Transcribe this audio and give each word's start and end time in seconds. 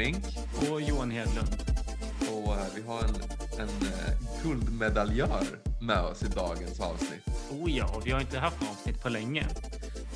Erik 0.00 0.16
Flink. 0.16 0.70
Och 0.70 0.80
Johan 0.80 1.10
Hedlund. 1.10 1.56
Och 2.30 2.54
eh, 2.54 2.66
vi 2.74 2.82
har 2.82 3.02
en, 3.02 3.14
en 3.58 3.68
eh, 3.68 4.42
guldmedaljör 4.42 5.46
med 5.80 6.00
oss 6.00 6.22
i 6.22 6.26
dagens 6.26 6.80
avsnitt. 6.80 7.26
Oh 7.50 7.70
ja, 7.70 7.96
och 7.96 8.06
vi 8.06 8.10
har 8.10 8.20
inte 8.20 8.38
haft 8.38 8.60
något 8.60 8.70
avsnitt 8.70 9.02
på 9.02 9.08
länge. 9.08 9.46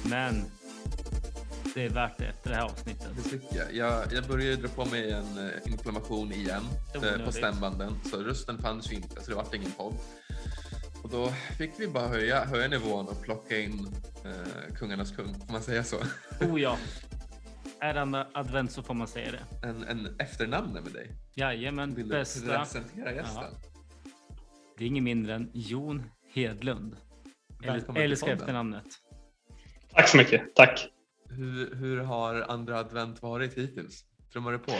Men 0.05 0.45
det 1.75 1.85
är 1.85 1.89
värt 1.89 2.19
det 2.19 2.25
efter 2.25 2.51
det 2.51 2.57
här 2.57 2.65
avsnittet. 2.65 3.09
Det 3.17 3.23
tycker 3.23 3.57
jag. 3.57 3.75
Jag, 3.75 4.13
jag 4.13 4.25
började 4.25 4.57
dra 4.57 4.69
på 4.69 4.85
mig 4.85 5.11
en 5.11 5.39
eh, 5.39 5.73
inflammation 5.73 6.33
igen 6.33 6.63
på 7.25 7.33
stämbanden. 7.33 8.01
Så 8.11 8.17
rösten 8.17 8.59
fanns 8.59 8.93
ju 8.93 8.97
inte, 8.97 9.23
så 9.23 9.31
det 9.31 9.37
vart 9.37 9.55
ingen 9.55 9.71
podd. 9.71 9.95
Och 11.03 11.11
då 11.11 11.33
fick 11.59 11.71
vi 11.79 11.89
bara 11.89 12.09
höja, 12.09 12.45
höja 12.45 12.69
nivån 12.69 13.09
och 13.09 13.23
plocka 13.23 13.59
in 13.59 13.95
eh, 14.25 14.75
kungarnas 14.75 15.11
kung, 15.11 15.35
får 15.47 15.53
man 15.53 15.63
säga 15.63 15.85
så? 15.85 15.97
Oh 16.41 16.61
ja. 16.61 16.79
Är 17.85 17.95
andra 17.95 18.27
advent 18.33 18.73
så 18.73 18.83
får 18.83 18.95
man 18.95 19.09
säga 19.09 19.29
det. 19.33 19.69
En, 19.69 19.83
en 19.83 20.17
efternamn 20.19 20.73
med 20.73 20.93
dig. 20.93 21.11
Jajamän, 21.35 21.95
Vill 21.95 22.09
du 22.09 22.15
bästa. 22.15 22.59
presentera 22.59 23.13
gästen? 23.13 23.45
Det 24.79 24.85
är 24.85 24.89
ingen 24.89 25.05
mindre 25.05 25.35
än 25.35 25.51
Jon 25.55 26.03
Hedlund. 26.35 26.97
Välkommen 27.67 28.03
älskar 28.03 28.33
efternamnet. 28.33 28.85
Tack 29.95 30.09
så 30.09 30.17
mycket. 30.17 30.55
Tack. 30.55 30.89
Hur, 31.31 31.75
hur 31.77 32.01
har 32.01 32.45
andra 32.49 32.79
advent 32.79 33.23
varit 33.23 33.59
hittills? 33.59 34.05
Trummar 34.33 34.53
det 34.53 34.59
på? 34.59 34.73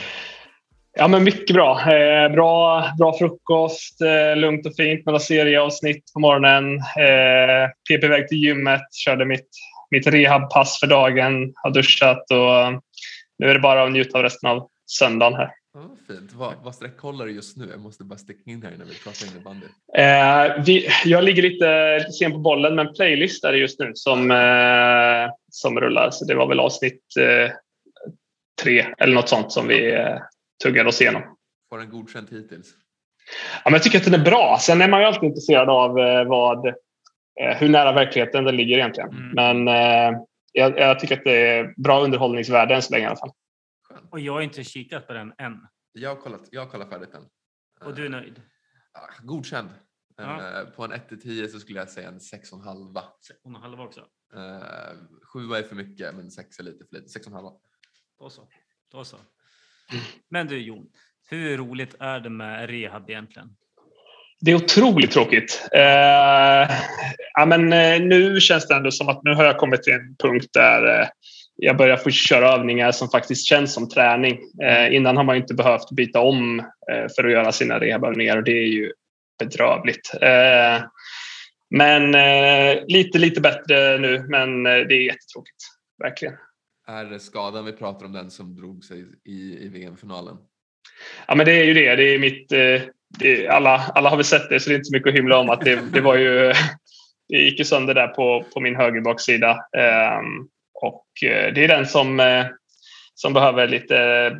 Ja, 0.93 1.09
men 1.09 1.25
mycket 1.25 1.55
bra. 1.55 1.81
Eh, 1.93 2.33
bra, 2.33 2.85
bra 2.99 3.19
frukost, 3.19 4.01
eh, 4.01 4.37
lugnt 4.37 4.67
och 4.67 4.77
fint. 4.77 5.07
Några 5.07 5.19
serieavsnitt 5.19 6.13
på 6.13 6.21
morgonen. 6.21 6.77
Eh, 6.79 7.69
PP 7.89 8.07
iväg 8.07 8.29
till 8.29 8.39
gymmet, 8.39 8.95
körde 8.95 9.25
mitt, 9.25 9.49
mitt 9.91 10.07
rehabpass 10.07 10.81
för 10.81 10.87
dagen, 10.87 11.53
har 11.55 11.71
duschat 11.71 12.31
och 12.31 12.83
nu 13.39 13.51
är 13.51 13.55
det 13.55 13.61
bara 13.61 13.85
att 13.85 13.93
njuta 13.93 14.19
av 14.19 14.25
resten 14.25 14.51
av 14.51 14.69
söndagen 14.87 15.35
här. 15.35 15.51
Vad 15.73 15.99
fint. 16.07 16.33
Vad, 16.33 16.55
vad 16.63 16.75
sträckkollar 16.75 17.27
du 17.27 17.33
just 17.33 17.57
nu? 17.57 17.69
Jag 17.71 17.81
måste 17.81 18.05
bara 18.05 18.19
sticka 18.19 18.51
in 18.51 18.63
här 18.63 18.71
när 18.79 18.85
vi 18.85 18.95
pratar 18.95 19.27
innebandy. 19.27 19.67
Eh, 19.97 20.65
vi, 20.65 20.89
jag 21.05 21.25
ligger 21.25 21.43
lite, 21.43 21.99
lite 21.99 22.13
sen 22.13 22.33
på 22.33 22.39
bollen, 22.39 22.75
men 22.75 22.95
playlist 22.95 23.45
är 23.45 23.53
det 23.53 23.59
just 23.59 23.81
nu 23.81 23.93
som, 23.95 24.31
eh, 24.31 25.35
som 25.51 25.81
rullar. 25.81 26.11
Så 26.11 26.25
det 26.25 26.35
var 26.35 26.47
väl 26.47 26.61
avsnitt 26.61 27.03
eh, 27.19 27.53
tre 28.63 28.87
eller 28.99 29.15
något 29.15 29.29
sånt 29.29 29.53
som 29.53 29.69
vi 29.69 29.95
eh, 29.95 30.19
tuggade 30.63 30.89
oss 30.89 31.01
igenom. 31.01 31.23
Får 31.71 31.79
den 31.79 31.91
godkänt 31.91 32.33
hittills? 32.33 32.67
Ja, 33.65 33.71
men 33.71 33.73
jag 33.73 33.83
tycker 33.83 33.99
att 33.99 34.05
den 34.05 34.15
är 34.15 34.25
bra. 34.25 34.59
Sen 34.61 34.83
är 34.83 34.89
man 34.89 35.01
ju 35.01 35.07
alltid 35.07 35.25
intresserad 35.25 35.69
av 35.69 35.99
eh, 35.99 36.25
vad, 36.25 36.67
eh, 36.67 36.75
hur 37.37 37.69
nära 37.69 37.93
verkligheten 37.93 38.45
den 38.45 38.57
ligger 38.57 38.77
egentligen. 38.77 39.11
Mm. 39.11 39.31
Men 39.31 39.69
eh, 39.69 40.21
jag, 40.53 40.79
jag 40.79 41.01
tycker 41.01 41.19
att 41.19 41.25
det 41.25 41.49
är 41.49 41.75
bra 41.77 42.05
underhållningsvärde 42.05 42.75
än 42.75 42.83
så 42.83 42.93
länge 42.93 43.05
i 43.05 43.07
alla 43.07 43.17
fall. 43.17 43.33
Och 44.11 44.21
jag 44.21 44.33
har 44.33 44.41
inte 44.41 44.65
kikat 44.65 45.07
på 45.07 45.13
den 45.13 45.33
än. 45.39 45.67
Jag 45.93 46.11
har 46.11 46.17
kollat, 46.17 46.49
jag 46.51 46.61
har 46.61 46.71
kollat 46.71 46.91
färdigt 46.91 47.13
den. 47.13 47.23
Och 47.85 47.95
du 47.95 48.05
är 48.05 48.09
nöjd? 48.09 48.43
Ah, 48.93 49.23
Godkänd. 49.23 49.69
Ja. 50.17 50.61
Eh, 50.61 50.69
På 50.69 50.85
en 50.85 50.93
1 50.93 51.09
till 51.09 51.21
10 51.21 51.49
så 51.49 51.61
skulle 51.61 51.79
jag 51.79 51.91
säga 51.91 52.09
en 52.09 52.19
6,5. 52.19 53.03
Hon 53.43 53.55
har 53.55 53.63
halva 53.63 53.85
också. 53.85 54.01
Uh, 54.01 54.41
7 55.33 55.41
är 55.55 55.63
för 55.63 55.77
mycket 55.77 56.15
men 56.15 56.31
6 56.31 56.59
är 56.59 56.65
lite 56.65 56.85
för 56.85 56.97
lite. 56.97 57.19
6,5. 57.19 57.53
Då 58.19 58.31
så. 58.31 58.49
Då 58.91 59.05
så. 59.05 59.17
Men 60.29 60.47
du 60.47 60.59
Jon, 60.59 60.91
hur 61.31 61.57
roligt 61.57 61.95
är 62.01 62.21
det 62.21 62.31
med 62.31 62.71
rehab 62.71 63.11
egentligen? 63.11 63.57
Det 64.45 64.51
är 64.51 64.55
otroligt 64.55 65.11
tråkigt. 65.11 65.69
Eh, 65.73 66.77
ja, 67.35 67.47
men, 67.47 67.73
eh, 67.73 68.01
nu 68.01 68.41
känns 68.41 68.69
det 68.69 68.75
ändå 68.75 68.91
som 68.91 69.09
att 69.09 69.23
nu 69.23 69.35
har 69.35 69.45
jag 69.45 69.59
kommit 69.59 69.83
till 69.83 69.93
en 69.93 70.17
punkt 70.23 70.47
där 70.53 71.01
eh, 71.01 71.09
jag 71.57 71.77
börjar 71.77 71.97
få 71.97 72.11
köra 72.11 72.53
övningar 72.53 72.93
som 72.93 73.09
faktiskt 73.09 73.47
känns 73.47 73.75
som 73.75 73.89
träning. 73.89 74.39
Eh, 74.63 74.95
innan 74.95 75.17
har 75.17 75.25
man 75.25 75.37
inte 75.37 75.55
behövt 75.55 75.91
byta 75.91 76.21
om 76.21 76.59
eh, 76.61 77.07
för 77.17 77.25
att 77.25 77.33
göra 77.33 77.53
sina 77.53 77.81
rehabövningar 77.81 78.37
och 78.37 78.45
det 78.45 78.59
är 78.59 78.67
ju 78.67 78.93
bedrövligt. 79.39 80.11
Men 81.71 82.13
lite, 82.87 83.19
lite 83.19 83.41
bättre 83.41 83.99
nu, 83.99 84.25
men 84.29 84.63
det 84.63 84.95
är 84.95 85.07
jättetråkigt. 85.07 85.57
Verkligen. 86.03 86.35
Är 86.87 87.05
det 87.05 87.21
skadan 87.21 87.65
vi 87.65 87.73
pratar 87.73 88.07
om 88.07 88.13
den 88.13 88.31
som 88.31 88.57
drog 88.57 88.85
sig 88.85 89.05
i, 89.25 89.65
i 89.65 89.69
VM-finalen? 89.69 90.37
Ja, 91.29 91.35
men 91.35 91.47
det 91.47 91.53
är 91.53 91.65
ju 91.65 91.75
det. 91.75 91.97
Det 91.97 92.15
är 92.15 92.19
mitt, 92.19 92.53
det, 93.19 93.49
alla, 93.49 93.77
alla 93.95 94.11
har 94.11 94.17
väl 94.17 94.25
sett 94.25 94.49
det, 94.49 94.61
så 94.61 94.71
det 94.71 94.75
är 94.75 94.77
inte 94.77 94.85
så 94.85 94.93
mycket 94.93 95.09
att 95.09 95.15
hymla 95.15 95.39
om. 95.39 95.51
Att 95.51 95.61
det, 95.61 95.93
det 95.93 96.01
var 96.01 96.17
ju... 96.17 96.53
Det 97.29 97.37
gick 97.37 97.59
ju 97.59 97.65
sönder 97.65 97.95
där 97.95 98.09
på, 98.09 98.45
på 98.55 98.61
min 98.61 98.77
högerbaksida. 98.77 99.51
Ehm, 99.77 100.49
och 100.75 101.07
eh, 101.23 101.55
det 101.55 101.65
är 101.65 101.69
den 101.69 101.87
som, 101.87 102.21
eh, 102.21 102.47
som 103.15 103.33
behöver 103.33 103.69
lite 103.69 104.39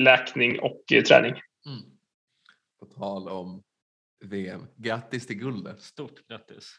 läkning 0.00 0.60
och 0.60 0.82
eh, 0.92 1.02
träning. 1.02 1.32
Mm. 1.66 1.80
På 2.80 2.86
tal 2.86 3.28
om 3.28 3.62
VM. 4.24 4.66
Grattis 4.76 5.26
till 5.26 5.36
guldet. 5.36 5.82
Stort 5.82 6.28
grattis! 6.28 6.74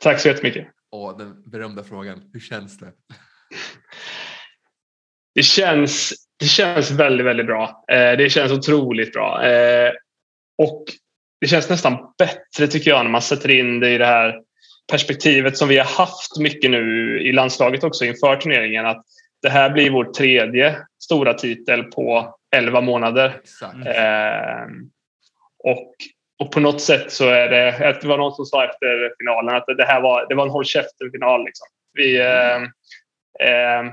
Tack 0.00 0.20
så 0.20 0.28
jättemycket. 0.28 0.68
Och 0.90 1.18
den 1.18 1.50
berömda 1.50 1.84
frågan, 1.84 2.30
hur 2.32 2.40
känns 2.40 2.78
det? 2.78 2.92
Det 5.34 5.42
känns, 5.42 6.14
det 6.38 6.46
känns 6.46 6.90
väldigt, 6.90 7.26
väldigt 7.26 7.46
bra. 7.46 7.84
Eh, 7.92 8.16
det 8.16 8.30
känns 8.30 8.52
otroligt 8.52 9.12
bra. 9.12 9.42
Och 10.58 10.84
det 11.40 11.46
känns 11.46 11.70
nästan 11.70 11.98
bättre 12.18 12.66
tycker 12.66 12.90
jag 12.90 13.04
när 13.04 13.10
man 13.10 13.22
sätter 13.22 13.50
in 13.50 13.80
det 13.80 13.90
i 13.90 13.98
det 13.98 14.06
här 14.06 14.40
perspektivet 14.90 15.56
som 15.56 15.68
vi 15.68 15.78
har 15.78 15.84
haft 15.84 16.38
mycket 16.38 16.70
nu 16.70 17.18
i 17.22 17.32
landslaget 17.32 17.84
också 17.84 18.04
inför 18.04 18.36
turneringen. 18.36 18.86
Att 18.86 19.04
det 19.42 19.48
här 19.48 19.70
blir 19.70 19.90
vår 19.90 20.04
tredje 20.04 20.76
stora 21.02 21.34
titel 21.34 21.84
på 21.84 22.36
11 22.56 22.80
månader. 22.80 23.40
Eh, 23.86 24.66
och, 25.64 25.94
och 26.38 26.52
på 26.52 26.60
något 26.60 26.80
sätt 26.80 27.12
så 27.12 27.28
är 27.28 27.48
det, 27.48 27.98
det 28.00 28.08
var 28.08 28.18
någon 28.18 28.34
som 28.34 28.46
sa 28.46 28.64
efter 28.64 29.12
finalen 29.18 29.56
att 29.56 29.66
det 29.76 29.84
här 29.84 30.00
var, 30.00 30.26
det 30.28 30.34
var 30.34 30.44
en 30.44 30.50
håll 30.50 30.64
käften-final. 30.64 31.44
Liksom. 31.44 31.66
Vi, 31.92 32.20
eh, 32.20 32.56
eh, 33.48 33.92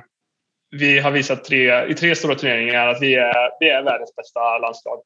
vi 0.71 0.99
har 0.99 1.11
visat 1.11 1.43
tre, 1.43 1.85
i 1.87 1.93
tre 1.93 2.15
stora 2.15 2.35
turneringar 2.35 2.87
att 2.87 3.01
vi 3.01 3.15
är, 3.15 3.49
vi 3.59 3.69
är 3.69 3.83
världens 3.83 4.15
bästa 4.15 4.57
landslag. 4.57 4.99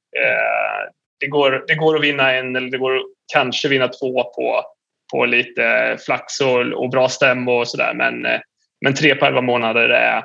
Det, 1.19 1.27
går, 1.27 1.63
det 1.67 1.75
går 1.75 1.95
att 1.95 2.01
vinna 2.03 2.33
en 2.33 2.55
eller 2.55 2.69
det 2.71 2.77
går 2.77 2.95
att 2.95 3.01
kanske 3.33 3.67
vinna 3.67 3.87
två 3.87 4.23
på, 4.23 4.63
på 5.11 5.25
lite 5.25 5.97
flax 6.05 6.39
och, 6.41 6.59
och 6.59 6.89
bra 6.89 7.09
stäm 7.09 7.47
och 7.47 7.67
sådär. 7.67 7.93
Men, 7.93 8.25
eh, 8.25 8.39
men 8.81 8.93
tre 8.93 9.15
på 9.15 9.25
elva 9.25 9.41
månader, 9.41 9.89
är, 9.89 10.17
är 10.17 10.23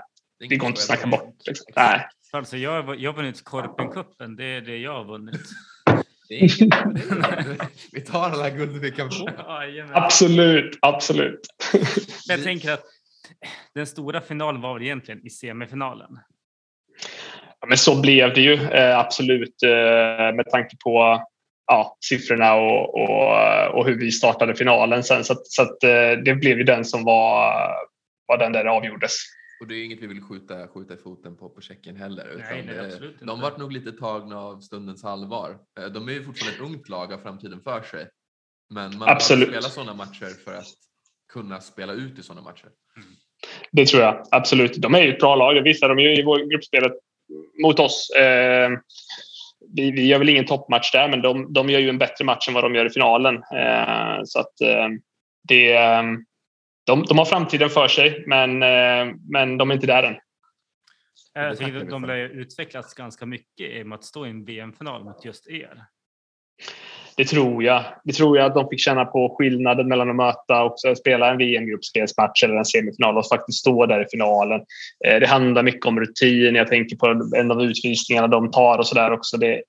det 0.48 0.56
går 0.56 0.66
inte 0.68 0.78
att 0.78 0.84
snacka 0.84 1.06
bort. 1.06 1.34
Liksom. 1.46 1.66
Nej. 1.76 2.06
Alltså 2.32 2.56
jag, 2.56 2.82
har- 2.82 2.94
jag 2.94 3.12
har 3.12 3.16
vunnit 3.16 3.44
Korpencupen, 3.44 4.36
det 4.36 4.44
är 4.44 4.60
det 4.60 4.76
jag 4.78 4.92
har 4.94 5.04
vunnit. 5.04 5.40
Det 6.28 6.38
det 6.58 7.58
vi 7.92 8.00
tar 8.00 8.30
alla 8.30 8.50
guld 8.50 8.76
vi 8.76 8.90
kan 8.90 9.10
få. 9.10 9.28
Jajamän. 9.48 9.92
Absolut, 9.94 10.78
absolut. 10.82 11.40
Jag 12.28 12.42
tänker 12.42 12.72
att 12.72 12.82
den 13.74 13.86
stora 13.86 14.20
finalen 14.20 14.60
var 14.60 14.74
väl 14.74 14.82
egentligen 14.82 15.26
i 15.26 15.30
semifinalen. 15.30 16.18
Ja, 17.64 17.68
men 17.68 17.78
så 17.78 18.00
blev 18.00 18.34
det 18.34 18.40
ju 18.40 18.54
eh, 18.54 18.98
absolut 18.98 19.62
eh, 19.62 20.34
med 20.34 20.46
tanke 20.50 20.76
på 20.84 21.22
ja, 21.66 21.96
siffrorna 22.00 22.54
och, 22.54 22.94
och, 22.94 23.78
och 23.78 23.86
hur 23.86 23.98
vi 23.98 24.12
startade 24.12 24.54
finalen 24.54 25.04
sen. 25.04 25.24
Så, 25.24 25.32
att, 25.32 25.46
så 25.46 25.62
att, 25.62 25.84
eh, 25.84 26.22
det 26.24 26.34
blev 26.40 26.58
ju 26.58 26.64
den 26.64 26.84
som 26.84 27.04
var, 27.04 27.52
var 28.26 28.38
den 28.38 28.52
där 28.52 28.64
det 28.64 28.70
avgjordes. 28.70 29.12
Och 29.60 29.68
det 29.68 29.74
är 29.74 29.84
inget 29.84 30.02
vi 30.02 30.06
vill 30.06 30.22
skjuta, 30.22 30.68
skjuta 30.68 30.94
i 30.94 30.96
foten 30.96 31.36
på, 31.36 31.48
på 31.48 31.60
Tjeckien 31.60 31.96
heller. 31.96 32.24
Utan 32.24 32.46
Nej, 32.50 32.64
nej, 32.66 32.74
det, 32.74 32.84
absolut 32.84 33.12
inte. 33.12 33.24
de 33.24 33.40
vart 33.40 33.58
nog 33.58 33.72
lite 33.72 33.92
tagna 33.92 34.38
av 34.38 34.60
stundens 34.60 35.04
allvar. 35.04 35.58
De 35.94 36.08
är 36.08 36.12
ju 36.12 36.24
fortfarande 36.24 36.56
ett 36.56 36.70
ungt 36.70 36.88
lag 36.88 37.12
av 37.12 37.18
framtiden 37.18 37.60
för 37.64 37.82
sig. 37.82 38.08
Men 38.70 38.98
man 38.98 39.08
Absolut. 39.08 39.48
behöver 39.48 39.68
spela 39.68 39.84
sådana 39.84 40.04
matcher 40.04 40.44
för 40.44 40.54
att 40.54 40.66
kunna 41.32 41.60
spela 41.60 41.92
ut 41.92 42.18
i 42.18 42.22
sådana 42.22 42.42
matcher. 42.42 42.68
Det 43.72 43.86
tror 43.86 44.02
jag 44.02 44.26
absolut. 44.30 44.74
De 44.76 44.94
är 44.94 45.02
ju 45.02 45.12
ett 45.12 45.20
bra 45.20 45.36
lag. 45.36 45.54
Det 45.54 45.62
visade 45.62 45.94
de 45.94 46.02
ju 46.02 46.16
i 46.16 46.22
vår 46.22 46.50
gruppspelet 46.50 46.92
mot 47.62 47.78
oss. 47.78 48.10
Eh, 48.10 48.70
vi, 49.74 49.90
vi 49.90 50.06
gör 50.06 50.18
väl 50.18 50.28
ingen 50.28 50.46
toppmatch 50.46 50.92
där, 50.92 51.08
men 51.08 51.22
de, 51.22 51.52
de 51.52 51.70
gör 51.70 51.80
ju 51.80 51.88
en 51.88 51.98
bättre 51.98 52.24
match 52.24 52.48
än 52.48 52.54
vad 52.54 52.64
de 52.64 52.74
gör 52.74 52.86
i 52.86 52.90
finalen. 52.90 53.34
Eh, 53.36 54.22
så 54.24 54.40
att 54.40 54.60
eh, 54.60 54.88
det, 55.48 55.72
eh, 55.72 56.02
de, 56.86 57.02
de 57.02 57.18
har 57.18 57.24
framtiden 57.24 57.70
för 57.70 57.88
sig, 57.88 58.24
men, 58.26 58.62
eh, 58.62 59.14
men 59.28 59.58
de 59.58 59.70
är 59.70 59.74
inte 59.74 59.86
där 59.86 60.02
än. 60.02 60.16
Jag 61.34 61.58
tackar 61.58 61.66
tycker 61.66 61.80
att 61.80 61.90
de 61.90 62.18
ju 62.18 62.28
utvecklats 62.28 62.94
ganska 62.94 63.26
mycket 63.26 63.70
i 63.70 63.82
och 63.82 63.86
med 63.86 63.96
att 63.96 64.04
stå 64.04 64.26
i 64.26 64.30
en 64.30 64.44
VM-final 64.44 65.04
mot 65.04 65.24
just 65.24 65.48
er. 65.48 65.84
Det 67.16 67.24
tror 67.24 67.64
jag. 67.64 67.84
Det 68.04 68.12
tror 68.12 68.38
jag 68.38 68.46
att 68.46 68.54
de 68.54 68.68
fick 68.68 68.80
känna 68.80 69.04
på 69.04 69.36
skillnaden 69.38 69.88
mellan 69.88 70.10
att 70.10 70.16
möta 70.16 70.62
och 70.62 70.74
så 70.76 70.94
spela 70.94 71.30
en 71.30 71.38
VM-gruppspelsmatch 71.38 72.44
eller 72.44 72.54
en 72.54 72.64
semifinal 72.64 73.18
och 73.18 73.28
faktiskt 73.28 73.58
stå 73.58 73.86
där 73.86 74.00
i 74.02 74.06
finalen. 74.10 74.60
Eh, 75.06 75.20
Det 75.20 75.26
handlar 75.26 75.62
mycket 75.62 75.86
om 75.86 76.00
rutin. 76.00 76.54
Jag 76.54 76.68
tänker 76.68 76.96
på 76.96 77.06
en 77.36 77.50
av 77.50 77.62
utvisningarna 77.62 78.28
de 78.28 78.50
tar 78.50 78.78
och 78.78 78.86
så 78.86 78.94
där 78.94 79.10
också. 79.12 79.36
Det, 79.36 79.62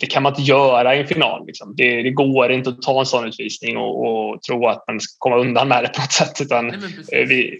det 0.00 0.06
kan 0.06 0.22
man 0.22 0.32
inte 0.32 0.42
göra 0.42 0.96
i 0.96 1.00
en 1.00 1.06
final. 1.06 1.46
Liksom. 1.46 1.74
Det, 1.76 2.02
det 2.02 2.10
går 2.10 2.50
inte 2.50 2.70
att 2.70 2.82
ta 2.82 3.00
en 3.00 3.06
sån 3.06 3.26
utvisning 3.28 3.76
och, 3.76 4.06
och 4.30 4.42
tro 4.42 4.66
att 4.66 4.84
man 4.88 5.00
ska 5.00 5.14
komma 5.18 5.36
undan 5.38 5.68
med 5.68 5.84
det 5.84 5.88
på 5.88 6.00
något 6.00 6.12
sätt. 6.12 6.40
Utan, 6.40 6.66
Nej, 6.66 6.76
eh, 7.12 7.28
vi, 7.28 7.58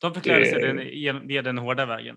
De 0.00 0.14
fick 0.14 0.26
lära 0.26 0.44
sig 0.44 0.64
Eh. 0.64 0.74
den, 1.14 1.26
via 1.28 1.42
den 1.42 1.58
hårda 1.58 1.86
vägen. 1.86 2.16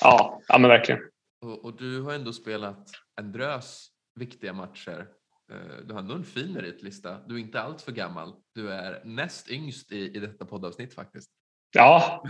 ja, 0.00 0.40
ja, 0.48 0.58
men 0.58 0.68
verkligen. 0.70 1.00
Och, 1.42 1.64
och, 1.64 1.76
du 1.78 2.00
har 2.02 2.12
ändå 2.12 2.32
spelat 2.32 2.86
en 3.20 3.32
drös 3.32 3.88
viktiga 4.14 4.52
matcher. 4.52 5.06
Eh, 5.52 5.86
du 5.86 5.92
har 5.92 6.00
ändå 6.00 6.14
en 6.14 6.24
fin 6.24 6.52
meritlista. 6.52 7.18
Du 7.26 7.34
är 7.34 7.38
inte 7.38 7.60
allt 7.60 7.82
för 7.82 7.92
gammal. 7.92 8.32
Du 8.54 8.72
är 8.72 9.02
näst 9.04 9.50
yngst 9.50 9.92
i, 9.92 10.16
i 10.16 10.20
detta 10.20 10.44
poddavsnitt 10.44 10.94
faktiskt. 10.94 11.30
Ja, 11.74 12.24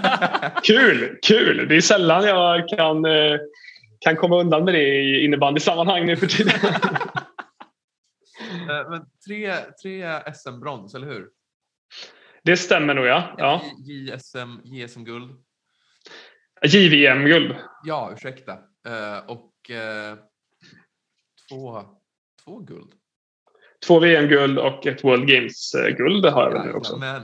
kul, 0.64 1.18
kul. 1.22 1.68
Det 1.68 1.76
är 1.76 1.80
sällan 1.80 2.24
jag 2.24 2.68
kan, 2.68 3.04
eh, 3.04 3.36
kan 4.00 4.16
komma 4.16 4.40
undan 4.40 4.64
med 4.64 4.74
det 4.74 4.88
i 4.88 5.24
innebandysammanhang 5.24 6.06
nu 6.06 6.16
för 6.16 6.26
tiden. 6.26 6.52
Eh, 8.70 8.90
men 8.90 9.06
tre, 9.26 9.56
tre 9.82 10.22
SM-brons, 10.34 10.94
eller 10.94 11.06
hur? 11.06 11.28
Det 12.42 12.56
stämmer 12.56 12.94
nog, 12.94 13.06
ja. 13.06 13.34
ja. 13.38 13.62
JSM, 13.78 14.60
JSM-guld. 14.64 15.30
JVM-guld. 16.62 17.56
Ja, 17.84 18.10
ursäkta. 18.12 18.58
Och 19.26 19.52
två, 21.48 21.82
två 22.44 22.58
guld. 22.58 22.92
Två 23.86 24.00
VM-guld 24.00 24.58
och 24.58 24.86
ett 24.86 25.04
World 25.04 25.28
Games-guld 25.28 26.24
har 26.24 26.42
jag 26.42 26.52
väl 26.52 26.66
nu 26.66 26.72
också. 26.72 26.96
Men. 26.96 27.22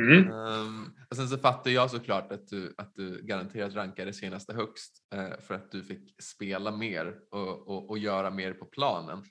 Mm. 0.00 0.32
Um, 0.32 0.92
och 1.10 1.16
sen 1.16 1.28
så 1.28 1.38
fattar 1.38 1.70
jag 1.70 1.90
såklart 1.90 2.32
att 2.32 2.48
du, 2.48 2.74
att 2.78 2.94
du 2.94 3.22
garanterat 3.22 3.74
rankade 3.74 4.12
senaste 4.12 4.54
högst 4.54 4.92
uh, 5.14 5.40
för 5.40 5.54
att 5.54 5.72
du 5.72 5.82
fick 5.82 6.22
spela 6.22 6.70
mer 6.70 7.14
och, 7.30 7.68
och, 7.68 7.90
och 7.90 7.98
göra 7.98 8.30
mer 8.30 8.52
på 8.52 8.64
planen. 8.64 9.24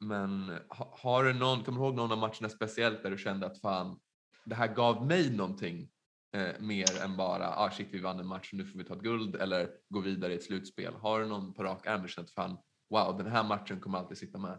Men 0.00 0.58
har 0.68 1.24
du 1.24 1.32
någon, 1.32 1.64
kommer 1.64 1.80
du 1.80 1.86
ihåg 1.86 1.94
någon 1.94 2.12
av 2.12 2.18
matcherna 2.18 2.48
speciellt 2.48 3.02
där 3.02 3.10
du 3.10 3.18
kände 3.18 3.46
att 3.46 3.60
fan, 3.60 3.98
det 4.44 4.54
här 4.54 4.74
gav 4.74 5.06
mig 5.06 5.30
någonting 5.30 5.88
eh, 6.36 6.60
mer 6.60 7.02
än 7.02 7.16
bara 7.16 7.48
ah 7.48 7.70
shit 7.70 7.88
vi 7.90 7.98
vann 7.98 8.20
en 8.20 8.26
match 8.26 8.50
nu 8.52 8.64
får 8.64 8.78
vi 8.78 8.84
ta 8.84 8.94
ett 8.94 9.00
guld 9.00 9.36
eller 9.36 9.68
gå 9.88 10.00
vidare 10.00 10.32
i 10.32 10.36
ett 10.36 10.42
slutspel. 10.42 10.94
Har 10.94 11.20
du 11.20 11.26
någon 11.26 11.54
på 11.54 11.64
rak 11.64 11.86
arm 11.86 12.04
att 12.16 12.30
fan 12.30 12.58
wow 12.90 13.18
den 13.18 13.32
här 13.32 13.42
matchen 13.42 13.80
kommer 13.80 13.98
alltid 13.98 14.18
sitta 14.18 14.38
med? 14.38 14.58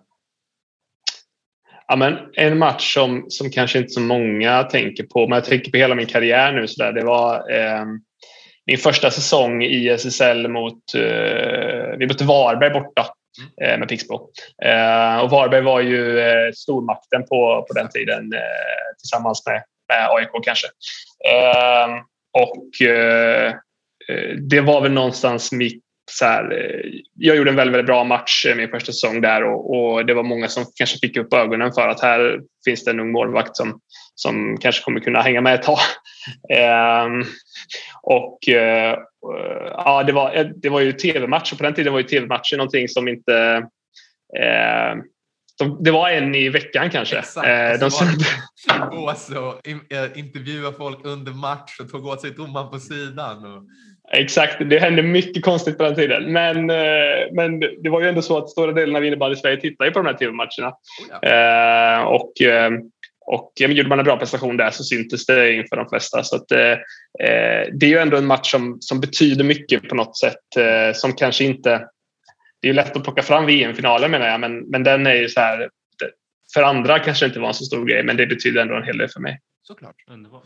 Ja, 1.88 1.96
men 1.96 2.18
en 2.34 2.58
match 2.58 2.94
som, 2.94 3.26
som 3.30 3.50
kanske 3.50 3.78
inte 3.78 3.90
så 3.90 4.02
många 4.02 4.64
tänker 4.64 5.04
på, 5.04 5.28
men 5.28 5.36
jag 5.36 5.46
tänker 5.46 5.72
på 5.72 5.78
hela 5.78 5.96
min 5.96 6.08
karriär 6.08 6.52
nu. 6.52 6.68
Så 6.68 6.84
där, 6.84 6.94
det 6.94 7.04
var 7.04 7.52
eh, 7.52 7.86
min 8.68 8.78
första 8.78 9.12
säsong 9.12 9.64
i 9.64 9.90
SSL 9.90 10.48
mot, 10.48 10.94
eh, 10.96 11.98
vi 11.98 12.08
mötte 12.08 12.24
Varberg 12.24 12.70
borta 12.70 13.06
mm. 13.62 13.80
med 13.80 13.90
Pixbo. 13.90 14.30
Eh, 14.64 15.18
och 15.18 15.30
Varberg 15.30 15.62
var 15.62 15.82
ju 15.82 16.20
eh, 16.20 16.52
stormakten 16.54 17.24
på, 17.24 17.66
på 17.68 17.74
den 17.74 17.90
tiden 17.90 18.34
tillsammans 19.00 19.44
med, 19.46 19.64
med 19.90 20.10
AIK 20.10 20.44
kanske. 20.44 20.68
och 22.34 22.68
det 24.50 24.62
var 24.62 24.82
väl 24.82 24.92
någonstans 24.92 25.52
mitt 25.52 25.87
så 26.12 26.26
här, 26.26 26.74
jag 27.16 27.36
gjorde 27.36 27.50
en 27.50 27.56
väldigt, 27.56 27.74
väldigt 27.74 27.88
bra 27.88 28.04
match 28.04 28.46
min 28.56 28.70
första 28.70 28.92
säsong 28.92 29.22
där 29.22 29.44
och, 29.44 29.76
och, 29.76 30.06
det 30.06 30.14
var 30.14 30.24
många 30.24 30.48
som 30.48 30.66
kanske 30.76 30.98
fick 31.00 31.18
upp 31.18 31.34
ögonen 31.34 31.72
för 31.74 31.88
att 31.88 32.02
här 32.02 32.40
finns 32.66 32.84
det 32.84 32.92
en 32.92 33.00
ung 33.00 33.12
målvakt 33.12 33.56
som, 33.56 33.80
som 34.16 34.58
kanske 34.58 34.84
kommer 34.84 35.00
kunna 35.00 35.22
hänga 35.22 35.42
med 35.42 35.54
ett 35.54 35.64
tag. 35.64 35.80
Um, 37.06 37.26
och 38.04 38.40
uh, 38.50 38.96
ja, 39.72 40.04
det 40.04 40.12
var, 40.12 40.52
det 40.56 40.70
var 40.70 40.80
ju 40.80 40.92
tv-matcher. 40.92 41.56
På 41.56 41.64
den 41.64 41.74
tiden 41.74 41.94
var 41.94 42.00
ju 42.00 42.08
tv-matcher 42.08 42.58
någonting 42.58 42.88
som 42.88 43.08
inte 43.08 43.64
uh, 44.40 45.04
de, 45.58 45.84
det 45.84 45.92
var 45.92 46.10
en 46.10 46.36
i 46.36 46.50
veckan 46.50 46.90
kanske. 46.90 47.18
Exakt. 47.18 47.48
Eh, 47.48 47.80
de 47.80 48.98
åt 48.98 49.18
sig 49.18 49.38
och 49.38 49.68
intervjua 50.18 50.72
folk 50.72 51.00
under 51.04 51.32
match 51.32 51.80
och 51.80 51.90
tog 51.90 52.06
åt 52.06 52.22
sig 52.22 52.32
domaren 52.32 52.70
på 52.70 52.80
sidan. 52.80 53.46
Och... 53.46 53.64
Exakt, 54.12 54.70
det 54.70 54.80
hände 54.80 55.02
mycket 55.02 55.44
konstigt 55.44 55.78
på 55.78 55.84
den 55.84 55.96
tiden. 55.96 56.34
Men, 56.34 56.70
eh, 56.70 57.32
men 57.32 57.60
det 57.60 57.90
var 57.90 58.02
ju 58.02 58.08
ändå 58.08 58.22
så 58.22 58.38
att 58.38 58.50
stora 58.50 58.72
delen 58.72 58.96
av 58.96 59.06
innebandy 59.06 59.36
Sverige 59.36 59.58
tittade 59.58 59.92
på 59.92 60.00
de 60.00 60.06
här 60.06 60.14
tv-matcherna. 60.14 60.70
Oh 60.70 61.20
ja. 61.22 61.98
eh, 61.98 62.04
och 62.04 62.42
eh, 62.42 62.72
och 63.28 63.52
ja, 63.56 63.68
gjorde 63.68 63.90
man 63.90 64.00
en 64.00 64.06
bra 64.06 64.18
prestation 64.18 64.58
där 64.58 64.72
så 64.72 64.84
syntes 64.84 65.26
det 65.26 65.54
inför 65.54 65.76
de 65.76 65.90
flesta. 65.90 66.24
Så 66.24 66.36
att, 66.36 66.52
eh, 66.52 66.72
eh, 67.20 67.68
det 67.74 67.86
är 67.86 67.90
ju 67.90 67.98
ändå 67.98 68.18
en 68.18 68.26
match 68.26 68.52
som, 68.52 68.78
som 68.80 69.00
betyder 69.00 69.44
mycket 69.44 69.90
på 69.90 69.96
något 69.96 70.18
sätt. 70.18 70.58
Eh, 70.58 70.94
som 70.96 71.14
kanske 71.14 71.44
inte... 71.44 71.88
Det 72.62 72.70
är 72.70 72.74
lätt 72.74 72.96
att 72.96 73.04
plocka 73.04 73.22
fram 73.22 73.46
VM-finalen 73.46 74.12
menar 74.12 74.28
jag, 74.28 74.40
men, 74.40 74.60
men 74.60 74.84
den 74.84 75.08
är 75.08 75.14
ju 75.14 75.30
så 75.30 75.40
här... 75.40 75.70
För 76.54 76.64
andra 76.64 77.00
kanske 77.00 77.26
det 77.26 77.28
inte 77.28 77.40
var 77.40 77.48
en 77.48 77.54
så 77.54 77.66
stor 77.66 77.86
grej, 77.86 78.04
men 78.04 78.18
det 78.18 78.28
betyder 78.28 78.62
ändå 78.62 78.76
en 78.76 78.84
hel 78.84 78.98
del 78.98 79.10
för 79.10 79.20
mig. 79.20 79.40
Såklart. 79.62 79.96
Underbart. 80.08 80.44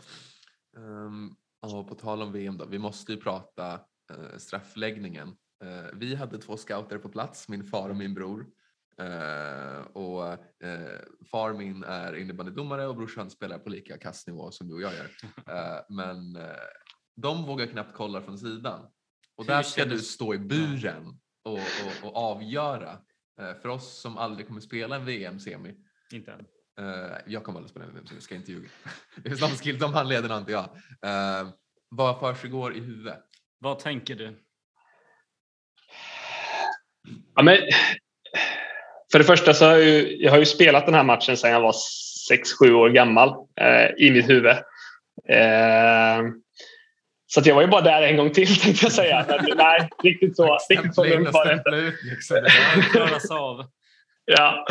Um, 0.76 1.36
och 1.62 1.88
på 1.88 1.94
tal 1.94 2.22
om 2.22 2.32
VM 2.32 2.56
då, 2.58 2.66
vi 2.66 2.78
måste 2.78 3.12
ju 3.12 3.20
prata 3.20 3.80
uh, 4.12 4.36
straffläggningen. 4.38 5.28
Uh, 5.64 5.90
vi 5.94 6.14
hade 6.14 6.38
två 6.38 6.56
scouter 6.56 6.98
på 6.98 7.08
plats, 7.08 7.48
min 7.48 7.64
far 7.64 7.88
och 7.88 7.96
min 7.96 8.14
bror. 8.14 8.46
Uh, 9.00 9.80
och 9.96 10.32
uh, 10.64 11.24
far 11.30 11.52
min 11.52 11.84
är 11.84 12.16
innebandydomare 12.16 12.86
och 12.86 12.96
brorsan 12.96 13.30
spelar 13.30 13.58
på 13.58 13.70
lika 13.70 13.98
kastnivå 13.98 14.50
som 14.50 14.68
du 14.68 14.74
och 14.74 14.82
jag 14.82 14.92
gör. 14.94 15.04
Uh, 15.04 15.80
men 15.96 16.38
de 17.16 17.44
vågar 17.44 17.66
knappt 17.66 17.94
kolla 17.94 18.22
från 18.22 18.38
sidan. 18.38 18.80
Och 19.36 19.46
där 19.46 19.62
ska 19.62 19.84
du 19.84 19.98
stå 19.98 20.34
i 20.34 20.38
buren 20.38 21.20
och, 21.44 21.52
och, 21.52 22.08
och 22.08 22.16
avgöra. 22.16 22.98
för 23.62 23.68
oss 23.68 24.00
som 24.00 24.16
aldrig 24.16 24.46
kommer 24.46 24.60
spela 24.60 24.96
en 24.96 25.04
VM-semi. 25.04 25.76
Inte 26.12 26.32
än. 26.32 26.46
Jag 27.26 27.44
kommer 27.44 27.58
aldrig 27.58 27.70
spela 27.70 27.86
en 27.86 27.94
VM-semi, 27.94 28.20
ska 28.20 28.34
inte 28.34 28.52
ljuga. 28.52 28.68
de, 29.40 29.48
skill, 29.48 29.78
de 29.78 29.94
handlederna 29.94 30.34
har 30.34 30.40
inte 30.40 30.52
jag. 30.52 30.68
vad 31.88 32.20
försiggår 32.20 32.76
i 32.76 32.80
huvudet? 32.80 33.20
Vad 33.58 33.78
tänker 33.78 34.14
du? 34.14 34.38
Ja, 37.34 37.42
men 37.42 37.58
för 39.12 39.18
det 39.18 39.24
första 39.24 39.54
så 39.54 39.64
har 39.64 39.72
jag, 39.72 39.84
ju, 39.84 40.16
jag 40.16 40.30
har 40.30 40.38
ju 40.38 40.44
spelat 40.44 40.86
den 40.86 40.94
här 40.94 41.04
matchen 41.04 41.36
sedan 41.36 41.50
jag 41.50 41.60
var 41.60 41.74
6-7 42.62 42.72
år 42.72 42.88
gammal 42.88 43.28
eh, 43.60 44.06
i 44.06 44.10
mitt 44.10 44.28
huvud. 44.28 44.56
Eh, 45.28 46.22
så 47.26 47.40
att 47.40 47.46
jag 47.46 47.54
var 47.54 47.62
ju 47.62 47.68
bara 47.68 47.80
där 47.80 48.02
en 48.02 48.16
gång 48.16 48.30
till 48.30 48.56
tänkte 48.60 48.84
jag 48.84 48.92
säga. 48.92 49.26
Men 49.28 49.56
nej, 49.56 49.88
riktigt 50.02 50.36
så, 50.36 50.58
riktigt 50.68 50.94
så 50.94 51.04
lugnt 51.04 51.32
var 51.32 51.46
det 51.46 51.52
inte. 51.52 51.70
av. 53.30 53.66
Ja. 54.24 54.66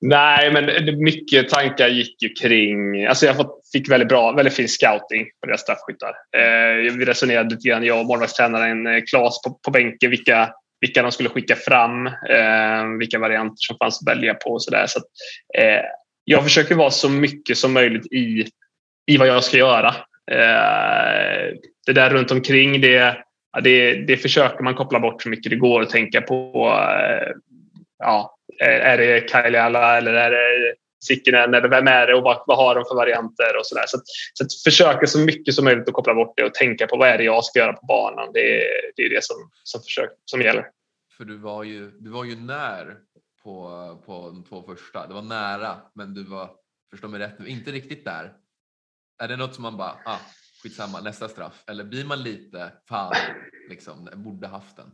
Nej, 0.00 0.52
men 0.52 0.64
mycket 1.04 1.48
tankar 1.48 1.88
gick 1.88 2.22
ju 2.22 2.28
kring... 2.28 3.06
Alltså 3.06 3.26
jag 3.26 3.36
fick 3.72 3.90
väldigt 3.90 4.08
bra, 4.08 4.32
väldigt 4.32 4.54
fin 4.54 4.68
scouting 4.68 5.26
på 5.40 5.46
deras 5.46 5.60
straffskyttar. 5.60 6.14
Eh, 6.36 6.92
vi 6.92 7.04
resonerade 7.04 7.54
lite 7.54 7.68
grann, 7.68 7.84
jag 7.84 8.00
och 8.00 8.06
målvaktstränaren 8.06 8.86
eh, 8.86 9.02
Klas 9.10 9.42
på, 9.42 9.58
på 9.64 9.70
bänken, 9.70 10.10
vilka 10.10 10.54
vilka 10.80 11.02
de 11.02 11.12
skulle 11.12 11.28
skicka 11.28 11.56
fram, 11.56 12.06
eh, 12.06 12.98
vilka 12.98 13.18
varianter 13.18 13.56
som 13.56 13.76
fanns 13.76 14.02
att 14.02 14.16
välja 14.16 14.34
på 14.34 14.50
och 14.50 14.62
så 14.62 14.70
där. 14.70 14.86
Så 14.86 14.98
att, 14.98 15.04
eh, 15.58 15.84
jag 16.24 16.44
försöker 16.44 16.74
vara 16.74 16.90
så 16.90 17.08
mycket 17.08 17.58
som 17.58 17.72
möjligt 17.72 18.12
i, 18.12 18.46
i 19.06 19.16
vad 19.16 19.28
jag 19.28 19.44
ska 19.44 19.56
göra. 19.56 19.88
Eh, 20.30 21.54
det 21.86 21.92
där 21.92 22.10
runt 22.10 22.30
omkring 22.30 22.80
det, 22.80 23.16
det, 23.62 23.94
det 23.94 24.16
försöker 24.16 24.64
man 24.64 24.74
koppla 24.74 25.00
bort 25.00 25.22
så 25.22 25.28
mycket 25.28 25.50
det 25.50 25.56
går 25.56 25.80
och 25.80 25.90
tänka 25.90 26.20
på. 26.20 26.68
Eh, 26.68 27.28
Ja, 27.98 28.36
är 28.60 28.98
det 28.98 29.20
Kailiala 29.20 29.98
eller 29.98 30.12
är 30.12 30.30
det 30.30 30.74
Sikkinen 31.04 31.54
eller 31.54 31.68
vem 31.68 31.86
är 31.86 32.06
det 32.06 32.14
och 32.14 32.22
vad, 32.22 32.44
vad 32.46 32.56
har 32.56 32.74
de 32.74 32.84
för 32.84 32.94
varianter 32.94 33.56
och 33.58 33.66
sådär. 33.66 33.84
Så, 33.86 34.00
så 34.32 34.44
att 34.44 34.54
försöka 34.64 35.06
så 35.06 35.18
mycket 35.18 35.54
som 35.54 35.64
möjligt 35.64 35.88
att 35.88 35.94
koppla 35.94 36.14
bort 36.14 36.36
det 36.36 36.44
och 36.44 36.54
tänka 36.54 36.86
på 36.86 36.96
vad 36.96 37.08
är 37.08 37.18
det 37.18 37.24
jag 37.24 37.44
ska 37.44 37.58
göra 37.58 37.72
på 37.72 37.86
banan. 37.86 38.32
Det, 38.32 38.64
det 38.96 39.02
är 39.02 39.10
det 39.10 39.24
som, 39.24 39.36
som, 39.64 39.80
försök, 39.80 40.10
som 40.24 40.40
gäller. 40.40 40.70
För 41.16 41.24
du 41.24 41.36
var 41.36 41.64
ju, 41.64 41.90
du 41.90 42.10
var 42.10 42.24
ju 42.24 42.36
när 42.36 42.96
på, 43.42 44.02
på 44.06 44.12
de 44.12 44.44
två 44.44 44.62
första. 44.62 45.06
Det 45.06 45.14
var 45.14 45.22
nära, 45.22 45.76
men 45.94 46.14
du 46.14 46.24
var, 46.24 46.50
förstå 46.90 47.08
mig 47.08 47.20
rätt, 47.20 47.46
inte 47.46 47.72
riktigt 47.72 48.04
där. 48.04 48.32
Är 49.22 49.28
det 49.28 49.36
något 49.36 49.54
som 49.54 49.62
man 49.62 49.76
bara, 49.76 49.98
ah, 50.04 50.20
skitsamma, 50.62 51.00
nästa 51.00 51.28
straff? 51.28 51.64
Eller 51.66 51.84
blir 51.84 52.04
man 52.04 52.22
lite, 52.22 52.72
fan, 52.88 53.14
liksom, 53.68 54.08
borde 54.14 54.46
haft 54.46 54.76
den? 54.76 54.90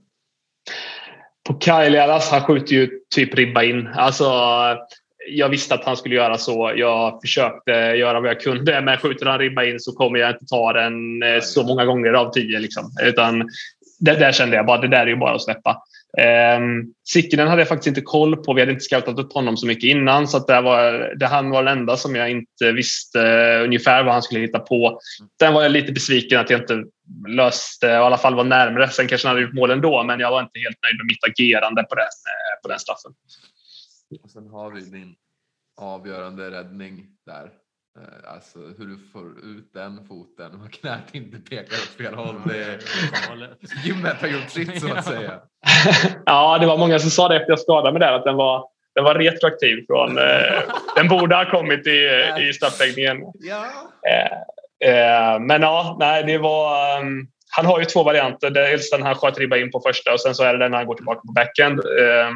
På 1.51 1.57
Kailialas, 1.57 2.31
han 2.31 2.41
skjuter 2.41 2.75
ju 2.75 2.89
typ 3.15 3.35
ribba 3.35 3.63
in. 3.63 3.89
Alltså, 3.95 4.25
jag 5.29 5.49
visste 5.49 5.75
att 5.75 5.85
han 5.85 5.97
skulle 5.97 6.15
göra 6.15 6.39
så. 6.39 6.73
Jag 6.77 7.21
försökte 7.21 7.71
göra 7.73 8.21
vad 8.21 8.31
jag 8.31 8.41
kunde, 8.41 8.81
men 8.81 8.99
skjuter 8.99 9.27
han 9.27 9.39
ribba 9.39 9.65
in 9.65 9.81
så 9.81 9.93
kommer 9.93 10.19
jag 10.19 10.31
inte 10.31 10.47
ta 10.47 10.73
den 10.73 11.23
eh, 11.23 11.41
så 11.41 11.63
många 11.63 11.85
gånger 11.85 12.13
av 12.13 12.33
tio. 12.33 12.59
Liksom. 12.59 12.85
Utan 13.03 13.49
det 14.01 14.17
där 14.17 14.33
kände 14.33 14.57
jag 14.57 14.67
bara, 14.67 14.81
det 14.81 14.89
där 14.89 15.03
är 15.03 15.07
ju 15.07 15.17
bara 15.17 15.35
att 15.35 15.43
släppa. 15.43 15.83
Eh, 16.19 16.61
Sikkinen 17.09 17.49
hade 17.49 17.61
jag 17.61 17.69
faktiskt 17.69 17.87
inte 17.87 18.01
koll 18.01 18.37
på. 18.37 18.55
Vi 18.55 18.61
hade 18.61 18.73
inte 18.73 18.85
scoutat 18.85 19.19
upp 19.19 19.33
honom 19.33 19.57
så 19.57 19.67
mycket 19.67 19.85
innan. 19.85 20.29
Så 20.29 20.37
att 20.37 20.47
det 20.47 20.61
var, 20.61 21.15
det, 21.19 21.27
han 21.27 21.51
var 21.51 21.65
den 21.65 21.79
enda 21.79 21.97
som 21.97 22.15
jag 22.15 22.31
inte 22.31 22.73
visste 22.73 23.21
ungefär 23.65 24.05
vad 24.05 24.13
han 24.13 24.23
skulle 24.23 24.41
hitta 24.41 24.59
på. 24.59 25.01
Sen 25.41 25.55
var 25.55 25.63
jag 25.63 25.73
lite 25.73 25.93
besviken 25.93 26.41
att 26.41 26.51
jag 26.51 26.61
inte 26.61 26.85
löste, 27.29 27.87
i 27.87 27.91
alla 27.91 28.19
fall 28.19 28.35
var 28.35 28.45
närmre. 28.45 28.89
Sen 28.89 29.09
kanske 29.09 29.29
han 29.29 29.37
hade 29.37 29.47
gjort 29.47 29.55
mål 29.55 29.71
ändå, 29.71 30.03
men 30.03 30.21
jag 30.21 30.31
var 30.31 30.41
inte 30.41 30.59
helt 30.59 30.83
nöjd 30.83 30.97
med 30.97 31.07
mitt 31.07 31.25
agerande 31.25 31.83
på 31.83 31.95
den, 31.95 32.05
eh, 32.05 32.63
på 32.63 32.69
den 32.69 32.79
straffen. 32.79 33.13
Och 34.23 34.31
sen 34.31 34.49
har 34.49 34.71
vi 34.71 34.81
din 34.81 35.15
avgörande 35.77 36.51
räddning 36.51 37.07
där. 37.27 37.60
Eh, 37.99 38.33
Alltså 38.35 38.59
hur 38.59 38.87
du 38.87 38.99
får 39.13 39.45
ut 39.45 39.71
den 39.75 40.07
foten 40.09 40.61
och 40.61 40.73
knät 40.73 41.15
inte 41.15 41.39
pekar 41.39 41.77
åt 41.77 41.97
fel 41.99 42.15
håll. 42.15 42.43
Det 42.47 42.65
är, 42.65 42.79
gymmet 43.85 44.21
har 44.21 44.29
gjort 44.29 44.51
sitt 44.51 44.81
så 44.81 44.95
att 44.95 45.05
säga. 45.05 45.41
ja, 46.27 46.59
det 46.59 46.67
var 46.67 46.79
många 46.79 46.99
som 46.99 47.11
sa 47.11 47.29
det 47.29 47.37
efter 47.37 47.51
jag 47.51 47.61
skadade 47.61 47.93
mig 47.93 48.01
där 48.01 48.13
att 48.13 48.25
den 48.25 48.37
var, 48.37 48.69
den 48.95 49.05
var 49.05 49.15
retroaktiv 49.15 49.87
från... 49.87 50.19
Eh, 50.19 50.63
den 50.97 51.09
borde 51.09 51.37
ha 51.37 51.51
kommit 51.51 51.87
i, 51.87 52.09
i 52.49 52.53
straffläggningen. 52.53 53.19
Ja. 53.35 53.65
Eh, 54.09 54.33
eh, 54.91 55.41
men 55.41 55.63
ja, 55.63 55.97
nej, 56.01 56.25
det 56.25 56.39
var... 56.39 57.01
Um, 57.01 57.29
han 57.57 57.67
har 57.67 57.79
ju 57.79 57.85
två 57.85 58.03
varianter. 58.03 58.51
Dels 58.51 58.91
den 58.91 59.03
han 59.03 59.15
sköt 59.15 59.39
ribba 59.39 59.57
in 59.57 59.71
på 59.71 59.81
första 59.81 60.13
och 60.13 60.21
sen 60.21 60.35
så 60.35 60.45
är 60.45 60.53
det 60.53 60.59
den 60.59 60.75
han 60.75 60.87
går 60.87 60.95
tillbaka 60.95 61.21
på 61.21 61.33
backhand. 61.33 61.81
Eh, 61.81 62.31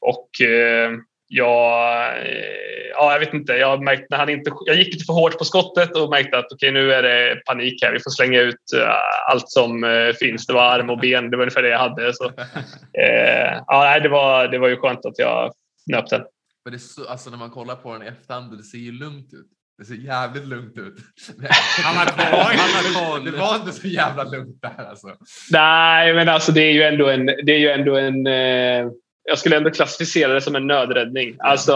och 0.00 0.46
eh, 0.46 0.90
jag, 1.28 2.06
eh, 2.18 2.90
ja, 2.92 3.12
jag 3.12 3.20
vet 3.20 3.34
inte. 3.34 3.52
Jag 3.52 3.82
märkte 3.82 4.06
när 4.10 4.18
han 4.18 4.28
inte, 4.28 4.52
jag 4.66 4.76
gick 4.76 4.92
lite 4.92 5.04
för 5.04 5.12
hårt 5.12 5.38
på 5.38 5.44
skottet 5.44 5.96
och 5.96 6.10
märkte 6.10 6.38
att 6.38 6.52
okej, 6.52 6.72
nu 6.72 6.92
är 6.92 7.02
det 7.02 7.42
panik 7.46 7.82
här. 7.82 7.92
Vi 7.92 8.00
får 8.00 8.10
slänga 8.10 8.40
ut 8.40 8.72
eh, 8.76 9.30
allt 9.30 9.50
som 9.50 9.84
eh, 9.84 10.12
finns. 10.20 10.46
Det 10.46 10.52
var 10.52 10.62
arm 10.62 10.90
och 10.90 10.98
ben. 10.98 11.30
Det 11.30 11.36
var 11.36 11.42
ungefär 11.42 11.62
det 11.62 11.68
jag 11.68 11.78
hade. 11.78 12.14
Så, 12.14 12.24
eh, 12.98 13.62
ja, 13.66 13.80
nej, 13.84 14.00
det, 14.00 14.08
var, 14.08 14.48
det 14.48 14.58
var 14.58 14.68
ju 14.68 14.76
skönt 14.76 15.06
att 15.06 15.18
jag 15.18 15.52
nöp 15.86 16.10
den. 16.10 16.22
Men 16.64 16.72
det 16.72 16.76
är 16.76 16.78
så, 16.78 17.08
alltså 17.08 17.30
när 17.30 17.38
man 17.38 17.50
kollar 17.50 17.74
på 17.74 17.92
den 17.92 18.02
i 18.02 18.06
efterhand, 18.06 18.58
det 18.58 18.64
ser 18.64 18.78
ju 18.78 18.92
lugnt 18.92 19.32
ut. 19.32 19.46
Det 19.78 19.84
ser 19.84 19.94
jävligt 19.94 20.46
lugnt 20.46 20.78
ut. 20.78 20.96
Han 21.84 21.96
har 21.96 22.06
koll. 23.10 23.24
Det 23.24 23.38
var 23.38 23.56
inte 23.56 23.72
så 23.72 23.88
jävla 23.88 24.24
lugnt 24.24 24.62
där 24.62 24.84
alltså. 24.90 25.16
Nej, 25.50 26.14
men 26.14 26.28
alltså 26.28 26.52
det 26.52 26.60
är 26.60 26.72
ju 26.72 26.82
ändå 26.82 27.08
en... 27.08 27.26
Det 27.26 27.52
är 27.52 27.58
ju 27.58 27.68
ändå 27.68 27.96
en 27.96 28.26
eh, 28.26 28.90
jag 29.28 29.38
skulle 29.38 29.56
ändå 29.56 29.70
klassificera 29.70 30.32
det 30.34 30.40
som 30.40 30.56
en 30.56 30.66
nödräddning. 30.66 31.36
Alltså, 31.38 31.72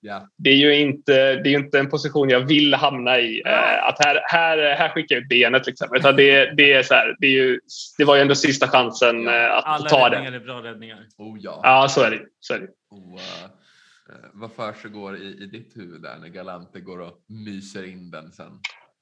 Ja. 0.00 0.28
det 0.38 0.50
är 0.50 0.56
ju 0.56 0.74
inte, 0.80 1.34
det 1.34 1.48
är 1.50 1.58
inte 1.58 1.78
en 1.78 1.90
position 1.90 2.28
jag 2.30 2.40
vill 2.40 2.74
hamna 2.74 3.18
i. 3.20 3.42
Eh, 3.46 3.84
att 3.88 4.04
här, 4.04 4.20
här, 4.24 4.58
här 4.76 4.88
skickar 4.88 5.16
jag 5.16 5.22
ut 5.22 5.28
benet. 5.28 5.66
Liksom. 5.66 5.94
Utan 5.96 6.16
det, 6.16 6.50
det, 6.56 6.72
är 6.72 6.82
så 6.82 6.94
här, 6.94 7.16
det, 7.18 7.26
är 7.26 7.30
ju, 7.30 7.60
det 7.98 8.04
var 8.04 8.16
ju 8.16 8.22
ändå 8.22 8.34
sista 8.34 8.68
chansen 8.68 9.28
eh, 9.28 9.52
att 9.52 9.64
Alla 9.64 9.88
ta 9.88 10.10
räddningar 10.10 10.30
det. 10.30 10.36
är 10.36 10.40
bra 10.40 10.62
räddningar. 10.62 10.98
Oh 11.18 11.38
ja. 11.40 11.60
Ja, 11.62 11.88
så 11.88 12.00
är 12.02 12.10
det. 12.10 12.20
Så 12.40 12.54
är 12.54 12.58
det. 12.58 12.64
Eh, 12.64 13.44
eh, 13.44 14.28
vad 14.32 14.52
försiggår 14.52 15.16
i, 15.16 15.26
i 15.42 15.46
ditt 15.46 15.76
huvud 15.76 16.02
där 16.02 16.16
när 16.20 16.28
Galante 16.28 16.80
går 16.80 17.00
och 17.00 17.18
myser 17.28 17.84
in 17.88 18.10
den 18.10 18.32
sen? 18.32 18.52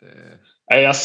Det, 0.01 0.77
Jag 0.81 0.97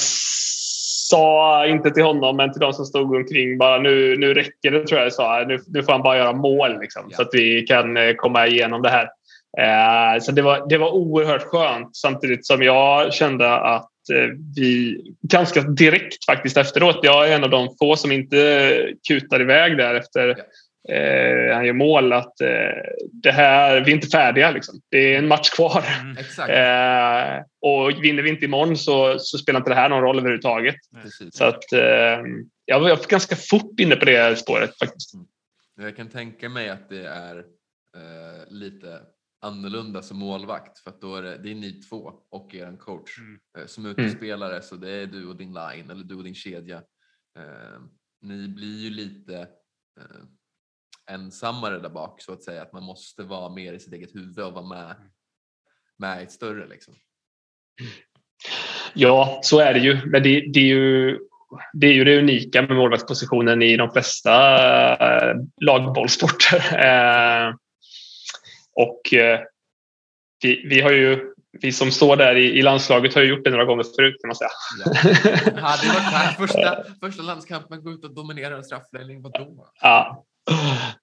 sa 1.09 1.65
inte 1.67 1.91
till 1.91 2.03
honom, 2.03 2.37
men 2.37 2.51
till 2.51 2.59
de 2.59 2.73
som 2.73 2.85
stod 2.85 3.15
omkring 3.15 3.57
bara 3.57 3.77
nu, 3.77 4.17
nu 4.17 4.33
räcker 4.33 4.71
det 4.71 4.87
tror 4.87 4.99
jag 4.99 5.05
jag 5.05 5.13
sa. 5.13 5.43
Nu, 5.47 5.59
nu 5.67 5.83
får 5.83 5.91
han 5.91 6.01
bara 6.01 6.17
göra 6.17 6.33
mål 6.33 6.79
liksom, 6.79 7.03
Ja. 7.09 7.15
så 7.15 7.21
att 7.21 7.29
vi 7.31 7.61
kan 7.61 7.97
eh, 7.97 8.13
komma 8.15 8.47
igenom 8.47 8.81
det 8.81 8.89
här. 8.89 9.07
Eh, 9.57 10.19
så 10.21 10.31
det 10.31 10.41
var, 10.41 10.69
det 10.69 10.77
var 10.77 10.91
oerhört 10.91 11.41
skönt 11.43 11.95
samtidigt 11.95 12.45
som 12.45 12.63
jag 12.63 13.13
kände 13.13 13.53
att 13.53 13.91
eh, 14.13 14.29
vi 14.55 15.01
ganska 15.21 15.61
direkt 15.61 16.25
faktiskt 16.25 16.57
efteråt. 16.57 16.99
Jag 17.03 17.29
är 17.29 17.35
en 17.35 17.43
av 17.43 17.49
de 17.49 17.67
få 17.79 17.95
som 17.95 18.11
inte 18.11 18.89
kutar 19.07 19.41
iväg 19.41 19.77
där 19.77 19.95
efter 19.95 20.35
eh, 20.89 21.55
han 21.55 21.65
gör 21.65 21.73
mål. 21.73 22.13
Att 22.13 22.41
eh, 22.41 22.47
det 23.11 23.31
här, 23.31 23.81
vi 23.81 23.91
är 23.91 23.95
inte 23.95 24.07
färdiga. 24.07 24.51
Liksom. 24.51 24.81
Det 24.89 25.13
är 25.13 25.17
en 25.17 25.27
match 25.27 25.49
kvar. 25.49 25.83
Mm. 26.01 26.17
exakt. 26.17 26.49
Eh, 26.55 27.43
och 27.61 28.03
vinner 28.03 28.23
vi 28.23 28.29
inte 28.29 28.45
imorgon 28.45 28.77
så, 28.77 29.19
så 29.19 29.37
spelar 29.37 29.59
inte 29.59 29.71
det 29.71 29.75
här 29.75 29.89
någon 29.89 30.01
roll 30.01 30.19
överhuvudtaget. 30.19 30.75
Precis. 31.03 31.35
Så 31.35 31.45
att 31.45 31.73
eh, 31.73 32.19
jag 32.65 32.79
var 32.79 33.09
ganska 33.09 33.35
fort 33.35 33.79
inne 33.79 33.95
på 33.95 34.05
det 34.05 34.39
spåret 34.39 34.77
faktiskt. 34.79 35.11
Jag 35.75 35.95
kan 35.95 36.09
tänka 36.09 36.49
mig 36.49 36.69
att 36.69 36.89
det 36.89 37.07
är 37.07 37.37
eh, 37.95 38.47
lite 38.49 38.99
annorlunda 39.41 40.01
som 40.01 40.17
målvakt 40.17 40.79
för 40.79 40.89
att 40.89 41.01
då 41.01 41.15
är 41.15 41.21
det, 41.21 41.37
det 41.37 41.51
är 41.51 41.55
ni 41.55 41.71
två 41.71 42.13
och 42.29 42.55
er 42.55 42.77
coach. 42.77 43.17
Mm. 43.17 43.39
Eh, 43.57 43.65
som 43.65 43.85
utespelare 43.85 44.61
så 44.61 44.75
det 44.75 44.91
är 44.91 45.05
du 45.05 45.27
och 45.27 45.35
din 45.35 45.53
line 45.53 45.91
eller 45.91 46.03
du 46.03 46.15
och 46.15 46.23
din 46.23 46.35
kedja. 46.35 46.77
Eh, 47.37 47.79
ni 48.21 48.47
blir 48.47 48.77
ju 48.77 48.89
lite 48.89 49.47
ensammare 51.07 51.79
där 51.79 51.89
bak 51.89 52.21
så 52.21 52.33
att 52.33 52.43
säga 52.43 52.61
att 52.61 52.73
man 52.73 52.83
måste 52.83 53.23
vara 53.23 53.49
mer 53.49 53.73
i 53.73 53.79
sitt 53.79 53.93
eget 53.93 54.15
huvud 54.15 54.39
och 54.39 54.53
vara 54.53 54.65
med, 54.65 54.95
med 55.97 56.21
i 56.21 56.23
ett 56.23 56.31
större 56.31 56.67
liksom. 56.67 56.93
Ja, 58.93 59.39
så 59.43 59.59
är 59.59 59.73
det 59.73 59.79
ju. 59.79 60.05
Men 60.05 60.23
det, 60.23 60.51
det, 60.53 60.59
är 60.59 60.75
ju, 60.75 61.19
det 61.73 61.87
är 61.87 61.93
ju 61.93 62.03
det 62.03 62.19
unika 62.19 62.61
med 62.61 62.77
målvaktspositionen 62.77 63.61
i 63.61 63.77
de 63.77 63.91
flesta 63.91 64.35
eh, 64.95 65.35
lagbollsporter. 65.61 66.61
Eh, 66.85 67.53
och 68.73 69.13
eh, 69.13 69.39
vi, 70.41 70.67
vi 70.67 70.81
har 70.81 70.91
ju 70.91 71.35
vi 71.61 71.71
som 71.71 71.91
står 71.91 72.17
där 72.17 72.35
i, 72.35 72.59
i 72.59 72.61
landslaget 72.61 73.15
har 73.15 73.21
ju 73.21 73.29
gjort 73.29 73.43
det 73.43 73.49
några 73.49 73.65
gånger 73.65 73.83
förut 73.95 74.15
kan 74.21 74.27
man 74.27 74.35
säga. 74.35 74.49
Ja. 74.85 74.91
Hade 75.61 75.81
det 75.81 75.93
varit 75.93 76.13
här 76.13 76.33
första, 76.33 76.83
första 77.01 77.23
landskampen, 77.23 77.83
gå 77.83 77.91
ut 77.91 78.03
och 78.03 78.15
dominera 78.15 78.57
en 78.57 78.63
straffläggning, 78.63 79.21
vadå? 79.21 79.67
Ja. 79.81 80.25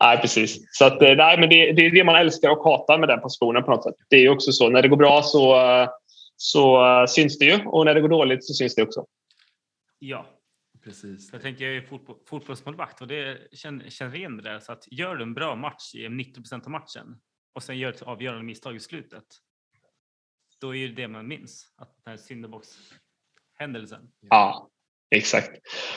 Nej, 0.01 0.19
precis. 0.19 0.59
Så 0.71 0.85
att, 0.85 1.03
eh, 1.03 1.17
nej, 1.17 1.39
men 1.39 1.49
det, 1.49 1.73
det 1.73 1.87
är 1.87 1.91
det 1.91 2.05
man 2.05 2.17
älskar 2.17 2.51
och 2.51 2.65
hatar 2.65 2.99
med 2.99 3.09
den 3.09 3.21
positionen 3.21 3.63
på 3.63 3.71
något 3.71 3.85
sätt. 3.85 3.95
Det 4.11 4.17
är 4.17 4.21
ju 4.21 4.29
också 4.29 4.53
så. 4.53 4.69
När 4.69 4.83
det 4.83 4.89
går 4.89 4.97
bra 4.97 5.23
så, 5.23 5.61
eh, 5.61 5.89
så 6.37 6.87
eh, 6.87 7.07
syns 7.07 7.39
det 7.39 7.45
ju 7.45 7.67
och 7.67 7.85
när 7.85 7.95
det 7.95 8.01
går 8.01 8.09
dåligt 8.09 8.45
så 8.45 8.55
syns 8.55 8.75
det 8.75 8.83
också. 8.83 9.07
Ja, 9.99 10.27
Precis. 10.85 11.33
jag 11.33 11.43
tänker 11.43 11.65
jag 11.65 11.77
är 11.77 11.87
fotboll, 11.87 12.17
fotbollsmålvakt 12.29 13.01
och 13.01 13.07
det 13.07 13.39
känner, 13.53 13.91
känner 13.91 14.17
igen 14.17 14.37
det 14.37 14.43
där. 14.43 14.61
Så 14.61 14.73
att 14.73 14.85
gör 14.91 15.17
du 15.17 15.23
en 15.23 15.35
bra 15.35 15.57
match 15.57 15.95
i 15.95 16.09
90 16.09 16.35
procent 16.35 16.65
av 16.65 16.71
matchen 16.71 17.21
och 17.53 17.63
sen 17.63 17.79
gör 17.79 17.91
ett 17.91 18.03
avgörande 18.03 18.45
misstag 18.45 18.77
i 18.77 18.81
slutet. 18.81 19.25
Då 20.61 20.75
är 20.75 20.89
det 20.89 20.95
det 20.95 21.09
man 21.09 21.29
minns. 21.29 21.67
Att 21.77 21.97
den 22.05 22.11
här 22.11 22.17
syndabox-händelsen. 22.17 24.11
Ja, 24.29 24.69
exakt. 25.11 25.51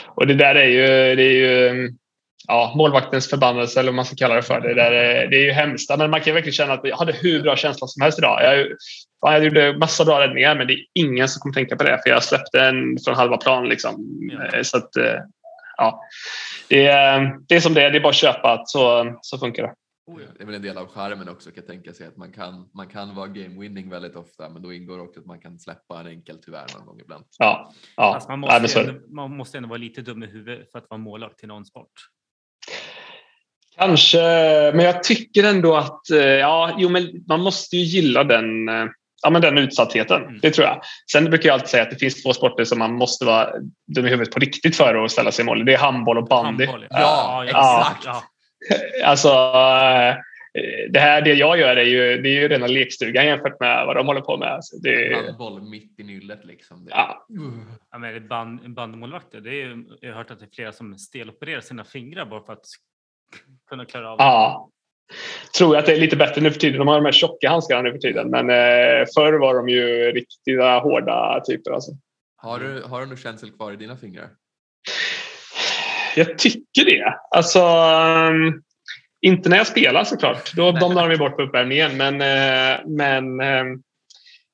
Och 0.08 0.28
det 0.28 0.36
där 0.36 0.56
är 0.56 0.68
ju, 0.68 1.16
det 1.16 1.24
är 1.24 1.72
ju 1.72 1.96
ja, 2.48 2.74
målvaktens 2.78 3.30
förbannelse 3.30 3.80
eller 3.80 3.92
vad 3.92 3.96
man 3.96 4.06
ska 4.06 4.16
kalla 4.16 4.36
det 4.36 4.42
för. 4.42 4.62
Det, 4.62 4.74
där 4.74 4.92
är, 4.92 5.28
det 5.28 5.38
är 5.38 5.46
ju 5.46 5.52
hemskt. 5.52 5.98
Men 5.98 6.12
man 6.12 6.22
kan 6.22 6.34
verkligen 6.34 6.54
känna 6.54 6.74
att 6.74 6.82
jag 6.84 6.98
hade 6.98 7.14
hur 7.14 7.42
bra 7.44 7.56
känsla 7.56 7.88
som 7.88 8.02
helst 8.02 8.20
idag. 8.20 8.44
Jag, 8.44 8.68
ja, 9.22 9.34
jag 9.34 9.44
gjorde 9.44 9.78
massa 9.78 10.06
bra 10.06 10.22
räddningar 10.22 10.56
men 10.56 10.68
det 10.68 10.74
är 10.74 10.86
ingen 10.94 11.30
som 11.30 11.40
kommer 11.40 11.54
tänka 11.54 11.76
på 11.76 11.84
det 11.84 12.00
för 12.04 12.10
jag 12.10 12.24
släppte 12.24 12.62
en 12.62 12.98
från 13.06 13.16
halva 13.16 13.38
plan. 13.38 13.70
Liksom. 13.70 14.20
Ja. 14.52 14.64
Så 14.64 14.78
att, 14.78 14.96
eh, 14.96 15.20
ja. 15.78 16.02
Det 16.70 16.88
är, 16.88 17.38
det 17.48 17.56
är 17.56 17.60
som 17.60 17.74
det 17.74 17.84
är. 17.84 17.92
Det 17.92 17.98
är 17.98 18.02
bara 18.02 18.10
att 18.10 18.16
köpa 18.16 18.64
så, 18.66 19.16
så 19.22 19.38
funkar 19.38 19.64
det. 19.64 19.74
Oh, 20.08 20.22
ja. 20.22 20.28
Det 20.38 20.44
är 20.44 20.46
väl 20.46 20.56
en 20.56 20.62
del 20.62 20.78
av 20.78 20.88
skärmen 20.88 21.30
också 21.30 21.52
kan 21.52 21.56
jag 21.56 21.68
tänka 21.68 21.94
sig 21.94 22.08
att 22.08 22.18
man 22.18 22.32
kan, 22.32 22.70
man 22.74 22.88
kan 22.88 23.16
vara 23.16 23.28
game 23.28 23.60
winning 23.60 23.90
väldigt 23.90 24.16
ofta 24.16 24.50
men 24.50 24.62
då 24.62 24.74
ingår 24.74 25.00
också 25.00 25.20
att 25.20 25.26
man 25.26 25.40
kan 25.40 25.60
släppa 25.60 26.00
en 26.00 26.08
enkel 26.08 26.38
tyvärr 26.46 26.66
någon 26.78 26.86
gång 26.86 27.00
ibland. 27.00 27.26
Ja, 27.38 27.74
ja. 27.96 28.14
Fast 28.14 28.30
man, 28.30 28.40
måste 28.40 28.56
är 28.56 28.84
det. 28.84 28.90
ändå, 28.90 29.16
man 29.16 29.38
måste 29.38 29.58
ändå 29.58 29.70
vara 29.70 29.78
lite 29.78 30.02
dum 30.02 30.24
i 30.24 30.28
huvudet 30.28 30.72
för 30.72 30.80
att 30.80 30.90
vara 30.90 30.98
målvakt 30.98 31.40
till 31.40 31.48
någon 31.48 31.66
sport. 31.66 31.92
Kanske, 33.78 34.18
men 34.74 34.86
jag 34.86 35.04
tycker 35.04 35.44
ändå 35.44 35.76
att 35.76 36.10
eh, 36.10 36.20
ja, 36.20 36.76
jo, 36.78 36.90
men 36.90 37.24
man 37.28 37.42
måste 37.42 37.78
ju 37.78 37.84
gilla 37.84 38.24
den, 38.24 38.70
eh, 38.70 38.86
ja, 39.24 39.30
men 39.30 39.42
den 39.42 39.58
utsattheten. 39.58 40.24
Mm. 40.24 40.40
Det 40.42 40.52
tror 40.52 40.68
jag. 40.68 40.82
Sen 41.12 41.26
brukar 41.26 41.50
jag 41.50 41.54
alltid 41.54 41.70
säga 41.70 41.84
att 41.84 41.90
det 41.90 41.96
finns 41.96 42.24
två 42.24 42.34
sporter 42.34 42.64
som 42.64 42.80
man 42.80 42.94
måste 42.94 43.26
vara 43.26 43.50
dum 43.96 44.06
i 44.06 44.10
huvudet 44.10 44.34
på 44.34 44.40
riktigt 44.40 44.76
för 44.76 44.96
att 44.96 45.12
ställa 45.12 45.32
sig 45.32 45.44
i 45.44 45.46
mål. 45.46 45.66
Det 45.66 45.74
är 45.74 45.78
handboll 45.78 46.18
och 46.18 46.28
bandy. 46.28 46.66
Handboll, 46.66 46.88
Ja, 46.90 47.46
exakt. 47.46 48.06
Ja, 48.06 48.24
Alltså, 49.04 49.30
eh, 49.30 50.16
det 50.90 51.00
här 51.00 51.22
det 51.22 51.34
jag 51.34 51.60
gör 51.60 51.76
är 51.76 51.86
ju, 51.86 52.22
det 52.22 52.30
är 52.30 52.42
ju 52.42 52.48
rena 52.48 52.68
lekstugan 52.68 53.26
jämfört 53.26 53.60
med 53.60 53.86
vad 53.86 53.96
de 53.96 54.08
håller 54.08 54.22
på 54.22 54.38
med. 54.38 54.48
Alltså, 54.48 54.78
det, 54.78 55.16
Handboll 55.26 55.62
mitt 55.62 56.00
i 56.00 56.04
nyllet 56.04 56.46
liksom. 56.46 56.86
Det, 56.86 56.92
ja, 56.92 57.26
ja, 57.92 57.98
men 57.98 58.28
band, 58.28 58.74
bandmålvakter, 58.74 59.42
det 59.42 59.62
är, 59.62 59.84
jag 60.02 60.10
har 60.10 60.18
hört 60.18 60.32
att 60.32 60.40
det 60.40 60.46
är 60.46 60.56
flera 60.56 60.72
som 60.72 60.98
stelopererar 60.98 61.62
sina 61.62 61.84
fingrar 61.84 62.26
bara 62.26 62.42
för 62.42 62.54
att 62.54 62.66
kunna 63.70 63.86
klara 63.86 64.12
av 64.12 64.16
ja. 64.20 64.70
Tror 65.58 65.76
jag 65.76 65.80
att 65.80 65.86
det 65.86 65.94
är 65.94 66.00
lite 66.00 66.16
bättre 66.16 66.42
nu 66.42 66.52
för 66.52 66.60
tiden. 66.60 66.80
De 66.80 66.88
har 66.88 66.96
de 66.96 67.06
här 67.06 67.12
tjocka 67.12 67.50
handskarna 67.50 67.82
nu 67.82 67.92
för 67.92 68.00
tiden. 68.00 68.30
Men 68.30 68.50
eh, 68.50 69.06
förr 69.16 69.40
var 69.40 69.56
de 69.56 69.70
ju 69.70 70.12
riktiga 70.12 70.80
hårda 70.80 71.42
typer. 71.48 71.72
Alltså. 71.72 71.92
Har, 72.38 72.60
du, 72.60 72.82
har 72.82 73.02
du 73.02 73.06
någon 73.06 73.18
känsel 73.18 73.52
kvar 73.52 73.72
i 73.72 73.76
dina 73.76 73.98
fingrar? 73.98 74.30
Jag 76.16 76.38
tycker 76.38 76.86
det. 76.86 77.14
Alltså, 77.36 77.60
um, 77.60 78.64
inte 79.22 79.50
när 79.50 79.58
jag 79.58 79.68
spelar 79.68 80.04
såklart. 80.04 80.54
Då 80.56 80.72
domnar 80.72 81.04
de 81.04 81.12
ju 81.12 81.18
bort 81.18 81.36
på 81.36 81.42
uppvärmningen. 81.42 81.98
Men, 81.98 82.22
eh, 82.22 82.80
men 82.86 83.42
ehm, 83.42 83.82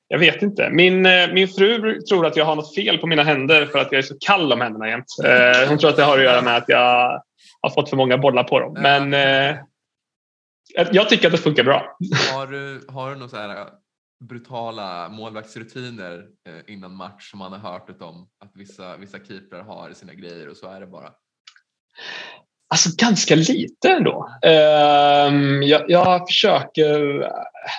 jag 0.08 0.18
vet 0.18 0.42
inte. 0.42 0.70
Min, 0.70 1.06
eh, 1.06 1.32
min 1.32 1.48
fru 1.48 2.00
tror 2.00 2.26
att 2.26 2.36
jag 2.36 2.44
har 2.44 2.56
något 2.56 2.74
fel 2.74 2.98
på 2.98 3.06
mina 3.06 3.22
händer 3.22 3.66
för 3.66 3.78
att 3.78 3.92
jag 3.92 3.98
är 3.98 4.02
så 4.02 4.14
kall 4.20 4.52
om 4.52 4.60
händerna 4.60 4.88
jämt. 4.88 5.06
Eh, 5.24 5.68
hon 5.68 5.78
tror 5.78 5.90
att 5.90 5.96
det 5.96 6.02
har 6.02 6.18
att 6.18 6.24
göra 6.24 6.42
med 6.42 6.56
att 6.56 6.68
jag 6.68 7.22
har 7.62 7.70
fått 7.70 7.90
för 7.90 7.96
många 7.96 8.18
bollar 8.18 8.44
på 8.44 8.60
dem. 8.60 8.72
Men 8.72 9.14
eh, 9.14 9.56
jag 10.92 11.08
tycker 11.08 11.26
att 11.26 11.32
det 11.32 11.38
funkar 11.38 11.64
bra. 11.64 11.96
Har 12.34 12.46
du, 12.46 12.86
har 12.88 13.10
du 13.10 13.16
några 13.16 13.28
så 13.28 13.36
här 13.36 13.68
brutala 14.28 15.08
målvaktsrutiner 15.08 16.24
eh, 16.48 16.74
innan 16.74 16.96
match 16.96 17.30
som 17.30 17.38
man 17.38 17.52
har 17.52 17.72
hört 17.72 18.02
om 18.02 18.28
att 18.44 18.50
vissa, 18.54 18.96
vissa 18.96 19.18
keeprar 19.18 19.62
har 19.62 19.92
sina 19.92 20.14
grejer 20.14 20.48
och 20.48 20.56
så 20.56 20.70
är 20.70 20.80
det 20.80 20.86
bara? 20.86 21.10
Alltså 22.68 22.90
ganska 22.96 23.34
lite 23.34 23.90
ändå. 23.90 24.28
Ehm, 24.42 25.62
jag, 25.62 25.90
jag 25.90 26.28
försöker... 26.28 26.98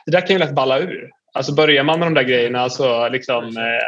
Det 0.05 0.11
där 0.11 0.27
kan 0.27 0.35
ju 0.35 0.39
lätt 0.39 0.55
balla 0.55 0.79
ur. 0.79 1.09
Alltså 1.33 1.53
börjar 1.53 1.83
man 1.83 1.99
med 1.99 2.07
de 2.07 2.13
där 2.13 2.23
grejerna 2.23 2.69
så 2.69 3.09
liksom, 3.09 3.43
eh, 3.43 3.87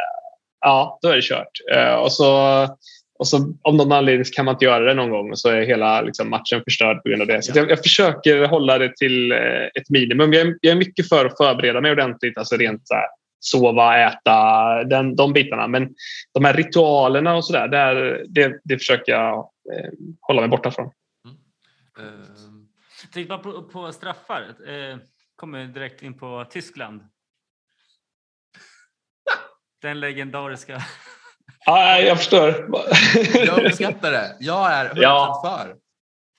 ja, 0.60 0.98
då 1.02 1.08
är 1.08 1.16
det 1.16 1.22
kört. 1.22 1.60
Eh, 1.74 1.94
och 1.94 2.12
så, 2.12 2.60
och 3.18 3.28
så 3.28 3.54
om 3.62 3.76
någon 3.76 3.92
anledning 3.92 4.24
kan 4.36 4.44
man 4.44 4.54
inte 4.54 4.64
göra 4.64 4.84
det 4.84 4.94
någon 4.94 5.10
gång 5.10 5.30
och 5.30 5.38
så 5.38 5.48
är 5.48 5.60
hela 5.60 6.00
liksom, 6.02 6.30
matchen 6.30 6.62
förstörd 6.64 7.02
på 7.02 7.08
grund 7.08 7.22
av 7.22 7.28
det. 7.28 7.42
Så 7.42 7.52
Ja. 7.54 7.60
jag, 7.60 7.70
jag 7.70 7.78
försöker 7.82 8.46
hålla 8.46 8.78
det 8.78 8.96
till 8.96 9.32
eh, 9.32 9.38
ett 9.74 9.90
minimum. 9.90 10.32
Jag 10.32 10.46
är, 10.46 10.58
jag 10.60 10.72
är 10.72 10.76
mycket 10.76 11.08
för 11.08 11.26
att 11.26 11.36
förbereda 11.36 11.80
mig 11.80 11.90
ordentligt, 11.92 12.38
alltså 12.38 12.56
rent 12.56 12.88
så 12.88 12.94
här, 12.94 13.06
sova, 13.40 13.98
äta, 13.98 14.84
den, 14.84 15.16
de 15.16 15.32
bitarna. 15.32 15.68
Men 15.68 15.94
de 16.34 16.44
här 16.44 16.54
ritualerna 16.54 17.36
och 17.36 17.44
sådär, 17.44 17.68
där, 17.68 18.24
det, 18.28 18.60
det 18.64 18.78
försöker 18.78 19.12
jag 19.12 19.34
eh, 19.38 19.90
hålla 20.20 20.40
mig 20.40 20.50
borta 20.50 20.70
från. 20.70 20.86
Ehm, 21.98 22.66
Tänk 23.12 23.28
bara 23.28 23.38
på, 23.38 23.62
på 23.62 23.92
straffar. 23.92 24.40
Eh, 24.42 24.96
kommer 25.36 25.64
direkt 25.64 26.02
in 26.02 26.18
på 26.18 26.46
Tyskland. 26.50 27.00
Den 29.82 30.00
legendariska. 30.00 30.80
Ja, 31.66 31.98
jag 31.98 32.18
förstår. 32.18 32.48
jag 33.46 33.64
uppskattar 33.66 34.10
det. 34.10 34.36
Jag 34.40 34.72
är 34.72 34.88
100% 34.88 34.92
Ja. 35.02 35.42
för. 35.44 35.76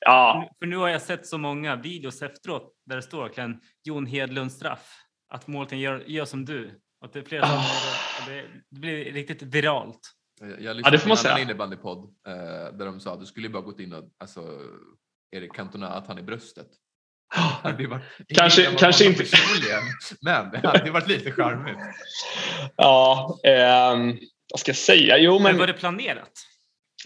ja, 0.05 0.49
För 0.59 0.65
nu 0.65 0.77
har 0.77 0.87
jag 0.89 1.01
sett 1.01 1.27
så 1.27 1.37
många 1.37 1.75
videos 1.75 2.21
efteråt 2.21 2.73
där 2.85 2.95
det 2.95 3.01
står 3.01 3.23
verkligen 3.23 3.59
Jon 3.83 4.05
Hedlund 4.05 4.51
straff. 4.51 4.93
Att 5.33 5.47
målvakten 5.47 5.79
gör, 5.79 6.03
gör 6.07 6.25
som 6.25 6.45
du. 6.45 6.81
Att 7.05 7.13
det 7.13 7.19
är 7.19 7.23
flera 7.23 7.47
som 7.47 7.55
Ah. 7.57 7.63
det, 8.27 8.41
det, 8.69 8.79
blir 8.79 9.11
riktigt 9.13 9.41
viralt. 9.41 9.99
Jag, 10.41 10.49
Ja, 10.61 10.73
lyssnade 10.73 10.95
det 10.97 10.99
får 10.99 11.09
på 11.09 11.09
man 11.09 11.17
en 11.25 11.31
annan 11.31 11.41
innebandypodd 11.41 11.97
eh, 12.27 12.33
där 12.77 12.85
de 12.85 12.99
sa 12.99 13.13
att 13.13 13.19
du 13.19 13.25
skulle 13.25 13.47
ju 13.47 13.53
bara 13.53 13.63
gått 13.63 13.79
in 13.79 13.93
och 13.93 14.03
alltså, 14.19 14.41
Erik 15.31 15.53
Cantona 15.53 15.87
att 15.89 16.07
han 16.07 16.17
är 16.17 16.21
bröstet. 16.23 16.67
Ju 17.79 17.87
varit, 17.87 18.03
Kanske- 18.27 18.75
kanske 18.79 19.05
inte- 19.05 19.23
Men 20.21 20.51
det 20.51 20.67
hade 20.67 20.85
ju 20.85 20.91
varit 20.91 21.07
lite 21.07 21.31
charmigt. 21.31 21.77
ja 22.75 23.39
ehm, 23.43 24.17
vad 24.53 24.59
ska 24.59 24.69
jag 24.69 24.77
säga? 24.77 25.17
Jo, 25.17 25.33
Men, 25.33 25.43
men 25.43 25.57
var 25.57 25.67
det 25.67 25.73
planerat? 25.73 26.31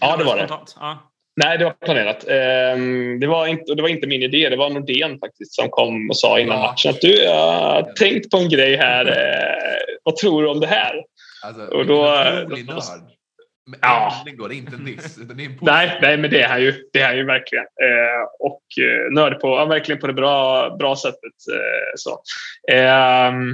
Ja, 0.00 0.16
det 0.16 0.24
var 0.24 0.36
det. 0.36 0.46
Ja. 0.80 1.08
Nej, 1.44 1.58
det 1.58 1.64
var 1.64 1.72
planerat. 1.84 2.28
Ehm, 2.28 3.20
det, 3.20 3.26
var 3.26 3.46
inte, 3.46 3.74
det 3.74 3.82
var 3.82 3.88
inte 3.88 4.06
min 4.06 4.22
idé. 4.22 4.48
Det 4.48 4.56
var 4.56 4.70
Nordén 4.70 5.18
faktiskt 5.18 5.54
som 5.54 5.68
kom 5.70 6.10
och 6.10 6.16
sa 6.16 6.38
innan 6.38 6.56
Ja. 6.60 6.66
matchen 6.66 6.90
att 6.90 7.00
du, 7.00 7.14
jag 7.22 7.52
har 7.52 7.82
tänkt 7.92 8.30
på 8.30 8.36
en 8.36 8.48
grej 8.48 8.76
här. 8.76 9.06
Eh, 9.06 9.96
vad 10.02 10.16
tror 10.16 10.42
du 10.42 10.48
om 10.48 10.60
det 10.60 10.66
här? 10.66 10.94
Alltså, 11.44 11.62
Och 11.62 11.86
då- 11.86 12.02
otrolig 12.42 12.66
då- 12.66 12.72
nörd. 12.74 12.82
Men 13.70 13.78
Ja. 13.82 14.24
går 14.36 14.48
det 14.48 14.54
inte 14.54 14.76
en 14.76 14.84
diss, 14.84 15.18
utan 15.18 15.36
det 15.36 15.44
är 15.44 15.46
en 15.46 15.58
Nej, 15.60 15.98
nej, 16.02 16.16
men 16.16 16.30
det 16.30 16.42
är 16.42 16.48
han 16.48 16.62
ju. 16.62 16.74
Det 16.92 17.00
är 17.00 17.06
han 17.06 17.16
ju 17.16 17.24
verkligen. 17.24 17.64
Eh, 17.64 18.22
och 18.40 18.62
eh, 18.84 19.12
nörd 19.12 19.40
på, 19.40 19.48
ja, 19.48 19.64
verkligen 19.64 20.00
på 20.00 20.06
det 20.06 20.12
bra, 20.12 20.70
bra 20.76 20.96
sättet. 20.96 21.32
Eh, 21.54 21.92
så. 21.96 22.22
Ehm, 22.72 23.52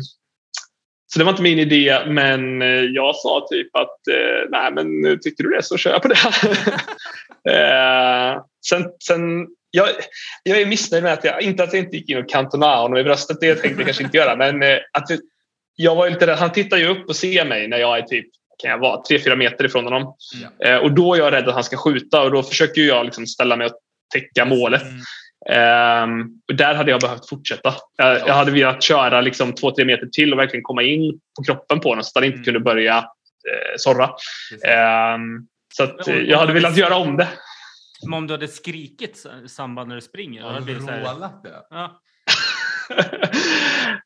så 1.12 1.18
det 1.18 1.24
var 1.24 1.32
inte 1.32 1.42
min 1.42 1.58
idé, 1.58 1.98
men 2.06 2.62
eh, 2.62 2.68
jag 2.68 3.16
sa 3.16 3.46
typ 3.50 3.76
att 3.76 4.08
eh, 4.08 4.50
nej, 4.50 4.72
men 4.72 5.20
tyckte 5.20 5.42
du 5.42 5.50
det 5.50 5.62
så 5.62 5.76
kör 5.76 5.90
jag 5.90 6.02
på 6.02 6.08
det. 6.08 6.14
eh, 7.52 8.42
sen, 8.68 8.84
sen, 9.04 9.46
jag, 9.70 9.88
jag 10.42 10.60
är 10.60 10.66
missnöjd 10.66 11.02
med 11.02 11.12
att 11.12 11.24
jag 11.24 11.42
inte 11.42 11.62
att 11.62 11.72
jag 11.72 11.82
inte 11.82 11.96
gick 11.96 12.10
in 12.10 12.18
och 12.18 12.28
kantonade 12.28 12.82
honom 12.82 12.98
i 12.98 13.04
bröstet. 13.04 13.36
Det 13.40 13.54
tänkte 13.54 13.80
jag 13.80 13.86
kanske 13.86 14.04
inte 14.04 14.16
göra, 14.16 14.36
men 14.36 14.62
eh, 14.62 14.78
att 14.92 15.06
jag 15.76 15.94
var 15.94 16.10
lite 16.10 16.26
rädd. 16.26 16.38
Han 16.38 16.52
tittar 16.52 16.76
ju 16.76 16.86
upp 16.86 17.08
och 17.08 17.16
ser 17.16 17.44
mig 17.44 17.68
när 17.68 17.78
jag 17.78 17.98
är 17.98 18.02
typ 18.02 18.26
kan 18.58 18.70
jag 18.70 18.78
vara, 18.78 19.02
tre, 19.02 19.18
fyra 19.18 19.36
meter 19.36 19.64
ifrån 19.64 19.84
honom. 19.84 20.14
Eh, 20.64 20.76
och 20.76 20.92
då 20.92 21.14
är 21.14 21.18
jag 21.18 21.32
rädd 21.32 21.48
att 21.48 21.54
han 21.54 21.64
ska 21.64 21.76
skjuta 21.76 22.22
och 22.22 22.30
då 22.30 22.42
försöker 22.42 22.80
jag 22.80 23.04
liksom 23.04 23.26
ställa 23.26 23.56
mig 23.56 23.66
och 23.66 23.72
täcka 24.14 24.44
målet. 24.44 24.82
Och 26.48 26.54
där 26.54 26.74
hade 26.74 26.90
jag 26.90 27.00
behövt 27.00 27.28
fortsätta. 27.28 27.74
Jag, 27.96 28.18
jag 28.28 28.34
hade 28.34 28.50
velat 28.50 28.82
köra 28.82 29.20
liksom 29.20 29.52
två, 29.54 29.70
tre 29.70 29.84
meter 29.84 30.06
till 30.06 30.32
och 30.32 30.38
verkligen 30.38 30.62
komma 30.62 30.82
in 30.82 31.20
på 31.38 31.44
kroppen 31.44 31.80
på 31.80 31.88
honom 31.88 32.04
så 32.04 32.08
att 32.08 32.14
han 32.14 32.24
inte 32.24 32.36
Mm. 32.36 32.44
kunde 32.44 32.60
börja 32.60 32.96
eh, 32.98 33.74
sorra. 33.76 34.10
Ehm, 34.68 35.46
så 35.74 35.82
att, 35.84 36.08
eh, 36.08 36.14
om- 36.14 36.24
jag 36.26 36.38
hade 36.38 36.52
velat 36.52 36.76
göra 36.76 36.96
om 36.96 37.16
det. 37.16 37.28
Men 38.04 38.14
om 38.14 38.26
du 38.26 38.34
hade 38.34 38.48
skrikit 38.48 39.26
i 39.44 39.48
samband 39.48 39.88
när 39.88 39.94
du 39.94 40.00
springer? 40.00 40.40
då 40.42 40.46
hade 40.46 40.58
det 40.58 40.64
blivit 40.64 40.82
så 40.84 40.90
här, 40.90 41.00
Rålat 41.14 41.42
det. 41.42 41.62
ja. 41.70 42.00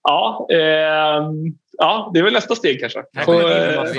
ja, 0.02 0.46
ehm, 0.52 1.34
ja, 1.78 2.10
det 2.14 2.20
är 2.20 2.24
väl 2.24 2.32
nästa 2.32 2.54
steg 2.54 2.80
kanske. 2.80 2.98
Eh, 3.16 3.24
på 3.24 3.32
Vi 3.32 3.38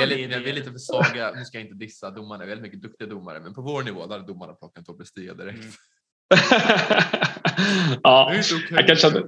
är, 0.02 0.06
lite, 0.08 0.40
vi 0.40 0.50
är 0.50 0.54
lite 0.54 0.72
för 0.72 0.78
svaga, 0.78 1.32
nu 1.36 1.46
ska 1.46 1.58
jag 1.58 1.66
inte 1.66 1.76
dissa 1.76 2.10
domarna, 2.12 2.46
vi 2.46 2.52
är 2.52 2.56
väldigt 2.56 2.64
mycket 2.74 2.82
duktiga 2.82 3.08
domare, 3.08 3.40
men 3.40 3.54
på 3.54 3.62
vår 3.62 3.84
nivå 3.84 4.06
där 4.06 4.16
hade 4.18 4.28
domarna 4.28 4.54
plockat 4.54 4.78
en 4.78 4.86
Tobbe 4.86 5.06
Stia 5.06 5.34
direkt. 5.34 5.58
Mm. 5.60 5.72
ja, 8.04 8.26
okej. 8.30 8.43
jag 8.72 8.88
kanske 8.88 9.08
hade, 9.08 9.24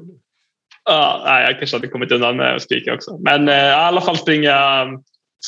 ja, 0.86 1.22
nej, 1.26 1.44
jag 1.44 1.58
kanske 1.60 1.76
hade 1.78 1.88
kommit 1.88 2.12
undan 2.12 2.38
med 2.38 2.56
att 2.56 2.62
skrika 2.62 2.94
också. 2.94 3.18
Men 3.18 3.50
eh, 3.50 3.56
i 3.56 3.72
alla 3.72 4.02
fall 4.02 4.18
springa, 4.18 4.86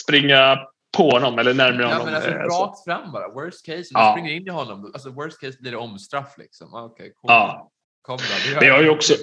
springa 0.05 0.59
på 0.97 1.09
honom 1.09 1.39
eller 1.39 1.53
närmare 1.53 1.81
Ja, 1.81 1.87
honom. 1.89 2.05
men 2.05 2.15
alltså, 2.15 2.31
eh, 2.31 2.47
så. 2.49 2.63
rakt 2.63 2.83
fram 2.83 3.11
bara. 3.11 3.27
Worst 3.27 3.65
case, 3.65 3.77
om 3.77 3.85
Ja. 3.93 4.05
du 4.07 4.11
springer 4.21 4.35
in 4.37 4.47
i 4.47 4.49
honom, 4.49 4.91
alltså 4.93 5.09
worst 5.09 5.39
case 5.41 5.57
blir 5.61 5.71
det 5.71 5.77
omstraff 5.77 6.37
liksom. 6.37 6.73
Ah, 6.73 6.83
Okej, 6.83 7.13
kom, 7.15 7.27
Ja. 7.33 7.69
kom 8.01 8.17
då. 8.17 8.55
Men 8.59 8.67
jag 8.67 8.73
har 8.73 8.81
ju 8.81 8.87
jag. 8.87 8.95
också, 8.95 9.13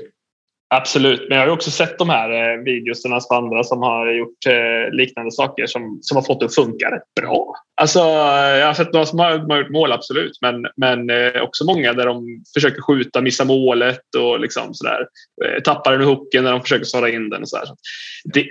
absolut, 0.74 1.20
men 1.28 1.30
jag 1.38 1.42
har 1.42 1.46
ju 1.46 1.52
också 1.52 1.70
sett 1.70 1.98
de 1.98 2.08
här 2.10 2.30
eh, 2.30 2.62
videorna 2.62 3.20
på 3.20 3.34
andra 3.34 3.64
som 3.64 3.82
har 3.82 4.12
gjort 4.12 4.46
eh, 4.46 4.92
liknande 4.92 5.32
saker 5.32 5.66
som, 5.66 5.98
som 6.02 6.16
har 6.16 6.22
fått 6.22 6.40
det 6.40 6.46
att 6.46 6.54
funka 6.54 6.90
rätt 6.90 7.14
bra. 7.20 7.54
Alltså, 7.76 7.98
jag 7.98 8.66
har 8.66 8.74
sett 8.74 8.92
några 8.92 9.06
som 9.06 9.18
har, 9.18 9.38
har 9.38 9.58
gjort 9.58 9.70
mål, 9.70 9.92
absolut, 9.92 10.38
men, 10.40 10.66
men 10.76 11.10
eh, 11.10 11.42
också 11.42 11.64
många 11.64 11.92
där 11.92 12.06
de 12.06 12.44
försöker 12.54 12.82
skjuta, 12.82 13.20
missa 13.20 13.44
målet 13.44 14.14
och 14.18 14.40
liksom 14.40 14.74
sådär. 14.74 15.06
Eh, 15.44 15.62
tappar 15.62 15.92
den 15.92 16.02
i 16.02 16.04
hooken 16.04 16.44
när 16.44 16.52
de 16.52 16.60
försöker 16.60 16.84
svara 16.84 17.08
in 17.10 17.30
den. 17.30 17.42
Och 17.42 17.48
sådär. 17.48 17.66
Så 17.66 17.74
det, 18.34 18.48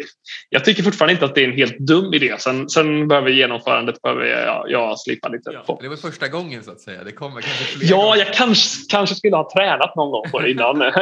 jag 0.49 0.65
tycker 0.65 0.83
fortfarande 0.83 1.13
inte 1.13 1.25
att 1.25 1.35
det 1.35 1.43
är 1.43 1.47
en 1.47 1.57
helt 1.57 1.77
dum 1.77 2.13
idé. 2.13 2.35
Sen, 2.39 2.69
sen 2.69 3.07
behöver 3.07 3.29
genomförandet 3.29 4.01
behöver 4.01 4.25
jag, 4.25 4.65
jag 4.71 4.99
slipa 4.99 5.27
lite 5.29 5.51
Ja, 5.53 5.59
på. 5.59 5.79
Det 5.81 5.89
var 5.89 5.95
första 5.95 6.27
gången 6.27 6.63
så 6.63 6.71
att 6.71 6.81
säga. 6.81 7.03
Det 7.03 7.11
kommer 7.11 7.41
kanske 7.41 7.63
fler 7.63 7.87
Ja, 7.89 7.97
gånger. 8.05 8.17
jag 8.17 8.33
kanske, 8.33 8.79
kanske 8.89 9.15
skulle 9.15 9.35
ha 9.35 9.51
tränat 9.55 9.95
någon 9.95 10.11
gång 10.11 10.23
på 10.31 10.39
det 10.39 10.51
innan. 10.51 10.77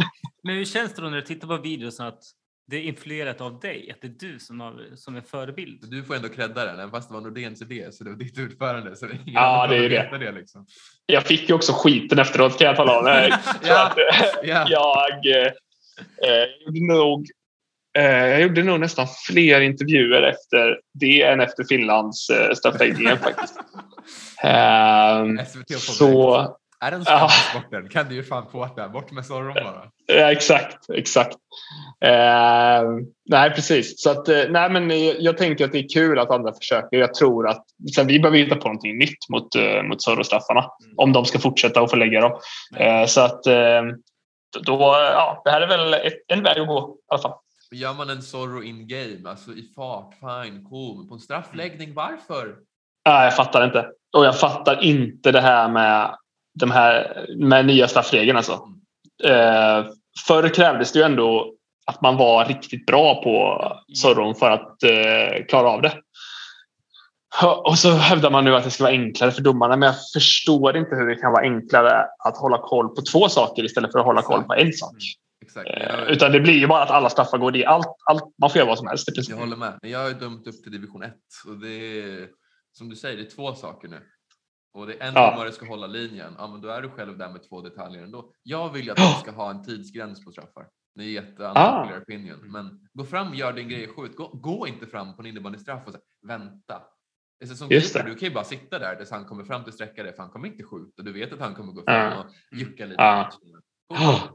Men 0.42 0.56
hur 0.56 0.64
känns 0.64 0.94
det 0.94 1.02
då 1.02 1.08
när 1.08 1.16
du 1.16 1.22
tittar 1.22 1.48
på 1.48 1.56
videos 1.56 2.00
att 2.00 2.20
det 2.68 2.76
är 2.76 2.80
influerat 2.82 3.40
av 3.40 3.60
dig? 3.60 3.90
Att 3.90 4.00
det 4.00 4.06
är 4.06 4.30
du 4.30 4.38
som, 4.38 4.60
har, 4.60 4.82
som 4.96 5.16
är 5.16 5.20
förebild? 5.20 5.90
Du 5.90 6.04
får 6.04 6.14
ändå 6.14 6.28
credda 6.28 6.64
den, 6.64 6.74
även 6.74 6.90
fast 6.90 7.08
det 7.08 7.14
var 7.14 7.20
Nordéns 7.20 7.62
idé 7.62 7.92
så 7.92 8.04
det 8.04 8.10
var 8.10 8.16
ditt 8.16 8.38
utförande. 8.38 8.96
Så 8.96 9.06
ingen 9.06 9.20
Ja, 9.26 9.66
det 9.66 9.76
är 9.76 9.88
behöver 9.88 10.18
det. 10.18 10.24
det 10.26 10.32
liksom. 10.32 10.66
Jag 11.06 11.22
fick 11.22 11.48
ju 11.48 11.54
också 11.54 11.72
skiten 11.72 12.18
efteråt 12.18 12.58
kan 12.58 12.66
jag 12.66 12.76
tala 12.76 12.98
om. 12.98 13.06
Ja. 13.62 13.86
att, 13.86 13.98
eh, 13.98 14.28
Ja. 14.42 14.66
jag 14.68 15.26
eh, 15.26 15.46
eh, 16.30 16.46
gjorde 16.66 16.94
nog 16.94 17.26
eh, 17.98 18.04
jag 18.04 18.42
gjorde 18.42 18.62
nog 18.62 18.80
nästan 18.80 19.06
fler 19.26 19.60
intervjuer 19.60 20.22
efter 20.22 20.80
det 20.94 21.22
än 21.22 21.40
efter 21.40 21.64
Finlands 21.64 22.30
eh, 22.30 22.52
straffläggningen 22.54 23.18
faktiskt. 23.18 23.54
Ehm, 24.42 25.38
SVT 25.46 25.70
och 25.74 25.80
så, 25.80 26.56
Är 26.80 26.90
den 26.90 27.02
Ja. 27.06 27.28
sporten 27.50 27.88
kan 27.88 28.08
du 28.08 28.14
ju 28.14 28.22
fan 28.22 28.46
på 28.52 28.68
det. 28.76 28.88
Bort 28.88 29.10
med 29.10 29.26
Zorron 29.26 29.54
bara. 29.54 29.82
ja, 30.06 30.32
exakt, 30.32 30.90
exakt. 30.94 31.36
Ehm, 32.04 32.86
nej, 33.28 33.50
precis. 33.50 34.02
Så 34.02 34.10
att, 34.10 34.28
eh, 34.28 34.44
nej, 34.48 34.70
men 34.70 34.90
jag, 35.24 35.38
tänker 35.38 35.64
att 35.64 35.72
det 35.72 35.78
är 35.78 35.88
kul 35.94 36.18
att 36.18 36.30
andra 36.30 36.52
försöker. 36.52 36.96
Jag 36.96 37.14
tror 37.14 37.48
att 37.48 37.64
sen 37.94 38.06
vi 38.06 38.20
behöver 38.20 38.38
hitta 38.38 38.56
på 38.56 38.68
någonting 38.68 38.98
nytt 38.98 39.28
mot, 39.28 39.54
eh, 39.54 39.82
mot 39.82 40.02
Zorro-straffarna 40.02 40.64
om 40.96 41.12
de 41.12 41.24
ska 41.24 41.38
fortsätta 41.38 41.82
och 41.82 41.90
få 41.90 41.96
lägga 41.96 42.20
dem. 42.20 42.40
Eh, 42.76 43.06
så 43.06 43.20
att 43.20 43.46
eh, 43.46 43.82
då, 44.62 44.78
ja, 45.12 45.42
det 45.44 45.50
här 45.50 45.60
är 45.60 45.66
väl 45.68 45.94
ett, 45.94 46.14
en 46.28 46.42
väg 46.42 46.58
att 46.58 46.66
gå 46.68 46.96
i 46.98 47.04
alla 47.08 47.22
fall. 47.22 47.34
Gör 47.70 47.94
man 47.94 48.10
en 48.10 48.22
Zorro 48.22 48.62
in 48.62 48.88
game, 48.88 49.30
alltså 49.30 49.50
i 49.50 49.72
fart, 49.76 50.14
fine, 50.14 50.64
cool. 50.70 51.08
På 51.08 51.14
en 51.14 51.20
straffläggning, 51.20 51.94
varför? 51.94 52.54
Nej, 53.06 53.24
jag 53.24 53.36
fattar 53.36 53.64
inte. 53.64 53.88
Och 54.16 54.26
jag 54.26 54.40
fattar 54.40 54.82
inte 54.84 55.32
det 55.32 55.40
här 55.40 55.68
med 55.68 56.16
de 56.60 56.70
här 56.70 57.26
med 57.38 57.66
nya 57.66 57.88
straffregeln. 57.88 58.36
Alltså. 58.36 58.52
Eh, 59.24 59.84
förr 60.26 60.54
krävdes 60.54 60.92
det 60.92 60.98
ju 60.98 61.04
ändå 61.04 61.52
att 61.86 62.00
man 62.00 62.16
var 62.16 62.44
riktigt 62.44 62.86
bra 62.86 63.22
på 63.22 63.62
Zorron 63.94 64.34
för 64.34 64.50
att 64.50 64.82
eh, 64.82 65.44
klara 65.48 65.68
av 65.68 65.82
det. 65.82 65.92
Och 67.64 67.78
så 67.78 67.90
hävdar 67.90 68.30
man 68.30 68.44
nu 68.44 68.56
att 68.56 68.64
det 68.64 68.70
ska 68.70 68.84
vara 68.84 68.92
enklare 68.92 69.30
för 69.30 69.42
domarna, 69.42 69.76
men 69.76 69.86
jag 69.86 69.96
förstår 70.14 70.76
inte 70.76 70.94
hur 70.94 71.06
det 71.06 71.16
kan 71.16 71.32
vara 71.32 71.42
enklare 71.42 72.06
att 72.24 72.36
hålla 72.36 72.58
koll 72.58 72.88
på 72.88 73.02
två 73.12 73.28
saker 73.28 73.64
istället 73.64 73.92
för 73.92 73.98
att 73.98 74.04
hålla 74.04 74.22
koll 74.22 74.42
på 74.42 74.54
en 74.54 74.72
sak. 74.72 74.96
Exakt. 75.42 75.68
Eh, 75.68 75.82
Jag, 75.82 76.10
utan 76.10 76.32
det 76.32 76.40
blir 76.40 76.58
ju 76.58 76.66
bara 76.66 76.82
att 76.82 76.90
alla 76.90 77.10
straffar 77.10 77.38
går 77.38 77.50
dit. 77.50 77.66
Allt, 77.66 77.96
allt, 78.10 78.24
man 78.40 78.50
får 78.50 78.58
göra 78.58 78.68
vad 78.68 78.78
som 78.78 78.86
helst 78.86 79.08
i 79.08 79.12
jag 79.28 79.36
håller 79.36 79.56
med. 79.56 79.78
Men 79.82 79.90
jag 79.90 79.98
har 79.98 80.08
ju 80.08 80.14
dömt 80.14 80.46
upp 80.46 80.62
till 80.62 80.72
division 80.72 81.02
1 81.02 81.12
och 81.46 81.56
det 81.56 82.00
är 82.00 82.28
som 82.72 82.88
du 82.88 82.96
säger, 82.96 83.16
det 83.16 83.22
är 83.22 83.30
två 83.30 83.54
saker 83.54 83.88
nu. 83.88 84.00
Och 84.76 84.86
det 84.86 84.94
är 84.94 85.08
en 85.08 85.14
Ja. 85.14 85.30
domare 85.30 85.52
ska 85.52 85.66
hålla 85.66 85.86
linjen. 85.86 86.34
Ja, 86.38 86.46
men 86.46 86.60
då 86.60 86.68
är 86.68 86.82
du 86.82 86.88
själv 86.90 87.18
där 87.18 87.28
med 87.28 87.48
två 87.48 87.60
detaljer 87.60 88.02
ändå. 88.02 88.32
Jag 88.42 88.72
vill 88.72 88.84
ju 88.84 88.90
att 88.90 88.98
man 88.98 89.20
ska 89.20 89.30
ha 89.30 89.50
en 89.50 89.64
tidsgräns 89.64 90.24
på 90.24 90.30
straffar. 90.30 90.66
Det 90.94 91.02
är 91.04 91.08
jätteunpopular 91.08 91.92
Ah. 91.96 92.00
opinion. 92.02 92.38
Men 92.52 92.88
gå 92.94 93.04
fram, 93.04 93.34
gör 93.34 93.52
din 93.52 93.68
grej, 93.68 93.88
skjut. 93.88 94.16
Gå, 94.16 94.28
gå 94.28 94.66
inte 94.68 94.86
fram 94.86 95.16
på 95.16 95.22
en 95.22 95.26
innebandystraff 95.28 95.86
och 95.86 95.92
säg 95.92 96.00
vänta. 96.26 96.82
Det 97.40 97.44
är 97.50 97.54
som 97.54 97.68
Just 97.70 97.92
keeper, 97.92 98.08
det. 98.08 98.14
du 98.14 98.18
kan 98.18 98.28
ju 98.28 98.34
bara 98.34 98.44
sitta 98.44 98.78
där 98.78 98.94
tills 98.96 99.10
han 99.10 99.24
kommer 99.24 99.44
fram 99.44 99.64
till 99.64 99.72
sträcka 99.72 100.02
dig 100.02 100.12
för 100.14 100.22
han 100.22 100.32
kommer 100.32 100.48
inte 100.48 100.62
skjuta. 100.64 101.02
Du 101.02 101.12
vet 101.12 101.32
att 101.32 101.40
han 101.40 101.54
kommer 101.54 101.72
gå 101.72 101.82
fram 101.82 102.12
Ja. 102.12 102.18
och 102.18 102.58
jucka 102.58 102.84
lite. 102.86 103.02
Ja. 103.02 103.30
Gå. 103.88 103.94
Ja. 103.96 104.28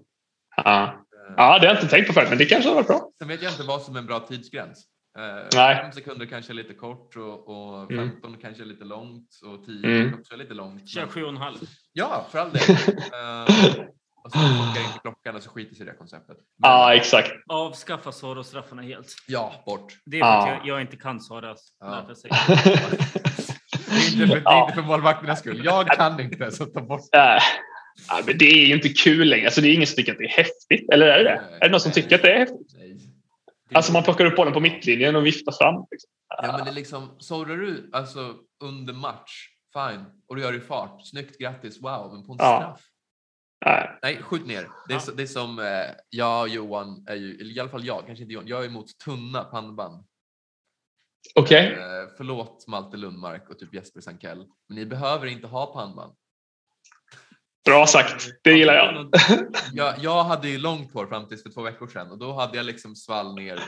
Ja. 0.56 1.06
Ja, 1.38 1.60
det 1.60 1.68
har 1.68 1.74
jag 1.74 1.84
inte 1.84 1.88
tänkt 1.96 2.08
på 2.08 2.14
förut, 2.14 2.30
men 2.30 2.38
det 2.38 2.46
kanske 2.46 2.70
har 2.70 2.76
varit 2.76 2.88
bra. 2.88 3.12
Sen 3.20 3.28
vet 3.28 3.42
jag 3.42 3.52
inte 3.54 3.64
vad 3.64 3.82
som 3.82 3.96
är 3.96 4.00
en 4.00 4.06
bra 4.06 4.20
tidsgräns. 4.20 4.86
Eh, 5.20 5.48
Nej. 5.56 5.76
Fem 5.76 5.92
sekunder 5.92 6.26
kanske 6.26 6.52
är 6.52 6.56
lite 6.56 6.74
kort 6.74 7.16
och, 7.16 7.50
och 7.50 7.92
Mm. 7.92 8.10
15 8.12 8.38
kanske 8.42 8.64
är 8.64 8.66
lite 8.66 8.84
långt 8.86 9.30
och 9.46 9.66
10 9.66 9.86
Mm. 9.86 10.02
kanske 10.02 10.20
också 10.20 10.34
är 10.34 10.38
lite 10.38 10.54
långt. 10.54 10.90
Kör 10.90 11.02
men- 11.02 11.10
sju 11.10 11.24
och 11.24 11.30
en 11.30 11.38
halv. 11.38 11.58
Ja, 11.94 12.26
för 12.32 12.40
all 12.40 12.52
del. 12.52 12.62
uh, 12.62 13.86
och 14.24 14.32
så 14.32 14.40
funkar 14.40 14.82
inte 14.88 15.00
klockan 15.02 15.36
och 15.36 15.44
så 15.44 15.50
skiter 15.50 15.76
sig 15.76 15.86
i 15.86 15.90
det 15.90 15.96
konceptet. 15.96 16.38
Ja, 16.58 16.94
exakt. 16.96 17.32
Avskaffa 17.50 18.12
Soro-straffarna 18.12 18.82
helt. 18.82 19.16
Ja, 19.28 19.64
bort. 19.66 19.94
Det 20.06 20.20
är 20.20 20.24
för 20.24 20.30
att 20.40 20.48
Ja. 20.48 20.54
jag, 20.58 20.68
jag 20.68 20.82
inte 20.82 20.98
kan 20.98 21.20
jag 22.08 22.18
säger 22.18 22.36
det. 22.36 22.96
Det 24.18 24.24
är 24.24 24.24
inte 24.24 24.28
för, 24.28 24.36
det 24.36 24.62
inte 24.62 24.74
för 24.76 24.82
målvakternas 24.82 25.40
skull. 25.40 25.62
Jag 25.66 25.88
kan 25.88 26.20
inte, 26.20 26.52
så 26.52 26.66
ta 26.66 26.82
bort 26.82 27.02
Äh, 27.16 27.22
ja, 28.10 28.20
men 28.26 28.38
det 28.38 28.46
är 28.46 28.66
ju 28.68 28.74
inte 28.74 28.90
kul 28.90 29.28
längre. 29.30 29.46
Alltså, 29.46 29.62
det 29.62 29.68
är 29.68 29.74
ingen 29.74 29.88
som 29.88 29.96
tycker 29.96 30.12
att 30.12 30.18
det 30.18 30.26
är 30.26 30.30
häftigt. 30.30 30.90
Eller 30.94 31.08
är 31.08 31.18
det 31.18 31.24
det? 31.24 31.42
Är 31.56 31.60
det 31.60 31.70
någon 31.72 31.80
som 31.80 31.92
tycker 31.92 32.16
att 32.16 32.22
det 32.22 32.34
är 32.34 32.40
häftigt? 32.40 32.76
Alltså 33.74 33.94
man 33.94 34.04
plockar 34.04 34.26
upp 34.26 34.36
bollen 34.36 34.54
på 34.54 34.60
mittlinjen 34.60 35.16
och 35.16 35.26
viftar 35.26 35.52
fram. 35.52 35.86
Liksom. 35.92 36.10
Ja, 36.28 36.52
men 36.58 36.66
det 36.66 36.72
är 36.72 36.76
liksom, 36.76 37.18
du 37.48 37.90
alltså 37.94 38.36
under 38.64 38.94
match, 38.94 39.48
fine, 39.74 40.06
och 40.28 40.36
du 40.36 40.42
gör 40.42 40.52
det 40.52 40.58
i 40.58 40.62
fart, 40.62 41.08
snyggt, 41.08 41.40
grattis, 41.40 41.82
wow, 41.82 42.14
men 42.14 42.26
på 42.26 42.32
en 42.34 42.38
Ja. 42.42 42.58
straff. 42.60 42.82
Nej. 43.66 44.00
Nej, 44.02 44.24
skjut 44.24 44.46
ner. 44.48 44.70
Det 44.88 44.94
är, 44.94 45.02
Ja. 45.08 45.14
det 45.16 45.24
är 45.24 45.28
som 45.28 45.60
eh, 45.60 45.66
jag 46.10 46.42
och 46.42 46.50
Johan, 46.50 47.06
är 47.08 47.16
ju, 47.16 47.36
eller 47.42 47.58
i 47.58 47.60
alla 47.60 47.70
fall 47.70 47.86
jag, 47.86 48.06
kanske 48.06 48.22
inte 48.24 48.34
Johan, 48.34 48.48
jag 48.48 48.62
är 48.64 48.68
emot 48.68 48.98
tunna 49.06 49.44
pannband. 49.44 50.06
Okej. 51.36 51.74
Eh, 51.74 52.10
förlåt 52.18 52.68
Malte 52.68 52.98
Lundmark 52.98 53.50
och 53.50 53.60
typ 53.60 53.74
Jesper 53.74 54.02
Sankell, 54.02 54.38
men 54.68 54.76
ni 54.78 54.86
behöver 54.86 55.28
inte 55.28 55.48
ha 55.48 55.66
pannband. 55.74 56.14
Bra 57.66 57.88
sagt. 57.88 58.28
Det 58.44 58.52
gillar 58.52 58.74
jag. 58.74 59.10
Jag, 59.74 59.94
jag 60.00 60.24
hade 60.24 60.50
ju 60.50 60.58
långt 60.58 60.94
hår 60.94 61.08
fram 61.08 61.28
tills 61.28 61.44
för 61.44 61.50
två 61.50 61.62
veckor 61.62 61.88
sedan 61.88 62.12
och 62.12 62.18
då 62.18 62.34
hade 62.34 62.58
jag 62.58 62.66
liksom 62.66 62.96
svall 62.96 63.36
ner, 63.36 63.60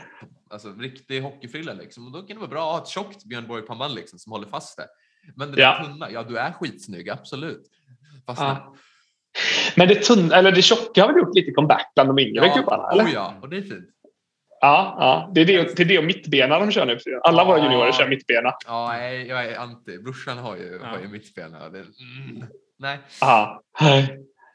alltså 0.49 0.73
riktig 0.73 1.21
hockeyfrilla 1.21 1.73
liksom. 1.73 2.06
Och 2.08 2.12
då 2.12 2.19
kan 2.19 2.27
det 2.27 2.39
vara 2.39 2.47
bra 2.49 2.65
att 2.69 2.77
ha 2.77 2.84
ett 2.84 2.88
tjockt 2.89 3.23
Björn 3.25 3.47
Borg 3.47 3.62
pannband 3.62 3.95
liksom 3.95 4.19
som 4.19 4.32
håller 4.32 4.47
fast 4.47 4.77
det. 4.77 4.88
Men 5.36 5.51
det 5.51 5.62
Ja. 5.62 5.84
tunna, 5.86 6.12
ja 6.12 6.23
du 6.23 6.38
är 6.38 6.51
skitsnygg, 6.51 7.10
absolut. 7.10 7.63
Fast 8.25 8.41
Ja. 8.41 8.75
Men 9.75 9.88
det, 9.88 9.95
tunn, 9.95 10.32
eller 10.32 10.51
det 10.51 10.62
tjocka 10.62 11.01
har 11.01 11.08
väl 11.13 11.17
gjort 11.17 11.36
lite 11.36 11.51
comeback 11.51 11.91
bland 11.95 12.10
de 12.10 12.19
yngre 12.19 12.51
gubbarna? 12.56 12.91
Eller? 12.91 13.03
oh 13.03 13.12
ja, 13.13 13.34
och 13.41 13.49
det 13.49 13.58
är 13.58 13.62
fint. 13.62 13.89
Ja, 14.62 14.95
ja. 14.99 15.32
Det, 15.36 15.41
är 15.41 15.45
det, 15.45 15.75
det 15.77 15.84
är 15.84 15.86
det 15.86 15.97
och 15.97 16.03
mittbena 16.03 16.60
de 16.60 16.71
kör 16.71 16.86
nu. 16.86 16.97
Alla 17.23 17.45
våra 17.45 17.58
Ja. 17.58 17.63
juniorer 17.63 17.91
kör 17.91 18.08
mittbena. 18.10 18.53
Ja, 18.67 18.97
jag 19.08 19.45
är 19.45 19.58
anti. 19.60 19.97
Brorsan 19.97 20.38
har 20.38 20.56
ju, 20.56 20.79
Ja. 20.82 20.88
har 20.88 20.99
ju 20.99 21.08
mittbena. 21.08 21.69
Det, 21.69 21.79
mm, 21.79 22.43
nej. 22.79 22.99
Aha. 23.21 23.62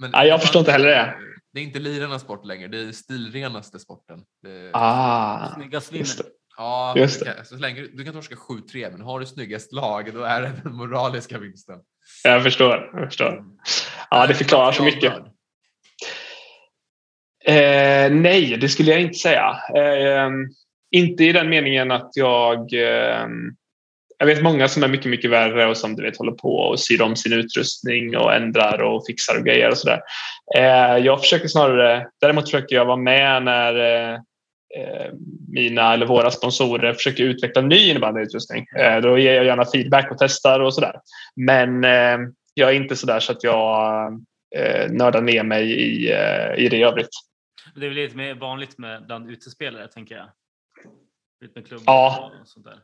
Men 0.00 0.11
Nej, 0.11 0.28
jag 0.28 0.40
förstår 0.40 0.61
inte 0.61 0.72
heller 0.72 0.87
det. 0.88 1.14
Det 1.52 1.61
är 1.61 1.64
inte 1.64 1.78
lirarnas 1.78 2.22
sport 2.22 2.44
längre, 2.46 2.68
det 2.68 2.78
är 2.78 2.92
stilrenaste 2.92 3.78
sporten. 3.78 4.18
Det, 4.42 4.70
Ah. 4.72 5.54
Snyggast 5.54 5.92
Just 5.92 6.20
vinner. 6.20 6.31
det. 6.31 6.35
Ja, 6.57 6.94
Just 6.96 7.20
du 7.20 7.24
kan, 7.33 7.44
så 7.44 7.57
länge, 7.57 7.87
du 7.92 8.04
kan 8.04 8.14
torska 8.14 8.35
7-3, 8.35 8.90
men 8.92 9.00
har 9.00 9.20
du 9.20 9.26
snyggast 9.26 9.72
lag, 9.72 10.14
då 10.14 10.22
är 10.22 10.42
det 10.42 10.52
den 10.64 10.72
moraliska 10.76 11.38
vinsten. 11.38 11.78
Jag 12.24 12.42
förstår. 12.42 12.90
Jag 12.92 13.09
förstår. 13.09 13.44
Ja, 14.11 14.26
det 14.26 14.35
förklarar 14.35 14.72
så 14.72 14.83
mycket. 14.83 15.12
Eh, 17.44 18.11
nej, 18.11 18.57
det 18.61 18.68
skulle 18.68 18.90
jag 18.90 19.00
inte 19.00 19.18
säga. 19.18 19.57
Eh, 19.76 20.31
inte 20.90 21.24
i 21.24 21.33
den 21.33 21.48
meningen 21.48 21.90
att 21.90 22.11
jag... 22.14 22.59
Eh, 22.72 23.26
jag 24.18 24.26
vet 24.26 24.42
många 24.42 24.68
som 24.68 24.83
är 24.83 24.88
mycket, 24.88 25.11
mycket 25.11 25.31
värre 25.31 25.66
och 25.66 25.76
som 25.76 25.96
du 25.96 26.02
vet 26.02 26.16
håller 26.16 26.33
på 26.33 26.57
och 26.57 26.81
syr 26.81 27.02
om 27.02 27.16
sin 27.16 27.33
utrustning 27.33 28.16
och 28.16 28.35
ändrar 28.35 28.83
och 28.83 29.07
fixar 29.07 29.38
och 29.38 29.44
grejer 29.44 29.70
och 29.70 29.78
sådär. 29.78 30.00
Eh, 30.57 30.96
jag 31.04 31.20
försöker 31.20 31.48
snarare... 31.48 32.09
Däremot 32.20 32.44
försöker 32.44 32.76
jag 32.76 32.85
vara 32.85 32.96
med 32.96 33.42
när 33.42 33.74
eh, 33.74 34.14
eh, 34.78 35.12
mina 35.48 35.94
eller 35.94 36.07
våra 36.07 36.31
sponsorer 36.31 36.92
försöker 36.92 37.24
utveckla 37.24 37.62
ny 37.62 37.90
innebandyutrustning. 37.90 38.66
Eh, 38.78 39.00
då 39.00 39.18
ger 39.18 39.35
jag 39.35 39.44
gärna 39.44 39.64
feedback 39.64 40.11
och 40.11 40.18
testar 40.18 40.61
och 40.61 40.74
sådär. 40.74 40.94
Men 41.37 41.85
eh, 41.85 42.18
jag 42.54 42.70
är 42.70 42.74
inte 42.74 42.96
sådär 42.96 43.20
så 43.20 43.33
att 43.33 43.44
jag 43.44 44.12
eh, 44.57 44.90
nördar 44.90 45.20
ner 45.20 45.42
mig 45.42 45.72
i, 45.72 46.12
eh, 46.12 46.64
i 46.64 46.68
det 46.68 46.83
övrigt. 46.83 47.09
Det 47.74 47.87
är 47.87 47.88
väl 47.88 47.96
lite 47.96 48.16
mer 48.16 48.35
vanligt 48.35 48.78
med 48.78 49.07
bland 49.07 49.31
utespelare, 49.31 49.88
tänker 49.88 50.14
jag. 50.14 50.26
Lite 51.40 51.59
med 51.59 51.68
klubbar 51.68 51.85
Ja. 51.87 52.33
och 52.40 52.48
sånt 52.48 52.66
där. 52.66 52.78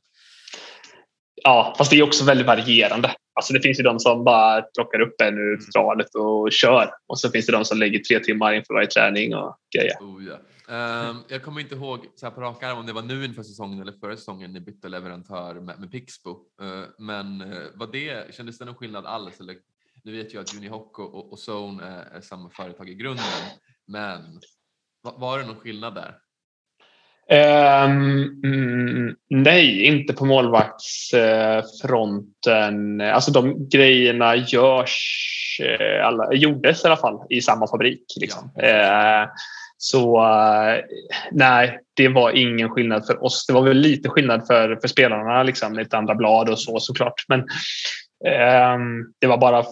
Ja, 1.43 1.75
fast 1.79 1.91
det 1.91 1.99
är 1.99 2.03
också 2.03 2.25
väldigt 2.25 2.47
varierande. 2.47 3.15
Alltså 3.35 3.53
det 3.53 3.61
finns 3.61 3.79
ju 3.79 3.83
de 3.83 3.99
som 3.99 4.25
bara 4.25 4.63
plockar 4.63 5.01
upp 5.01 5.21
en 5.21 5.39
ur 5.39 5.57
tralet 5.73 6.15
och 6.15 6.53
kör. 6.53 6.91
Och 7.07 7.19
så 7.19 7.31
finns 7.31 7.47
det 7.47 7.53
de 7.53 7.65
som 7.65 7.79
lägger 7.79 7.99
tre 7.99 8.21
timmar 8.21 8.53
inför 8.53 8.75
varje 8.75 8.87
träning 8.87 9.35
och 9.35 9.59
grejer. 9.77 9.97
Oh, 10.01 10.25
ja. 10.25 10.39
Ehm, 10.69 11.17
jag 11.29 11.43
kommer 11.43 11.61
inte 11.61 11.75
ihåg 11.75 12.07
så 12.15 12.27
här 12.27 12.31
på 12.31 12.41
rak 12.41 12.63
arm 12.63 12.79
om 12.79 12.87
det 12.87 12.93
var 12.93 13.03
nu 13.03 13.25
inför 13.25 13.43
säsongen 13.43 13.81
eller 13.81 13.93
förra 13.93 14.17
säsongen 14.17 14.53
ni 14.53 14.61
bytte 14.61 14.89
leverantör 14.89 15.55
med, 15.55 15.81
med 15.81 15.91
Pixbo. 15.91 16.31
Eh, 16.63 16.85
men 16.99 17.43
uh, 17.43 17.69
var 17.75 17.87
det, 17.93 18.35
kändes 18.35 18.59
det 18.59 18.65
någon 18.65 18.75
skillnad 18.75 19.07
alls? 19.07 19.41
Eller, 19.41 19.57
nu 20.05 20.13
vet 20.13 20.35
jag 20.35 20.41
att 20.41 20.55
Unihoc 20.55 20.99
och, 20.99 21.15
och, 21.15 21.33
och 21.33 21.39
Zone 21.49 21.85
är, 21.85 22.17
är 22.17 22.21
samma 22.21 22.51
företag 22.51 22.89
i 22.89 22.95
grunden, 22.95 23.25
men 23.87 24.41
var, 25.03 25.19
var 25.19 25.39
det 25.39 25.47
någon 25.47 25.61
skillnad 25.61 25.95
där? 25.95 26.19
Mm, 27.31 29.15
nej, 29.31 29.85
inte 29.85 30.13
på 30.13 30.25
målvaktsfronten. 30.25 33.01
Alltså 33.01 33.31
de 33.31 33.69
grejerna 33.69 34.37
görs, 34.37 35.61
eh, 35.63 36.07
alla, 36.07 36.35
gjordes 36.35 36.85
i 36.85 36.87
alla 36.87 36.97
fall 36.97 37.27
i 37.31 37.41
samma 37.41 37.67
fabrik. 37.67 38.05
Liksom. 38.21 38.51
Eh, 38.63 39.29
så 39.77 40.25
eh, 40.25 40.81
nej, 41.33 41.79
det 41.97 42.09
var 42.09 42.31
ingen 42.31 42.71
skillnad 42.71 43.07
för 43.07 43.25
oss. 43.25 43.47
Det 43.47 43.53
var 43.53 43.63
väl 43.63 43.77
lite 43.77 44.09
skillnad 44.09 44.47
för, 44.47 44.79
för 44.81 44.89
spelarna, 44.89 45.43
liksom, 45.43 45.75
lite 45.75 45.97
andra 45.97 46.15
blad 46.15 46.49
och 46.49 46.61
så 46.61 46.81
såklart. 46.81 47.25
Men 47.29 47.41
ehm, 48.29 49.05
det 49.21 49.27
var 49.27 49.39
bara, 49.39 49.65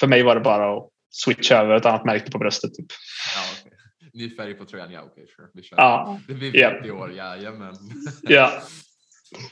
för 0.00 0.06
mig 0.06 0.22
var 0.22 0.34
det 0.34 0.40
bara 0.40 0.76
att 0.76 0.88
switcha 1.10 1.56
över 1.56 1.76
ett 1.76 1.86
annat 1.86 2.04
märke 2.04 2.30
på 2.30 2.38
bröstet. 2.38 2.74
Typ. 2.74 2.86
Ja, 3.34 3.40
okay. 3.62 3.75
Ny 4.16 4.36
färg 4.36 4.54
på 4.54 4.64
tröjan, 4.64 4.92
ja 4.92 5.02
okej, 5.02 5.26
sure. 5.36 5.48
Vi 5.54 5.62
kör. 5.62 5.76
Ja, 5.76 6.20
Det 6.28 6.34
blir 6.34 6.56
Ja. 6.56 6.70
50 6.70 6.90
år, 6.90 7.12
jajamän. 7.12 7.74
ja. 8.22 8.62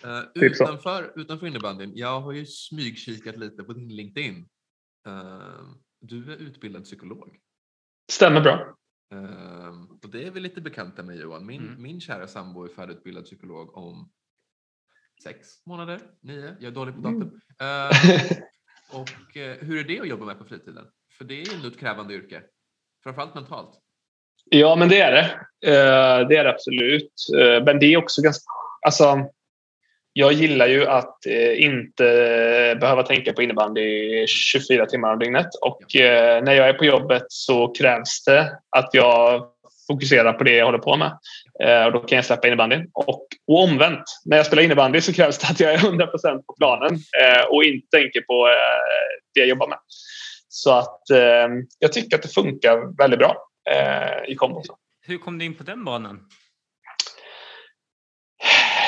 Uh, 0.05 0.21
Typ 0.35 0.43
utanför, 0.53 1.13
utanför 1.17 1.47
innebandyn, 1.47 1.93
jag 1.95 2.21
har 2.21 2.33
ju 2.33 2.47
smygkikat 2.47 3.37
lite 3.37 3.65
på 3.65 3.73
din 3.73 3.97
LinkedIn. 3.97 4.49
Uh, 5.09 5.75
du 6.01 6.33
är 6.33 6.37
utbildad 6.37 6.85
psykolog. 6.85 7.39
stämmer 8.13 8.41
bra. 8.41 8.77
Uh, 9.15 9.83
och 10.03 10.11
det 10.11 10.27
är 10.27 10.31
vi 10.31 10.41
lite 10.41 10.61
bekanta 10.61 11.03
med 11.03 11.17
Johan. 11.17 11.47
Min, 11.47 11.63
Mm. 11.69 11.83
min 11.83 12.01
kära 12.01 12.29
sambo 12.29 12.65
är 12.65 12.69
färdigutbildad 12.69 13.25
psykolog 13.25 13.77
om 13.77 14.11
sex 15.23 15.67
månader, 15.67 16.01
nio. 16.21 16.57
Jag 16.61 16.65
är 16.65 16.71
dålig 16.71 16.95
på 16.95 17.01
datum. 17.01 17.23
Uh, 17.63 18.39
och 19.01 19.37
uh, 19.37 19.67
hur 19.67 19.79
är 19.79 19.85
det 19.85 20.01
att 20.01 20.09
jobba 20.09 20.25
med 20.25 20.39
på 20.39 20.45
fritiden? 20.45 20.87
För 21.19 21.25
det 21.25 21.41
är 21.43 21.63
ju 21.63 21.69
ett 21.69 21.79
krävande 21.79 22.15
yrke. 22.15 22.43
Framförallt 23.03 23.35
mentalt. 23.35 23.81
Ja, 24.57 24.77
men 24.77 24.89
det 24.89 25.01
är 25.01 25.13
det. 25.13 25.31
Eh, 25.73 26.29
det 26.29 26.37
är 26.37 26.45
det 26.45 26.51
absolut. 26.51 27.13
Eh, 27.39 27.65
men 27.65 27.79
det 27.79 27.87
är 27.87 27.97
också 27.97 28.23
ganska... 28.23 28.45
Alltså, 28.87 29.19
jag 30.13 30.33
gillar 30.33 30.67
ju 30.67 30.87
att 30.87 31.27
eh, 31.27 31.63
inte 31.63 32.05
behöva 32.81 33.03
tänka 33.03 33.33
på 33.33 33.43
innebandy 33.43 34.27
24 34.27 34.87
timmar 34.87 35.13
om 35.13 35.19
dygnet. 35.19 35.47
Och 35.61 35.83
när 36.43 36.53
jag 36.53 36.69
är 36.69 36.73
på 36.73 36.85
jobbet 36.85 37.25
så 37.29 37.69
krävs 37.69 38.25
det 38.25 38.53
att 38.77 38.91
jag 38.93 39.47
fokuserar 39.87 40.33
på 40.33 40.45
det 40.45 40.57
jag 40.57 40.65
håller 40.65 40.79
på 40.79 40.97
med. 40.97 41.19
Eh, 41.65 41.87
Och 41.87 41.93
då 41.93 42.01
kan 42.01 42.17
jag 42.17 42.25
släppa 42.25 42.47
innebandyn. 42.47 42.91
Och, 42.93 43.27
och 43.47 43.63
omvänt, 43.63 44.05
när 44.25 44.37
jag 44.37 44.47
spelar 44.47 44.63
innebandy 44.63 45.01
så 45.01 45.13
krävs 45.13 45.39
det 45.39 45.47
att 45.47 45.61
jag 45.61 45.75
är 45.75 45.79
100% 45.79 46.43
på 46.47 46.55
planen 46.59 46.95
eh, 46.95 47.45
och 47.51 47.65
inte 47.65 47.97
tänker 47.97 48.21
på 48.21 48.49
eh, 48.49 49.23
det 49.35 49.41
jag 49.41 49.49
jobbar 49.49 49.69
med. 49.69 49.79
Så 50.49 50.73
att 50.73 51.11
eh, 51.11 51.49
jag 51.79 51.93
tycker 51.93 52.17
att 52.17 52.23
det 52.23 52.35
funkar 52.35 52.97
väldigt 52.99 53.19
bra 53.19 53.37
i 54.29 54.35
kombo. 54.35 54.63
Hur 55.07 55.19
kom 55.19 55.39
du 55.39 55.45
in 55.45 55.55
på 55.55 55.63
den 55.63 55.85
banan? 55.85 56.29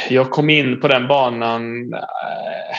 Jag 0.09 0.31
kom 0.31 0.51
in 0.51 0.81
på 0.81 0.89
den 0.89 1.09
banan. 1.09 1.95
Eh, 1.95 2.77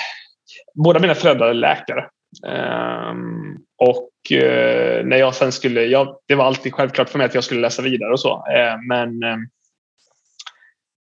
båda 0.74 1.00
mina 1.00 1.16
föräldrar 1.16 1.48
är 1.48 1.54
läkare. 1.54 2.10
Ehm, 2.48 3.58
och 3.78 4.32
eh, 4.32 5.06
när 5.06 5.18
jag 5.18 5.36
sen 5.36 5.52
skulle, 5.52 5.82
jag, 5.84 6.20
det 6.28 6.36
var 6.36 6.46
alltid 6.46 6.74
självklart 6.74 7.10
för 7.10 7.18
mig 7.18 7.26
att 7.26 7.36
jag 7.36 7.44
skulle 7.44 7.62
läsa 7.62 7.82
vidare 7.82 8.12
och 8.12 8.20
så. 8.20 8.46
Eh, 8.48 8.78
men 8.88 9.24
eh, 9.24 9.38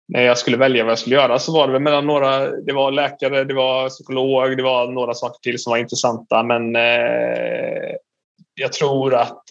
när 0.07 0.21
jag 0.21 0.37
skulle 0.37 0.57
välja 0.57 0.83
vad 0.83 0.91
jag 0.91 0.99
skulle 0.99 1.15
göra 1.15 1.39
så 1.39 1.53
var 1.53 1.67
det 1.67 1.79
mellan 1.79 2.05
några, 2.05 2.51
det 2.51 2.73
var 2.73 2.91
läkare, 2.91 3.43
det 3.43 3.53
var 3.53 3.89
psykolog, 3.89 4.57
det 4.57 4.63
var 4.63 4.91
några 4.91 5.13
saker 5.13 5.39
till 5.39 5.59
som 5.59 5.71
var 5.71 5.77
intressanta. 5.77 6.43
Men 6.43 6.75
eh, 6.75 7.95
jag 8.55 8.73
tror 8.73 9.15
att 9.15 9.43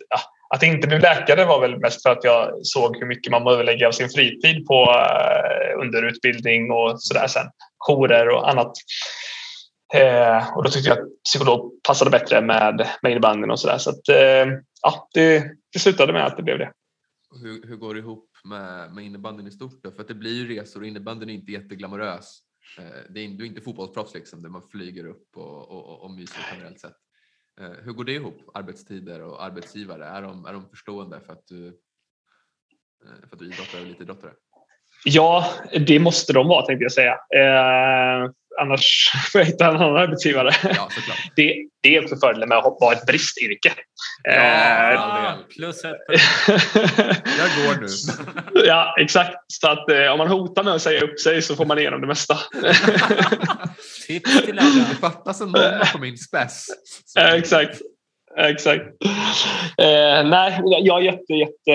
att 0.48 0.62
att 0.62 0.62
inte 0.62 0.86
bli 0.86 0.98
läkare 0.98 1.44
var 1.44 1.60
väl 1.60 1.78
mest 1.78 2.02
för 2.02 2.10
att 2.10 2.24
jag 2.24 2.66
såg 2.66 2.96
hur 2.96 3.06
mycket 3.06 3.30
man 3.30 3.44
behöver 3.44 3.64
lägga 3.64 3.88
av 3.88 3.92
sin 3.92 4.08
fritid 4.08 4.66
på 4.66 4.82
eh, 4.82 5.80
underutbildning 5.80 6.70
och 6.70 7.02
sådär 7.02 7.26
sen. 7.26 7.46
Jourer 7.88 8.28
och 8.28 8.50
annat. 8.50 8.72
Eh, 9.94 10.56
och 10.56 10.64
då 10.64 10.70
tyckte 10.70 10.88
jag 10.88 10.98
att 10.98 11.22
psykolog 11.24 11.82
passade 11.82 12.10
bättre 12.10 12.40
med, 12.40 12.88
med 13.02 13.12
innebandyn 13.12 13.50
och 13.50 13.60
sådär. 13.60 13.78
Så 13.78 13.90
att, 13.90 14.08
eh, 14.08 14.46
ja, 14.82 15.08
det, 15.14 15.44
det 15.72 15.78
slutade 15.78 16.12
med 16.12 16.26
att 16.26 16.36
det 16.36 16.42
blev 16.42 16.58
det. 16.58 16.72
hur, 17.42 17.68
hur 17.68 17.76
går 17.76 17.94
det 17.94 18.00
ihop 18.00 18.30
med, 18.44 18.94
med 18.94 19.04
innebandyn 19.04 19.46
i 19.46 19.50
stort 19.50 19.82
då? 19.82 19.90
För 19.90 20.02
att 20.02 20.08
det 20.08 20.14
blir 20.14 20.34
ju 20.34 20.56
resor 20.56 20.80
och 20.80 20.86
innebandyn 20.86 21.30
är 21.30 21.34
inte 21.34 21.52
jätteglamorös. 21.52 22.38
Eh, 22.78 22.84
det 23.10 23.20
är, 23.20 23.28
du 23.28 23.44
är 23.44 23.48
inte 23.48 23.60
fotbollsproffs 23.60 24.14
liksom 24.14 24.42
där 24.42 24.50
man 24.50 24.62
flyger 24.70 25.06
upp 25.06 25.28
och, 25.36 25.70
och, 25.70 26.04
och 26.04 26.10
myser 26.10 26.46
generellt 26.52 26.80
sett. 26.80 26.96
Eh, 27.60 27.70
hur 27.84 27.92
går 27.92 28.04
det 28.04 28.12
ihop, 28.12 28.50
arbetstider 28.54 29.22
och 29.22 29.44
arbetsgivare? 29.44 30.04
Är 30.04 30.22
de, 30.22 30.44
är 30.46 30.52
de 30.52 30.68
förstående 30.68 31.20
för 31.20 31.32
att 31.32 31.46
du, 31.46 31.66
eh, 31.66 33.28
för 33.28 33.36
att 33.36 33.38
du 33.38 33.46
idrottar 33.46 33.78
och 33.78 33.84
elitidrottare? 33.84 34.32
Ja, 35.04 35.44
det 35.86 35.98
måste 35.98 36.32
de 36.32 36.48
vara 36.48 36.66
tänkte 36.66 36.82
jag 36.82 36.92
säga. 36.92 37.12
Eh, 37.12 38.30
annars 38.60 39.12
får 39.32 39.40
jag 39.40 39.46
hitta 39.46 39.66
en 39.68 39.76
annan 39.76 39.96
arbetsgivare. 39.96 40.50
Ja, 40.62 40.88
det, 41.36 41.54
det 41.82 41.96
är 41.96 42.02
också 42.02 42.16
fördelen 42.16 42.48
med 42.48 42.58
att 42.58 42.76
vara 42.80 42.94
ett 42.94 43.06
bristyrke. 43.06 43.72
Ja, 44.22 45.30
eh, 45.30 45.34
plus 45.56 45.84
ett. 45.84 45.96
jag 47.38 47.48
går 47.56 47.80
nu. 47.80 47.86
ja, 48.66 48.94
exakt. 49.00 49.36
Så 49.48 49.68
att 49.68 49.90
eh, 49.90 50.06
om 50.06 50.18
man 50.18 50.28
hotar 50.28 50.64
med 50.64 50.74
att 50.74 50.82
säga 50.82 51.00
upp 51.00 51.20
sig 51.20 51.42
så 51.42 51.56
får 51.56 51.64
man 51.64 51.78
igenom 51.78 52.00
det 52.00 52.06
mesta. 52.06 52.38
Tips 54.06 54.42
till 54.44 54.58
alla. 54.58 54.86
Det 54.88 54.96
fattas 55.00 55.40
en 55.40 55.48
nolla 55.48 55.88
på 55.92 55.98
min 55.98 56.18
spess. 56.18 56.66
Eh, 57.18 57.32
exakt. 57.32 57.80
Exakt. 58.38 58.84
Eh, 59.78 60.28
nej, 60.28 60.60
jag 60.64 60.98
är 60.98 61.02
jätte, 61.02 61.32
jätte 61.32 61.72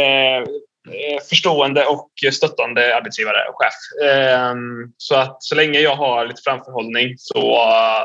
förstående 1.30 1.86
och 1.86 2.12
stöttande 2.34 2.98
arbetsgivare 2.98 3.38
och 3.50 3.56
chef. 3.58 4.10
Ehm, 4.12 4.94
så 4.98 5.16
att 5.16 5.44
så 5.44 5.56
länge 5.56 5.80
jag 5.80 5.96
har 5.96 6.26
lite 6.26 6.42
framförhållning 6.42 7.14
så, 7.18 7.60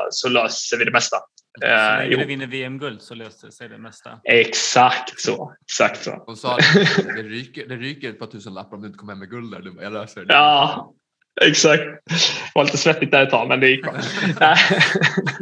så 0.09 0.29
löser 0.29 0.77
vi 0.77 0.85
det 0.85 0.91
mesta. 0.91 1.17
Så 1.59 1.65
länge 1.65 2.13
eh, 2.13 2.19
du 2.19 2.25
vinner 2.25 2.47
VM-guld 2.47 3.01
så 3.01 3.15
löser 3.15 3.49
sig 3.49 3.69
det 3.69 3.77
mesta. 3.77 4.19
Exakt 4.23 5.19
så. 5.19 5.53
Exakt 5.61 6.03
så. 6.03 6.11
Och 6.11 6.37
sa 6.37 6.57
det, 6.57 6.63
det, 7.15 7.23
ryker, 7.23 7.67
det 7.67 7.75
ryker 7.75 8.09
ett 8.09 8.19
par 8.19 8.27
tusen 8.27 8.53
lappar 8.53 8.75
om 8.75 8.81
du 8.81 8.87
inte 8.87 8.99
kommer 8.99 9.13
hem 9.13 9.19
med 9.19 9.29
guld 9.29 9.51
där. 9.51 9.61
Du 9.61 9.71
bara, 9.71 9.83
jag 9.83 9.93
löser 9.93 10.25
det. 10.25 10.33
Ja, 10.33 10.93
exakt. 11.41 11.83
Det 11.83 12.51
var 12.55 12.63
lite 12.63 12.77
svettigt 12.77 13.11
där 13.11 13.23
ett 13.23 13.29
tag, 13.29 13.47
men 13.47 13.59
det 13.59 13.69
gick 13.69 13.83
bra. 13.83 13.93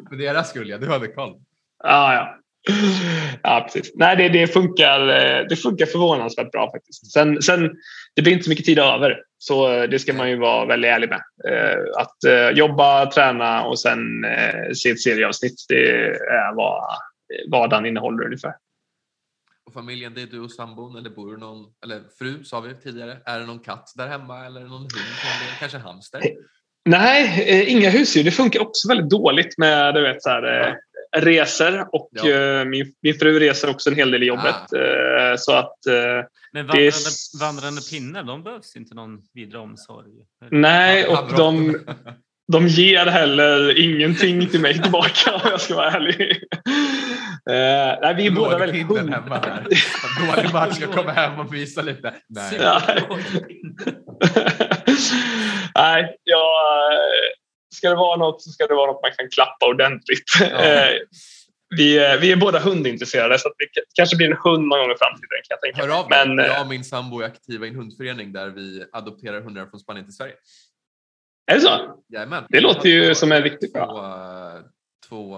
För 0.10 0.18
deras 0.18 0.50
skull, 0.50 0.70
ja. 0.70 0.78
Du 0.78 0.88
hade 0.88 1.08
koll. 1.08 1.34
Ja, 1.84 2.14
ja 2.14 2.40
ja, 3.44 3.70
precis. 3.74 3.92
Nej, 3.96 4.16
det, 4.16 4.30
det, 4.30 4.48
funkar, 4.48 5.08
eh, 5.08 5.46
det 5.50 5.56
funkar 5.56 5.86
förvånansvärt 5.86 6.52
bra 6.52 6.72
faktiskt. 6.72 7.12
Sen, 7.12 7.42
sen, 7.42 7.72
det 8.16 8.22
blir 8.22 8.34
inte 8.34 8.44
så 8.44 8.50
mycket 8.50 8.66
tid 8.66 8.80
över, 8.80 9.22
så 9.38 9.74
eh, 9.74 9.90
det 9.90 10.00
ska 10.00 10.14
man 10.14 10.30
ju 10.30 10.40
vara 10.40 10.66
väldigt 10.66 10.92
ärlig 10.92 11.10
med. 11.10 11.22
Eh, 11.50 11.78
att 11.98 12.58
jobba, 12.58 13.06
träna 13.06 13.66
och 13.66 13.80
sen 13.80 14.00
se 14.76 14.90
ett 14.90 15.02
serieavsnitt, 15.02 15.66
det 15.70 16.08
är 16.10 16.56
vad 16.56 16.84
vardagen 17.52 17.86
innehåller 17.86 18.26
ungefär. 18.26 18.54
Och 19.66 19.74
familjen, 19.74 20.14
det 20.14 20.22
är 20.22 20.28
du 20.28 20.40
och 20.40 20.52
sambon 20.52 20.98
eller 20.98 21.10
bor 21.10 21.32
du 21.32 21.38
någon, 21.38 21.66
eller 21.84 22.02
fru 22.20 22.44
sa 22.44 22.60
vi 22.60 22.76
tidigare. 22.76 23.18
Är 23.26 23.40
det 23.40 23.46
någon 23.46 23.60
katt 23.60 23.94
där 23.96 24.08
hemma 24.08 24.46
eller 24.46 24.62
någon 24.62 24.72
hund? 24.72 24.92
Kanske 25.60 25.78
hamster? 25.78 26.22
Nej, 26.86 27.66
inga 27.68 27.90
husdjur. 27.90 28.24
Det 28.24 28.32
funkar 28.32 28.62
också 28.62 28.88
väldigt 28.88 29.10
dåligt 29.10 29.58
med 29.58 29.94
du 29.94 30.02
vet, 30.02 30.24
så 30.24 30.30
här, 30.30 30.76
reser 31.16 31.86
och 31.92 32.10
ja. 32.12 32.30
Eh, 32.30 32.66
min, 32.66 32.94
min 33.02 33.14
fru 33.14 33.40
reser 33.40 33.70
också 33.70 33.90
en 33.90 33.96
hel 33.96 34.12
del 34.12 34.24
i 34.24 34.26
jobbet. 34.26 34.56
Ah. 34.56 35.38
Så 35.38 35.54
att, 35.54 35.86
eh, 35.86 35.94
Men 36.54 36.68
vandrande, 36.68 36.88
är... 36.88 37.40
vandrande 37.40 37.82
pinnar, 37.92 38.24
de 38.24 38.44
behövs 38.44 38.76
inte 38.76 38.96
någon 38.96 39.20
vidare 39.34 39.62
omsorg? 39.62 40.12
Nej, 40.52 41.08
och 41.08 41.34
de, 41.38 41.80
de 42.52 42.68
ger 42.68 43.06
heller 43.06 43.80
ingenting 43.80 44.48
till 44.48 44.62
mig 44.62 44.82
tillbaka 44.82 45.34
om 45.34 45.42
jag 45.44 45.62
ska 45.62 45.76
vara 45.76 45.92
ärlig. 45.92 46.44
Uh, 47.50 48.00
nej, 48.02 48.16
vi 48.16 48.28
är 48.28 48.32
båda 48.32 48.58
väldigt 48.58 48.98
hemma 48.98 49.36
här. 49.36 49.66
Dålig 50.36 50.54
match, 50.54 50.76
ska 50.76 50.88
komma 50.88 51.12
hem 51.12 51.40
och 51.40 51.54
visa 51.54 51.82
lite. 51.82 52.14
Nej, 52.30 52.60
nej 55.76 56.18
jag, 56.24 56.52
ska 57.76 57.90
det 57.90 57.96
vara 57.96 58.18
något 58.18 58.42
så 58.42 58.50
ska 58.50 58.68
det 58.68 58.74
vara 58.74 58.92
något 58.92 59.02
man 59.02 59.12
kan 59.18 59.30
klappa 59.30 59.66
ordentligt. 59.66 60.24
Ja. 60.40 60.46
Eh, 60.66 60.92
vi, 61.78 62.00
är, 62.00 62.20
vi 62.20 62.32
är 62.32 62.36
båda 62.36 62.60
hundintresserade 62.60 63.40
så 63.40 63.50
det 63.50 63.82
kanske 63.96 64.16
blir 64.16 64.28
en 64.32 64.38
hund 64.38 64.68
någon 64.68 64.80
gång 64.80 64.92
i 64.92 64.98
framtiden. 64.98 65.40
Kan 65.44 65.58
jag 65.58 65.62
tänka. 65.62 65.82
Hör 65.82 66.00
av 66.00 66.06
Men, 66.10 66.38
jag 66.38 66.52
och 66.52 66.58
eh, 66.58 66.68
min 66.68 66.84
sambo 66.84 67.20
är 67.20 67.26
aktiva 67.26 67.66
i 67.66 67.70
en 67.70 67.76
hundförening 67.76 68.34
där 68.34 68.50
vi 68.50 68.86
adopterar 68.92 69.42
hundar 69.42 69.66
från 69.66 69.80
Spanien 69.80 70.06
till 70.06 70.16
Sverige. 70.16 70.34
Är 71.52 71.56
det 71.56 71.62
så? 71.62 72.04
Jajamän. 72.10 72.46
Det 72.50 72.62
låter 72.62 72.90
ju 72.90 73.08
två, 73.08 73.16
som 73.16 73.32
en 73.32 73.44
riktigt 73.44 73.74
bra. 73.74 73.88
Två, 75.10 75.26
två 75.26 75.38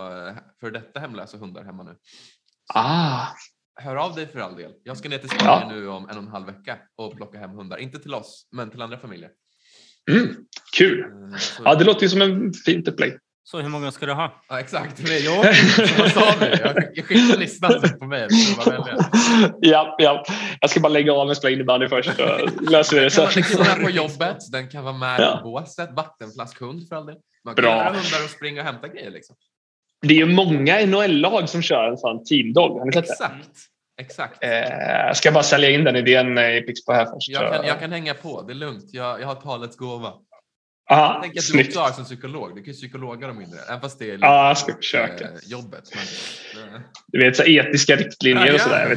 för 0.59 0.71
detta 0.71 0.99
hemlösa 0.99 1.37
hundar 1.37 1.63
hemma 1.63 1.83
nu. 1.83 1.95
Ah. 2.73 3.25
Hör 3.79 3.95
av 3.95 4.15
dig 4.15 4.27
för 4.27 4.39
all 4.39 4.55
del. 4.55 4.73
Jag 4.83 4.97
ska 4.97 5.09
ner 5.09 5.17
till 5.17 5.29
Spanien 5.29 5.69
ja. 5.69 5.75
nu 5.75 5.87
om 5.87 6.09
en 6.09 6.17
och 6.17 6.23
en 6.23 6.29
halv 6.29 6.45
vecka 6.45 6.77
och 6.95 7.15
plocka 7.15 7.39
hem 7.39 7.49
hundar. 7.49 7.77
Inte 7.77 7.99
till 7.99 8.13
oss, 8.13 8.47
men 8.51 8.69
till 8.69 8.81
andra 8.81 8.97
familjer. 8.97 9.29
Mm, 10.11 10.35
kul! 10.77 11.03
Mm, 11.03 11.33
ja, 11.63 11.75
det 11.75 11.83
låter 11.83 12.03
ju 12.03 12.09
som 12.09 12.21
en 12.21 12.53
fint 12.53 12.87
upplägg. 12.87 13.17
Så 13.43 13.59
hur 13.59 13.69
många 13.69 13.91
ska 13.91 14.05
du 14.05 14.13
ha? 14.13 14.41
Ja, 14.49 14.59
exakt, 14.59 15.05
det 15.05 15.17
är 15.17 15.25
jag. 15.25 15.37
Vad 15.97 16.11
sa 16.11 16.33
du? 16.39 16.45
Jag, 16.93 17.05
skickar 17.05 17.37
listan 17.37 17.81
på 17.99 18.05
mig. 18.05 18.27
Ja, 19.61 19.95
ja. 19.97 20.23
Jag 20.61 20.69
ska 20.69 20.79
bara 20.79 20.89
lägga 20.89 21.13
av 21.13 21.27
med 21.27 21.37
spela 21.37 21.53
innebandy 21.53 21.87
först 21.87 22.15
så 22.15 22.49
löser 22.71 22.95
vi 22.97 23.03
det 23.03 23.09
sen. 23.09 23.27
Den 23.33 23.43
kan 23.43 23.57
vara 23.57 23.75
med 23.75 23.85
på 23.85 23.89
jobbet, 23.89 24.37
den 24.51 24.69
kan 24.69 24.83
vara 24.83 24.97
med 24.97 25.19
ja. 25.19 25.39
på 25.43 25.49
båset, 25.49 25.89
vattenflaskhund 25.95 26.87
för 26.87 26.95
all 26.95 27.05
del. 27.05 27.15
Man 27.45 27.55
kan 27.55 27.61
Bra. 27.61 27.71
göra 27.71 27.83
hundar 27.83 28.23
och 28.23 28.29
springa 28.29 28.61
och 28.61 28.67
hämta 28.67 28.87
grejer. 28.87 29.11
Liksom. 29.11 29.35
Det 30.01 30.13
är 30.13 30.17
ju 30.17 30.25
många 30.25 30.85
NHL-lag 30.85 31.49
som 31.49 31.61
kör 31.61 31.89
en 31.89 31.97
sån 31.97 32.23
teamdog. 32.25 32.95
Exakt. 32.95 33.49
Exakt. 33.97 34.43
Eh, 34.43 34.49
jag 35.07 35.17
ska 35.17 35.31
bara 35.31 35.43
sälja 35.43 35.69
in 35.69 35.83
den 35.83 35.95
idén 35.95 36.37
i 36.37 36.61
Pixbo 36.61 36.91
här 36.93 37.05
först. 37.05 37.29
Jag 37.29 37.53
kan, 37.53 37.65
jag 37.65 37.79
kan 37.79 37.91
hänga 37.91 38.13
på, 38.13 38.41
det 38.41 38.53
är 38.53 38.55
lugnt. 38.55 38.93
Jag, 38.93 39.21
jag 39.21 39.27
har 39.27 39.35
talets 39.35 39.77
gåva. 39.77 40.13
Aha, 40.89 41.13
jag 41.13 41.23
tänker 41.23 41.39
att 41.39 41.51
du 41.53 41.67
också 41.67 41.79
har 41.79 41.91
som 41.91 42.03
psykolog. 42.03 42.55
Du 42.55 42.63
kan 42.63 42.73
ju 42.73 42.73
psykologa 42.73 43.27
dem 43.27 43.37
mindre. 43.37 43.59
Även 43.69 43.81
fast 43.81 43.99
det 43.99 44.11
är 44.11 44.17
ja, 44.21 44.47
jag 44.47 44.57
ska 44.57 44.75
försöka. 44.75 45.23
Eh, 45.23 45.31
jobbet. 45.45 45.83
Men, 46.55 46.73
eh. 46.73 46.81
Du 47.07 47.19
vet, 47.19 47.35
så 47.35 47.43
etiska 47.43 47.95
riktlinjer 47.95 48.53
och 48.53 48.61
sådär. 48.61 48.95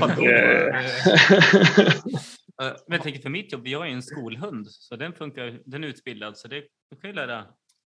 Jag, 2.57 2.77
men 2.87 2.97
jag 2.97 3.03
tänker 3.03 3.21
för 3.23 3.31
mitt 3.31 3.53
jobb, 3.53 3.67
jag 3.67 3.87
är 3.87 3.91
en 3.91 4.03
skolhund 4.03 4.71
så 4.71 4.97
den 4.97 5.13
funkar, 5.13 5.61
den 5.65 5.85
är 5.85 5.89
utbildad 5.89 6.39
så 6.39 6.49
det 6.49 6.63
kan 7.01 7.11
ju 7.11 7.13
lära. 7.13 7.45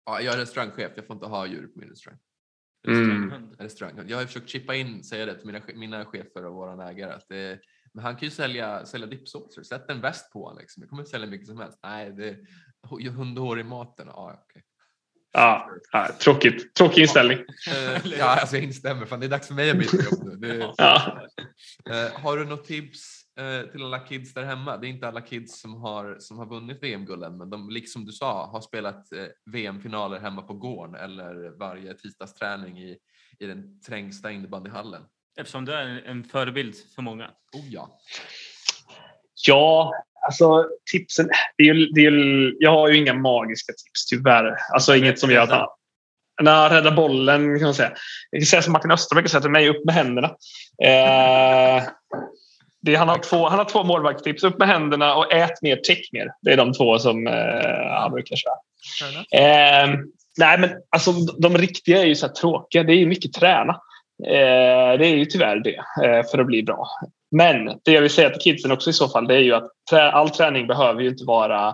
Ja, 0.05 0.21
jag 0.21 0.33
är 0.33 0.37
restaurangchef, 0.37 0.91
jag 0.95 1.07
får 1.07 1.13
inte 1.13 1.25
ha 1.25 1.47
djur 1.47 1.67
på 1.67 1.79
min 1.79 1.89
restaurang. 1.89 2.19
Mm. 2.88 3.56
Restaurang. 3.60 4.04
Jag 4.08 4.17
har 4.17 4.26
försökt 4.26 4.50
chippa 4.50 4.76
in, 4.76 5.04
säga 5.04 5.26
det 5.26 5.36
till 5.36 5.45
mina, 5.45 5.62
mina 5.76 6.06
chefer 6.06 6.45
och 6.45 6.54
våran 6.54 6.80
ägare 6.80 7.12
att 7.12 7.26
det, 7.30 7.60
men 7.93 8.04
han 8.04 8.15
kan 8.15 8.26
ju 8.26 8.32
sälja, 8.32 8.86
sälja 8.86 9.08
dipsåser. 9.08 9.63
Sätt 9.63 9.89
en 9.89 10.02
väst 10.02 10.34
på 10.34 10.43
honom. 10.43 10.60
Liksom. 10.60 10.84
Jag 10.84 10.89
kommer 10.89 11.04
sälja 11.04 11.28
mycket 11.28 11.47
som 11.47 11.58
helst. 11.58 11.80
Nej, 11.84 12.12
det 12.12 12.28
är 12.28 13.10
hundhår 13.10 13.60
i 13.60 13.63
maten. 13.63 14.10
Ah, 14.10 14.34
okay. 14.34 14.62
Ja, 15.34 15.69
ja, 15.91 16.10
tråkigt. 16.19 16.73
Tråkig 16.73 17.02
inställning. 17.02 17.38
ja, 18.19 18.26
alltså 18.26 18.56
jag 18.56 18.63
instämmer. 18.63 19.06
Fan, 19.06 19.19
det 19.19 19.26
är 19.26 19.30
dags 19.30 19.47
för 19.47 19.54
mig 19.54 19.71
att 19.71 19.78
byta 19.78 19.97
jobb 19.97 20.26
nu. 20.26 20.36
Det... 20.36 20.73
Ja. 20.78 21.21
Uh, 21.89 22.19
har 22.19 22.38
du 22.38 22.45
något 22.45 22.65
tips 22.65 23.26
till 23.71 23.84
alla 23.84 24.00
kids 24.00 24.34
där 24.34 24.43
hemma? 24.43 24.78
Det 24.78 24.88
är 24.88 24.89
inte 24.89 25.08
alla 25.08 25.21
kids 25.21 25.62
som 25.62 25.76
har, 25.76 26.15
som 26.19 26.38
har 26.38 26.45
vunnit 26.45 26.84
VM-gulden, 26.84 27.38
men 27.38 27.50
de, 27.50 27.69
liksom 27.69 28.06
du 28.06 28.12
sa, 28.12 28.45
har 28.45 28.62
spelat 28.62 29.08
uh, 29.15 29.26
VM-finaler 29.45 30.19
hemma 30.19 30.41
på 30.41 30.54
gården 30.54 30.95
eller 30.95 31.58
varje 31.60 31.93
tisdagsträning 31.93 32.80
i, 32.80 32.97
i 33.39 33.45
den 33.45 33.82
trängsta 33.82 34.32
innebandyhallen. 34.32 35.02
Eftersom 35.39 35.65
du 35.65 35.73
är 35.73 36.04
en 36.06 36.23
förebild 36.23 36.76
för 36.95 37.02
många. 37.02 37.26
Oh 37.28 37.67
ja. 37.69 38.00
Ja, 39.47 39.93
alltså 40.28 40.65
tipsen. 40.91 41.30
Det 41.58 41.63
är, 41.63 41.93
det 41.95 42.06
är, 42.06 42.56
jag 42.60 42.71
har 42.71 42.89
ju 42.89 42.97
inga 42.97 43.13
magiska 43.13 43.73
tips 43.73 44.06
tyvärr. 44.10 44.58
Alltså 44.73 44.95
inget 44.95 45.19
som 45.19 45.32
gör 45.32 45.54
att 45.54 45.78
Nej, 46.41 46.69
rädda 46.69 46.91
bollen 46.91 47.60
kan 47.60 47.65
man 47.65 47.73
säga. 47.73 47.93
Jag 48.32 48.41
kan 48.41 48.45
säga 48.45 48.62
som 48.62 48.73
Martin 48.73 48.91
Österberg 48.91 49.30
säga 49.30 49.41
till 49.41 49.52
mig, 49.52 49.69
upp 49.69 49.86
med 49.86 49.95
händerna. 49.95 50.28
Eh, 50.84 51.84
det, 52.88 52.95
han, 52.95 53.08
har 53.08 53.17
två, 53.17 53.50
han 53.50 53.58
har 53.58 53.65
två 53.65 53.84
målvaktstips. 53.84 54.43
Upp 54.43 54.60
med 54.60 54.67
händerna 54.67 55.15
och 55.15 55.34
ät 55.34 55.62
mer, 55.62 55.76
täck 55.76 56.10
mer. 56.12 56.28
Det 56.41 56.54
är 56.54 56.58
de 56.58 56.73
två 56.73 57.00
som 57.00 57.28
eh, 57.28 57.91
han 58.00 58.12
brukar 58.12 58.36
köra. 58.36 58.54
Eh, 59.41 59.89
nej, 60.38 60.60
men 60.60 60.69
alltså, 60.89 61.12
de 61.12 61.58
riktiga 61.58 62.02
är 62.02 62.06
ju 62.06 62.15
så 62.15 62.28
tråkiga. 62.28 62.84
Det 62.84 62.93
är 62.93 62.97
ju 62.97 63.08
mycket 63.08 63.34
träna. 63.34 63.73
Eh, 64.26 65.00
det 65.00 65.06
är 65.06 65.15
ju 65.15 65.26
tyvärr 65.26 65.60
det 65.60 66.06
eh, 66.06 66.23
för 66.32 66.38
att 66.38 66.45
bli 66.45 66.63
bra. 66.63 66.88
Men 67.32 67.65
det 67.65 67.91
jag 67.91 68.02
vill 68.02 68.10
säga 68.10 68.30
till 68.30 68.41
kidsen 68.41 68.71
också 68.71 68.89
i 68.89 68.93
så 68.93 69.08
fall 69.08 69.28
det 69.28 69.36
är 69.36 69.39
ju 69.39 69.54
att 69.54 69.93
all 69.93 70.30
träning 70.30 70.67
behöver 70.67 71.02
ju 71.02 71.10
inte 71.10 71.26
vara 71.26 71.67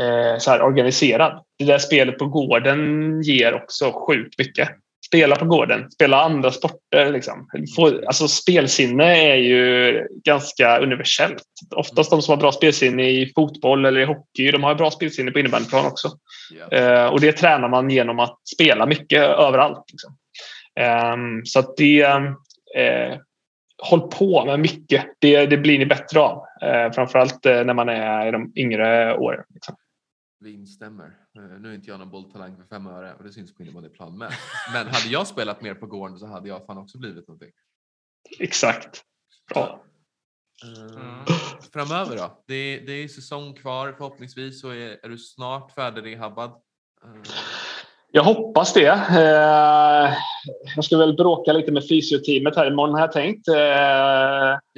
eh, 0.00 0.38
så 0.38 0.50
här 0.50 0.62
organiserad. 0.62 1.44
Det 1.58 1.64
där 1.64 1.78
spelet 1.78 2.18
på 2.18 2.26
gården 2.26 3.22
ger 3.22 3.54
också 3.54 3.92
sjukt 3.92 4.38
mycket. 4.38 4.68
Spela 5.10 5.36
på 5.36 5.44
gården, 5.44 5.90
spela 5.90 6.22
andra 6.22 6.50
sporter. 6.50 7.12
Liksom. 7.12 7.48
Få, 7.76 8.06
alltså 8.06 8.28
spelsinne 8.28 9.32
är 9.32 9.36
ju 9.36 10.06
ganska 10.24 10.78
universellt. 10.78 11.42
Oftast 11.76 12.10
de 12.10 12.22
som 12.22 12.32
har 12.32 12.36
bra 12.36 12.52
spelsinne 12.52 13.10
i 13.10 13.32
fotboll 13.34 13.84
eller 13.84 14.00
i 14.00 14.04
hockey, 14.04 14.50
de 14.50 14.64
har 14.64 14.74
bra 14.74 14.90
spelsinne 14.90 15.30
på 15.30 15.38
innebandyplan 15.38 15.86
också. 15.86 16.08
Yeah. 16.72 17.12
och 17.12 17.20
det 17.20 17.32
tränar 17.32 17.68
man 17.68 17.90
genom 17.90 18.18
att 18.18 18.38
spela 18.54 18.86
mycket 18.86 19.22
överallt. 19.22 19.84
Liksom. 19.92 20.16
Um, 21.14 21.44
så 21.44 21.58
att 21.58 21.76
det, 21.76 22.04
uh, 22.04 23.16
håll 23.82 24.00
på 24.00 24.44
med 24.44 24.60
mycket. 24.60 25.04
Det, 25.18 25.46
det 25.46 25.56
blir 25.56 25.78
ni 25.78 25.86
bättre 25.86 26.20
av. 26.20 26.44
Eh, 26.62 26.92
framförallt 26.92 27.46
eh, 27.46 27.64
när 27.64 27.74
man 27.74 27.88
är 27.88 28.28
i 28.28 28.30
de 28.30 28.52
yngre 28.56 29.16
åren. 29.16 29.44
Liksom. 29.54 29.74
Vi 30.42 30.54
instämmer. 30.54 31.16
Eh, 31.36 31.60
nu 31.60 31.70
är 31.70 31.74
inte 31.74 31.90
jag 31.90 31.98
någon 31.98 32.10
bolltalang 32.10 32.56
för 32.56 32.64
fem 32.64 32.86
öre 32.86 33.14
och 33.14 33.24
det 33.24 33.32
syns 33.32 33.54
på 33.54 33.62
innebandyplan 33.62 34.18
med. 34.18 34.32
Men 34.72 34.86
hade 34.86 35.08
jag 35.08 35.26
spelat 35.26 35.62
mer 35.62 35.74
på 35.74 35.86
gården 35.86 36.18
så 36.18 36.26
hade 36.26 36.48
jag 36.48 36.66
fan 36.66 36.78
också 36.78 36.98
blivit 36.98 37.28
någonting. 37.28 37.50
Exakt. 38.38 39.02
Bra. 39.54 39.84
Uh, 40.64 41.24
framöver 41.72 42.16
då? 42.16 42.42
Det, 42.46 42.78
det 42.86 42.92
är 42.92 43.08
säsong 43.08 43.54
kvar 43.54 43.92
förhoppningsvis 43.92 44.60
så 44.60 44.68
är, 44.68 45.04
är 45.04 45.08
du 45.08 45.18
snart 45.18 45.72
färdigrehabbad. 45.72 46.50
Uh. 46.50 47.22
Jag 48.12 48.24
hoppas 48.24 48.72
det. 48.72 49.06
Jag 50.76 50.84
ska 50.84 50.96
väl 50.96 51.16
bråka 51.16 51.52
lite 51.52 51.72
med 51.72 51.88
fysioteamet 51.88 52.56
här 52.56 52.66
imorgon 52.72 52.94
har 52.94 53.00
jag 53.00 53.12
tänkt. 53.12 53.46
Jag 53.46 53.56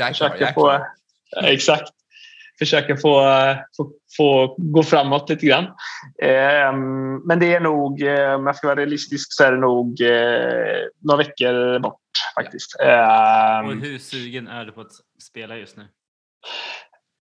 är 0.08 0.12
klar, 0.12 0.36
jag 0.38 0.48
är 0.48 0.52
klar. 0.52 0.86
exakt. 1.42 1.92
Försöka 2.62 2.96
få, 2.96 3.24
få, 3.76 3.92
få, 4.16 4.54
gå 4.58 4.82
framåt 4.82 5.30
lite 5.30 5.46
grann. 5.46 5.64
Uh, 5.64 6.78
men 7.26 7.38
det 7.38 7.54
är 7.54 7.60
nog, 7.60 7.92
om 8.36 8.46
jag 8.46 8.56
ska 8.56 8.66
vara 8.66 8.80
realistisk, 8.80 9.32
så 9.32 9.44
är 9.44 9.52
det 9.52 9.58
nog 9.58 10.00
några 11.00 11.18
veckor 11.18 11.78
bort 11.78 11.98
faktiskt. 12.34 12.74
Och 13.64 13.74
hur 13.74 13.98
sugen 13.98 14.48
är 14.48 14.64
du 14.64 14.72
på 14.72 14.80
att 14.80 14.92
spela 15.20 15.56
just 15.56 15.76
nu? 15.76 15.84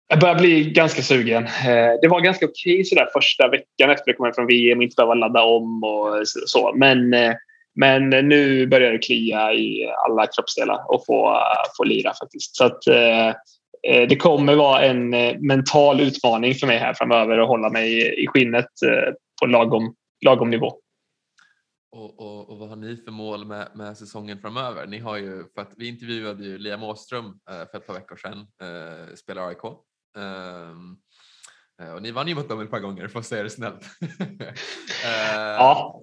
Jag 0.08 0.20
börjar 0.20 0.34
bli 0.34 0.70
ganska 0.70 1.02
sugen. 1.02 1.44
Eh, 1.44 1.92
det 2.02 2.08
var 2.08 2.20
ganska 2.20 2.46
okej 2.46 2.84
sådär 2.84 3.08
första 3.12 3.48
veckan 3.48 3.90
efter 3.90 4.10
att 4.10 4.16
komma 4.16 4.32
från 4.32 4.46
VM 4.46 4.78
och 4.78 4.84
inte 4.84 4.94
behöva 4.96 5.14
ladda 5.14 5.42
om 5.42 5.84
och 5.84 6.28
så. 6.28 6.72
Men, 6.76 7.14
eh, 7.14 7.34
men 7.74 8.10
nu 8.10 8.66
börjar 8.66 8.92
det 8.92 8.98
klia 8.98 9.52
i 9.52 9.92
alla 10.06 10.26
kroppsdelar 10.26 10.92
och 10.92 11.06
få, 11.06 11.38
få 11.76 11.84
lira 11.84 12.12
faktiskt. 12.14 12.56
Så 12.56 12.64
att, 12.64 12.86
eh, 12.86 13.34
det 13.82 14.16
kommer 14.16 14.54
vara 14.54 14.84
en 14.84 15.10
mental 15.46 16.00
utmaning 16.00 16.54
för 16.54 16.66
mig 16.66 16.78
här 16.78 16.94
framöver 16.94 17.38
att 17.38 17.48
hålla 17.48 17.70
mig 17.70 18.22
i 18.24 18.26
skinnet 18.26 18.68
på 19.40 19.46
lagom, 19.46 19.94
lagom 20.24 20.50
nivå. 20.50 20.80
Och, 21.96 22.20
och, 22.20 22.50
och, 22.50 22.58
vad 22.58 22.68
har 22.68 22.76
ni 22.76 22.96
för 22.96 23.10
mål 23.10 23.44
med, 23.44 23.68
med 23.74 23.96
säsongen 23.96 24.40
framöver? 24.40 24.86
Ni 24.86 24.98
har 24.98 25.16
ju, 25.16 25.44
för 25.54 25.62
att 25.62 25.72
vi 25.76 25.88
intervjuade 25.88 26.44
ju 26.44 26.58
Liam 26.58 26.82
Åström 26.82 27.38
för 27.46 27.76
ett 27.78 27.86
par 27.86 27.94
veckor 27.94 28.16
sedan, 28.16 28.38
eh, 28.38 29.14
spelar 29.14 29.48
AIK. 29.48 29.64
Um, 30.16 30.98
och 31.94 32.02
ni 32.02 32.10
vann 32.10 32.28
ju 32.28 32.34
mot 32.34 32.48
dem 32.48 32.60
ett 32.60 32.70
par 32.70 32.80
gånger 32.80 33.10
att 33.14 33.26
säga 33.26 33.42
det 33.42 33.50
snällt. 33.50 33.84
ja. 35.58 36.02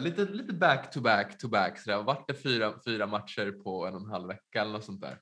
Lite, 0.00 0.24
lite 0.24 0.52
back 0.52 0.90
to 0.90 1.00
back 1.00 1.38
to 1.38 1.48
back. 1.48 1.78
Så 1.78 2.02
Vart 2.02 2.28
det 2.28 2.34
fyra, 2.34 2.74
fyra 2.84 3.06
matcher 3.06 3.52
på 3.64 3.86
en 3.86 3.94
och 3.94 4.00
en 4.00 4.10
halv 4.10 4.28
vecka 4.28 4.60
eller 4.60 4.72
något 4.72 4.84
sånt 4.84 5.00
där? 5.00 5.18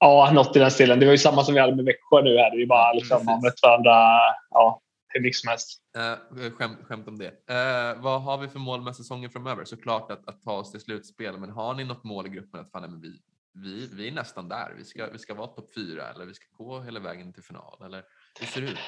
Ja, 0.00 0.30
något 0.34 0.56
i 0.56 0.58
den 0.58 0.70
stilen. 0.70 1.00
Det 1.00 1.06
var 1.06 1.12
ju 1.12 1.18
samma 1.18 1.44
som 1.44 1.54
vi 1.54 1.60
hade 1.60 1.76
med 1.76 1.84
Växjö 1.84 2.22
nu. 2.22 2.36
Här. 2.36 2.56
Vi 2.56 2.66
bara 2.66 2.92
liksom 2.92 3.28
har 3.28 3.42
mött 3.42 3.62
varandra 3.62 4.18
ja, 4.50 4.80
hur 5.08 5.20
mycket 5.20 5.40
som 5.40 5.48
helst. 5.48 5.82
Uh, 5.96 6.50
skämt, 6.50 6.78
skämt 6.82 7.08
om 7.08 7.18
det. 7.18 7.28
Uh, 7.28 8.02
vad 8.02 8.22
har 8.22 8.38
vi 8.38 8.48
för 8.48 8.58
mål 8.58 8.82
med 8.82 8.96
säsongen 8.96 9.30
framöver? 9.30 9.64
Såklart 9.64 10.10
att, 10.10 10.28
att 10.28 10.42
ta 10.42 10.52
oss 10.52 10.70
till 10.70 10.80
slutspel, 10.80 11.38
men 11.38 11.50
har 11.50 11.74
ni 11.74 11.84
något 11.84 12.04
mål 12.04 12.26
i 12.26 12.30
gruppen 12.30 12.60
att 12.60 12.70
fan, 12.70 12.82
men 12.82 13.00
vi, 13.00 13.12
vi, 13.54 13.88
vi 13.92 14.08
är 14.08 14.12
nästan 14.12 14.48
där. 14.48 14.74
Vi 14.78 14.84
ska, 14.84 15.06
vi 15.12 15.18
ska 15.18 15.34
vara 15.34 15.46
topp 15.46 15.70
fyra 15.74 16.08
eller 16.14 16.24
vi 16.26 16.34
ska 16.34 16.44
gå 16.52 16.80
hela 16.80 17.00
vägen 17.00 17.32
till 17.32 17.42
final. 17.42 17.82
Eller 17.84 18.02
hur 18.40 18.46
ser 18.46 18.60
det 18.60 18.66
ut? 18.66 18.78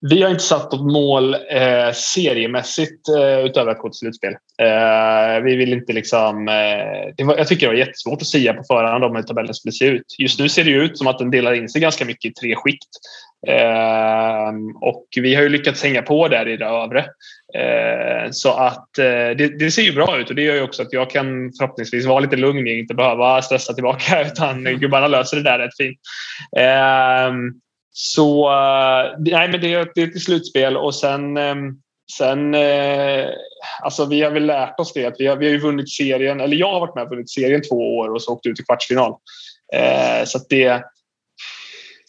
Vi 0.00 0.22
har 0.22 0.30
inte 0.30 0.42
satt 0.42 0.72
något 0.72 0.92
mål 0.92 1.34
eh, 1.34 1.92
seriemässigt 1.94 3.08
eh, 3.08 3.38
utöver 3.38 3.72
att 3.72 3.78
gå 3.78 3.88
till 3.88 3.98
slutspel. 3.98 4.32
Eh, 4.62 5.42
vi 5.44 5.56
vill 5.56 5.72
inte 5.72 5.92
liksom... 5.92 6.48
Eh, 6.48 7.26
var, 7.26 7.36
jag 7.36 7.48
tycker 7.48 7.66
det 7.66 7.72
var 7.72 7.78
jättesvårt 7.78 8.22
att 8.22 8.26
säga 8.26 8.54
på 8.54 8.62
förhand 8.62 9.04
om 9.04 9.16
hur 9.16 9.22
tabellen 9.22 9.54
skulle 9.54 9.72
se 9.72 9.86
ut. 9.86 10.14
Just 10.18 10.40
nu 10.40 10.48
ser 10.48 10.64
det 10.64 10.70
ut 10.70 10.98
som 10.98 11.06
att 11.06 11.18
den 11.18 11.30
delar 11.30 11.52
in 11.52 11.68
sig 11.68 11.80
ganska 11.80 12.04
mycket 12.04 12.30
i 12.30 12.34
tre 12.34 12.54
skikt. 12.56 12.88
Eh, 13.48 14.52
och 14.80 15.06
vi 15.16 15.34
har 15.34 15.42
ju 15.42 15.48
lyckats 15.48 15.82
hänga 15.82 16.02
på 16.02 16.28
där 16.28 16.48
i 16.48 16.56
det 16.56 16.66
övre. 16.66 17.00
Eh, 17.54 18.30
så 18.30 18.52
att 18.52 18.88
det, 18.94 19.58
det, 19.58 19.70
ser 19.70 19.82
ju 19.82 19.92
bra 19.92 20.18
ut 20.18 20.30
och 20.30 20.34
det 20.36 20.42
gör 20.42 20.54
ju 20.54 20.62
också 20.62 20.82
att 20.82 20.92
jag 20.92 21.10
kan 21.10 21.52
förhoppningsvis 21.58 22.06
vara 22.06 22.20
lite 22.20 22.36
lugn 22.36 22.66
och 22.66 22.72
inte 22.72 22.94
behöva 22.94 23.42
stressa 23.42 23.72
tillbaka 23.72 24.22
utan 24.26 24.64
gubbarna 24.64 25.06
löser 25.08 25.36
det 25.36 25.42
där 25.42 25.58
rätt 25.58 25.76
fint. 25.76 25.98
Så 27.98 28.48
eh, 28.52 29.14
nej, 29.18 29.48
men 29.48 29.60
det, 29.60 29.74
är, 29.74 29.90
det 29.94 30.02
är 30.02 30.08
ett 30.08 30.22
slutspel 30.22 30.76
och 30.76 30.94
sen, 30.94 31.36
ehm, 31.36 31.74
sen 32.16 32.54
eh, 32.54 33.28
alltså 33.82 34.04
vi 34.04 34.22
har 34.22 34.30
väl 34.30 34.46
lärt 34.46 34.80
oss 34.80 34.92
det 34.92 35.06
att 35.06 35.14
vi 35.18 35.26
har, 35.26 35.36
vi 35.36 35.46
har 35.46 35.52
ju 35.52 35.60
vunnit 35.60 35.90
serien, 35.90 36.40
eller 36.40 36.56
jag 36.56 36.72
har 36.72 36.80
varit 36.80 36.94
med 36.94 37.04
och 37.04 37.10
vunnit 37.10 37.30
serien 37.30 37.62
två 37.62 37.96
år 37.96 38.08
och 38.08 38.22
så 38.22 38.32
åkt 38.32 38.46
ut 38.46 38.60
i 38.60 38.62
kvartsfinal. 38.62 39.14
Eh, 39.74 40.24
så 40.24 40.38
det, 40.48 40.82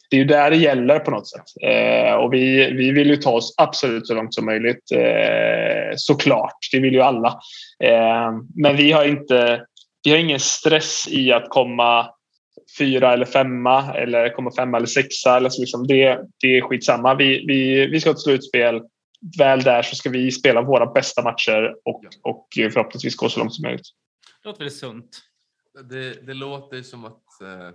det 0.09 0.15
är 0.15 0.19
ju 0.19 0.25
där 0.25 0.49
det 0.49 0.57
gäller 0.57 0.99
på 0.99 1.11
något 1.11 1.29
sätt. 1.29 1.45
Eh, 1.63 2.13
och 2.13 2.33
vi, 2.33 2.71
vi 2.71 2.91
vill 2.91 3.09
ju 3.09 3.17
ta 3.17 3.31
oss 3.31 3.53
absolut 3.57 4.07
så 4.07 4.13
långt 4.13 4.33
som 4.33 4.45
möjligt. 4.45 4.91
Eh, 4.91 5.95
såklart, 5.95 6.57
det 6.71 6.79
vill 6.79 6.93
ju 6.93 7.01
alla. 7.01 7.39
Eh, 7.83 8.31
men 8.55 8.75
vi 8.75 8.91
har 8.91 9.05
inte 9.05 9.65
vi 10.03 10.11
har 10.11 10.17
ingen 10.17 10.39
stress 10.39 11.07
i 11.09 11.31
att 11.31 11.49
komma 11.49 12.09
fyra 12.77 13.13
eller 13.13 13.25
femma 13.25 13.93
eller 13.93 14.35
komma 14.35 14.51
femma 14.51 14.77
eller 14.77 14.87
sexa. 14.87 15.37
Eller 15.37 15.49
så 15.49 15.61
liksom 15.61 15.87
det, 15.87 16.19
det 16.41 16.57
är 16.57 16.61
skitsamma. 16.61 17.15
Vi, 17.15 17.45
vi, 17.47 17.87
vi 17.87 17.99
ska 17.99 18.09
ha 18.09 18.13
ett 18.13 18.21
slutspel. 18.21 18.81
Väl 19.37 19.61
där 19.61 19.81
så 19.81 19.95
ska 19.95 20.09
vi 20.09 20.31
spela 20.31 20.61
våra 20.61 20.85
bästa 20.85 21.23
matcher 21.23 21.75
och, 21.85 22.03
och 22.23 22.47
förhoppningsvis 22.53 23.15
gå 23.15 23.29
så 23.29 23.39
långt 23.39 23.53
som 23.55 23.61
möjligt. 23.61 23.87
Det 24.43 24.49
låter 24.49 24.59
väldigt 24.59 24.79
sunt. 24.79 25.21
Det, 25.89 26.27
det 26.27 26.33
låter 26.33 26.81
som 26.81 27.05
att 27.05 27.41
eh, 27.41 27.67
eh, 27.67 27.73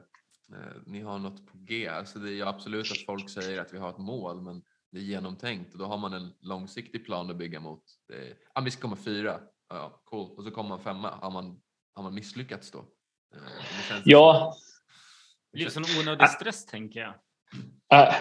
ni 0.87 1.01
har 1.01 1.19
något 1.19 1.47
på 1.47 1.59
G. 1.59 1.89
Alltså 1.89 2.19
det 2.19 2.41
är 2.41 2.47
absolut 2.47 2.93
att 2.93 3.07
folk 3.07 3.31
säger 3.31 3.61
att 3.61 3.75
vi 3.75 3.79
har 3.79 3.91
ett 3.91 3.99
mål 3.99 4.43
men 4.43 4.63
det 4.93 4.99
är 4.99 5.03
genomtänkt 5.03 5.73
och 5.73 5.79
då 5.79 5.85
har 5.85 5.99
man 5.99 6.13
en 6.13 6.33
långsiktig 6.41 7.05
plan 7.05 7.31
att 7.31 7.37
bygga 7.37 7.61
mot. 7.61 7.83
Det, 8.09 8.37
ah, 8.55 8.61
vi 8.61 8.71
ska 8.71 8.81
komma 8.81 8.97
fyra, 8.97 9.41
ja, 9.69 10.03
cool. 10.05 10.31
och 10.37 10.45
så 10.45 10.51
kommer 10.51 10.69
man 10.69 10.81
femma. 10.81 11.11
Har 11.11 11.31
man, 11.31 11.61
har 11.95 12.03
man 12.03 12.15
misslyckats 12.15 12.71
då? 12.71 12.79
Eh, 13.35 14.01
ja, 14.05 14.55
det 15.53 15.59
blir 15.59 15.69
som 15.69 15.85
onödig 16.01 16.29
stress 16.29 16.67
tänker 16.67 17.01
jag. 17.01 17.15
Äh, 17.93 18.15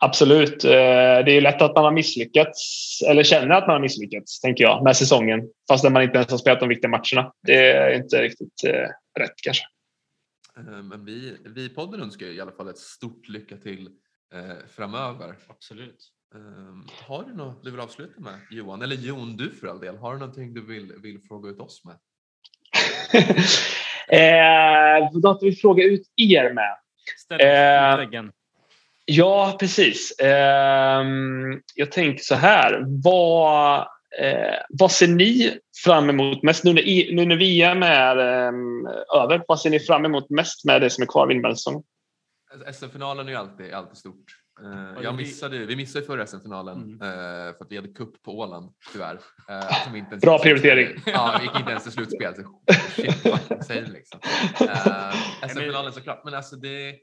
absolut. 0.00 0.64
Eh, 0.64 0.70
det 1.24 1.32
är 1.32 1.40
lätt 1.40 1.62
att 1.62 1.74
man 1.74 1.84
har 1.84 1.92
misslyckats 1.92 3.02
eller 3.08 3.22
känner 3.22 3.54
att 3.54 3.66
man 3.66 3.74
har 3.74 3.80
misslyckats 3.80 4.40
tänker 4.40 4.64
jag 4.64 4.84
med 4.84 4.96
säsongen 4.96 5.40
fastän 5.68 5.92
man 5.92 6.02
inte 6.02 6.16
ens 6.16 6.30
har 6.30 6.38
spelat 6.38 6.60
de 6.60 6.68
viktiga 6.68 6.88
matcherna. 6.88 7.32
Det 7.42 7.70
är 7.72 7.94
inte 7.94 8.22
riktigt 8.22 8.64
eh, 8.64 9.20
rätt 9.20 9.34
kanske. 9.42 9.64
Eh, 10.56 10.82
men 10.82 11.04
vi, 11.04 11.36
vi 11.44 11.64
i 11.64 11.68
podden 11.68 12.00
önskar 12.00 12.26
i 12.26 12.40
alla 12.40 12.52
fall 12.52 12.68
ett 12.68 12.78
stort 12.78 13.28
lycka 13.28 13.56
till 13.56 13.88
eh, 14.34 14.66
framöver. 14.76 15.34
Absolut. 15.48 16.12
Um, 16.34 16.88
har 17.06 17.24
du 17.24 17.34
något 17.34 17.64
du 17.64 17.70
vill 17.70 17.80
avsluta 17.80 18.20
med 18.20 18.40
Johan? 18.50 18.82
Eller 18.82 18.96
Jon, 18.96 19.36
du 19.36 19.50
för 19.50 19.66
all 19.66 19.80
del. 19.80 19.96
Har 19.96 20.12
du 20.12 20.18
någonting 20.18 20.54
du 20.54 20.66
vill, 20.66 20.92
vill 21.02 21.20
fråga 21.28 21.50
ut 21.50 21.60
oss 21.60 21.82
med? 21.84 21.98
Eh, 24.08 25.08
vad 25.12 25.38
vi 25.42 25.56
fråga 25.56 25.84
ut 25.84 26.02
er 26.16 26.52
med? 26.52 26.76
Ställ 27.18 27.40
eh. 27.40 28.24
Ja, 29.04 29.56
precis. 29.60 30.18
Eh, 30.18 31.04
jag 31.74 31.92
tänker 31.92 32.24
så 32.24 32.34
här. 32.34 32.84
Vad, 33.04 33.78
eh, 34.20 34.54
vad 34.68 34.92
ser 34.92 35.08
ni 35.08 35.58
fram 35.84 36.10
emot 36.10 36.42
mest 36.42 36.64
nu 36.64 36.72
när, 36.72 37.14
nu 37.14 37.26
när 37.26 37.36
VM 37.36 37.82
är 37.82 38.16
eh, 38.16 39.22
över? 39.22 39.44
Vad 39.48 39.60
ser 39.60 39.70
ni 39.70 39.80
fram 39.80 40.04
emot 40.04 40.30
mest 40.30 40.64
med 40.64 40.80
det 40.80 40.90
som 40.90 41.02
är 41.02 41.06
kvar 41.06 41.22
av 41.22 41.32
innebandysäsongen? 41.32 41.82
SM-finalen 42.74 43.26
är 43.26 43.30
ju 43.30 43.38
alltid, 43.38 43.72
alltid 43.72 43.96
stort. 43.96 44.24
Uh, 44.62 45.02
jag 45.02 45.14
missade, 45.14 45.66
vi 45.66 45.76
missade 45.76 46.04
förra 46.04 46.26
SM-finalen 46.26 46.82
mm. 46.82 46.92
uh, 46.94 47.56
för 47.56 47.64
att 47.64 47.70
vi 47.70 47.76
hade 47.76 47.88
kupp 47.88 48.22
på 48.22 48.38
Åland 48.38 48.74
tyvärr. 48.92 49.14
Uh, 49.50 49.84
som 49.84 49.96
inte 49.96 50.10
ens 50.10 50.24
Bra 50.24 50.38
prioritering. 50.38 51.02
ja, 51.06 51.36
vi 51.40 51.46
gick 51.46 51.56
inte 51.56 51.70
ens 51.70 51.82
till 51.82 51.92
slutspel. 51.92 52.34
Så 52.34 52.42
shit, 52.90 53.64
säger 53.66 53.86
liksom. 53.86 54.20
SM-finalen 55.48 55.92
såklart, 55.92 56.24
men 56.24 56.34
alltså 56.34 56.56
det... 56.56 56.98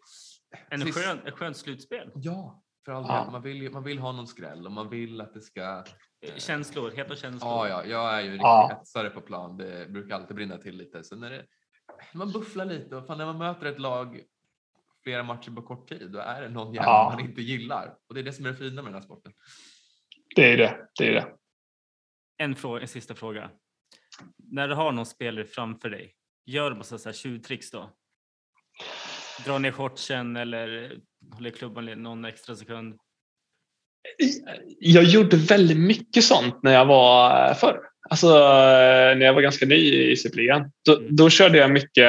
En 0.69 0.91
skön, 0.91 1.19
ett 1.25 1.33
skönt 1.33 1.57
slutspel. 1.57 2.11
Ja, 2.15 2.63
för 2.85 2.91
all 2.91 3.05
ja. 3.07 3.29
Man, 3.31 3.41
vill, 3.41 3.71
man 3.71 3.83
vill 3.83 3.99
ha 3.99 4.11
någon 4.11 4.27
skräll 4.27 4.65
och 4.65 4.71
man 4.71 4.89
vill 4.89 5.21
att 5.21 5.33
det 5.33 5.41
ska... 5.41 5.83
Känslor, 6.37 6.91
heta 6.91 7.15
känslor. 7.15 7.51
Ja, 7.51 7.69
ja, 7.69 7.85
jag 7.85 8.13
är 8.13 8.21
ju 8.21 8.27
riktigt 8.27 8.41
ja. 8.41 8.69
hetsare 8.71 9.09
på 9.09 9.21
plan. 9.21 9.57
Det 9.57 9.89
brukar 9.89 10.15
alltid 10.15 10.35
brinna 10.35 10.57
till 10.57 10.77
lite. 10.77 11.03
Så 11.03 11.15
när 11.15 11.29
det, 11.29 11.45
man 12.13 12.31
bufflar 12.31 12.65
lite 12.65 12.95
och 12.95 13.07
fan, 13.07 13.17
när 13.17 13.25
man 13.25 13.37
möter 13.37 13.65
ett 13.65 13.79
lag 13.79 14.21
flera 15.03 15.23
matcher 15.23 15.51
på 15.51 15.61
kort 15.61 15.89
tid, 15.89 16.11
då 16.11 16.19
är 16.19 16.41
det 16.41 16.49
någon 16.49 16.73
jävel 16.73 16.87
ja. 16.87 17.09
man 17.15 17.25
inte 17.29 17.41
gillar. 17.41 17.95
Och 18.07 18.15
det 18.15 18.21
är 18.21 18.23
det 18.23 18.33
som 18.33 18.45
är 18.45 18.49
det 18.49 18.55
fina 18.55 18.81
med 18.81 18.85
den 18.85 18.93
här 18.93 19.01
sporten. 19.01 19.33
Det 20.35 20.53
är 20.53 20.57
det. 20.57 20.87
det, 20.99 21.07
är 21.07 21.13
det. 21.13 21.31
En, 22.37 22.55
fråga, 22.55 22.81
en 22.81 22.87
sista 22.87 23.15
fråga. 23.15 23.51
När 24.37 24.67
du 24.67 24.75
har 24.75 24.91
någon 24.91 25.05
spelare 25.05 25.45
framför 25.45 25.89
dig, 25.89 26.15
gör 26.45 26.71
du 26.71 26.83
så 26.83 26.97
här 27.05 27.13
tjuvtricks 27.13 27.71
då? 27.71 27.93
Dra 29.45 29.57
ner 29.57 29.71
shortsen 29.71 30.35
eller 30.35 30.97
håller 31.33 31.49
klubban 31.49 31.85
någon 31.85 32.25
extra 32.25 32.55
sekund? 32.55 32.99
Jag 34.79 35.03
gjorde 35.03 35.37
väldigt 35.37 35.77
mycket 35.77 36.23
sånt 36.23 36.63
när 36.63 36.73
jag 36.73 36.85
var 36.85 37.53
förr. 37.53 37.92
Alltså 38.09 38.27
när 38.27 39.21
jag 39.21 39.33
var 39.33 39.41
ganska 39.41 39.65
ny 39.65 40.11
i 40.11 40.15
Superligan. 40.17 40.71
Då, 40.85 40.99
då 41.09 41.29
körde 41.29 41.57
jag 41.57 41.71
mycket, 41.71 42.07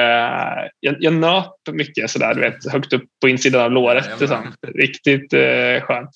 jag, 0.79 0.95
jag 0.99 1.13
nöp 1.13 1.53
mycket 1.71 2.09
sådär, 2.09 2.33
du 2.33 2.41
vet, 2.41 2.71
högt 2.71 2.93
upp 2.93 3.03
på 3.21 3.29
insidan 3.29 3.61
av 3.61 3.71
låret. 3.71 4.09
Liksom. 4.19 4.53
Riktigt 4.75 5.33
eh, 5.33 5.81
skönt. 5.81 6.09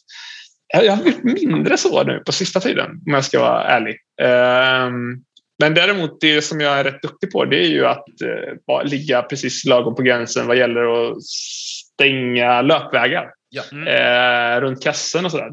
Jag, 0.74 0.94
har 0.94 1.06
gjort 1.06 1.24
mindre 1.24 1.78
så 1.78 2.04
nu 2.04 2.20
på 2.26 2.32
sista 2.32 2.60
tiden 2.60 2.90
om 3.08 3.14
jag 3.14 3.26
ska 3.26 3.40
vara 3.40 3.64
ärlig. 3.64 3.96
Um, 4.22 5.24
men 5.60 5.74
däremot 5.74 6.22
det 6.22 6.42
som 6.42 6.62
jag 6.62 6.80
är 6.80 6.84
rätt 6.84 7.02
duktig 7.02 7.32
på 7.32 7.46
det 7.46 7.66
är 7.66 7.70
ju 7.70 7.86
att 7.86 8.06
eh, 8.22 8.84
ligga 8.84 9.22
precis 9.22 9.66
lagom 9.66 9.96
på 9.96 10.02
gränsen 10.02 10.48
vad 10.48 10.58
gäller 10.58 11.12
att 11.12 11.24
stänga 11.24 12.62
löpvägar. 12.62 13.30
Ja. 13.50 13.64
Mm. 13.72 13.88
Eh, 13.88 14.62
runt 14.62 14.84
kassen 14.84 15.26
och 15.26 15.32
sådär. 15.32 15.50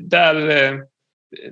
Där, 0.00 0.48
eh, 0.48 0.78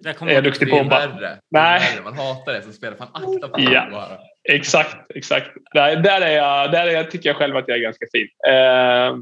där, 0.02 0.10
eh, 0.22 0.28
är 0.28 0.32
jag 0.32 0.44
duktig 0.44 0.70
på 0.70 0.76
att 0.76 0.90
bara... 0.90 1.38
Nej. 1.50 2.00
Man 2.04 2.14
hatar 2.14 2.52
det 2.52 2.62
som 2.62 2.72
spelar. 2.72 2.96
Fan 2.96 3.08
akta 3.12 3.48
på 3.48 3.60
ja. 3.60 3.88
bara. 3.90 4.18
Exakt, 4.48 5.10
exakt. 5.14 5.50
Där, 5.72 5.96
där, 5.96 6.20
är 6.20 6.36
jag, 6.36 6.72
där 6.72 6.86
är 6.86 6.90
jag, 6.92 7.10
tycker 7.10 7.28
jag 7.28 7.36
själv 7.36 7.56
att 7.56 7.68
jag 7.68 7.76
är 7.76 7.82
ganska 7.82 8.06
fin. 8.12 8.28
Eh, 8.48 9.16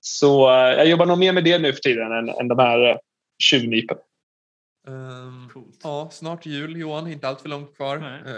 så 0.00 0.50
eh, 0.50 0.74
jag 0.74 0.86
jobbar 0.86 1.06
nog 1.06 1.18
mer 1.18 1.32
med 1.32 1.44
det 1.44 1.58
nu 1.58 1.72
för 1.72 1.80
tiden 1.80 2.12
än, 2.12 2.28
än 2.28 2.48
de 2.48 2.58
här 2.58 2.98
tjuvnypen. 3.42 3.96
Um, 4.86 5.50
ja, 5.82 6.08
snart 6.12 6.46
jul 6.46 6.76
Johan, 6.76 7.06
inte 7.06 7.28
allt 7.28 7.40
för 7.40 7.48
långt 7.48 7.76
kvar. 7.76 7.96
Uh, 7.96 8.34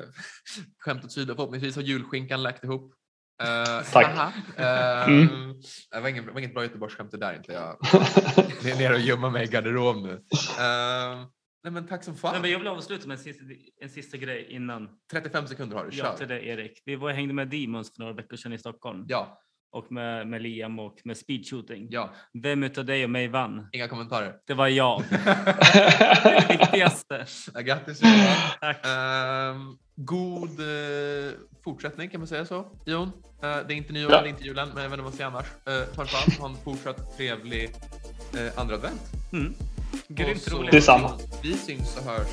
skämt 0.78 1.04
åsido, 1.04 1.34
förhoppningsvis 1.34 1.76
har 1.76 1.82
julskinkan 1.82 2.42
läkt 2.42 2.64
ihop. 2.64 2.94
Uh, 3.42 3.92
Tack. 3.92 4.34
Uh, 4.58 5.08
mm. 5.08 5.54
Det 5.90 6.00
var, 6.00 6.38
inget 6.38 6.54
bra 6.54 6.62
Göteborgsskämt 6.62 7.10
det 7.10 7.18
där 7.18 7.34
inte. 7.36 7.52
Jag 7.52 7.62
är 8.72 8.78
nere 8.78 8.94
och 8.94 9.00
gömmer 9.00 9.30
mig 9.30 9.44
i 9.44 9.48
garderob 9.48 9.96
nu. 9.96 10.12
Uh, 10.12 11.26
nej 11.64 11.72
men 11.72 11.86
tack 11.86 12.04
som 12.04 12.16
fan. 12.16 12.32
Nej, 12.32 12.40
men 12.40 12.50
jag 12.50 12.58
vill 12.58 12.68
avsluta 12.68 13.08
med 13.08 13.18
en 13.18 13.24
sista, 13.24 13.44
en 13.80 13.88
sista 13.88 14.16
grej 14.16 14.46
innan. 14.50 14.88
35 15.10 15.46
sekunder 15.46 15.76
har 15.76 15.84
du, 15.84 15.92
kör. 15.92 16.04
Ja, 16.04 16.16
till 16.16 16.28
det 16.28 16.46
Erik. 16.46 16.82
Vi 16.84 16.96
var 16.96 17.10
och 17.10 17.16
hängde 17.16 17.34
med 17.34 17.48
Demons 17.48 17.94
för 17.94 18.00
några 18.00 18.12
veckor 18.12 18.36
sedan 18.36 18.52
i 18.52 18.58
Stockholm. 18.58 19.04
Ja 19.08 19.42
och 19.72 19.92
med, 19.92 20.26
med 20.26 20.42
Liam 20.42 20.78
och 20.78 21.00
med 21.04 21.16
speedshooting. 21.16 21.86
Ja. 21.90 22.10
Vem 22.42 22.62
utav 22.62 22.84
dig 22.84 23.04
och 23.04 23.10
mig 23.10 23.28
vann? 23.28 23.68
Inga 23.72 23.88
kommentarer. 23.88 24.36
Det 24.46 24.54
var 24.54 24.68
jag. 24.68 25.02
det 25.10 25.16
är 25.16 26.48
det 26.48 26.58
viktigaste. 26.58 27.26
Ja, 27.54 27.60
grattis 27.60 28.02
Johan. 28.02 28.36
Tack. 28.60 28.86
Uh, 28.86 29.74
god 29.96 30.60
uh, 30.60 31.32
fortsättning 31.64 32.08
kan 32.10 32.20
man 32.20 32.28
säga 32.28 32.46
så. 32.46 32.66
Jon, 32.86 33.06
uh, 33.08 33.12
det 33.40 33.48
är 33.48 33.72
inte 33.72 33.92
nyår, 33.92 34.12
ja. 34.12 34.20
det 34.20 34.26
är 34.26 34.30
inte 34.30 34.44
julen, 34.44 34.68
men 34.74 34.82
jag 34.82 34.90
vet 34.90 34.98
inte 34.98 35.04
vad 35.04 35.14
säger 35.14 35.30
annars. 35.30 35.46
Uh, 35.68 36.40
ha 36.40 36.48
en 36.48 36.56
fortsatt 36.64 37.16
trevlig 37.16 37.70
uh, 38.34 38.58
andra 38.58 38.74
advent. 38.74 39.00
Mm. 39.32 39.54
Grymt 40.08 40.52
roligt. 40.52 40.72
Detsamma. 40.72 41.18
Vi 41.42 41.56
syns 41.56 41.96
och 41.96 42.04
hörs 42.04 42.28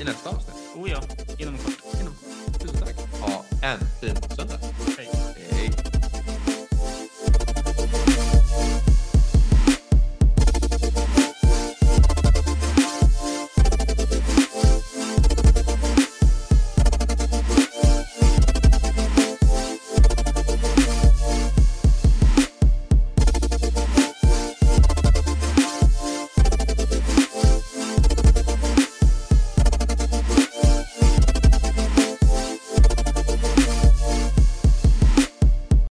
i 0.00 0.04
nästa 0.04 0.30
avsnitt. 0.30 0.56
Oh 0.76 0.90
ja, 0.90 1.00
inom 1.38 1.58
kort. 1.58 2.00
Inom. 2.00 2.14
Tusen 2.60 2.76
tack. 2.80 2.96
Ha 3.20 3.44
en 3.62 3.78
fin 4.00 4.36
söndag. 4.36 4.58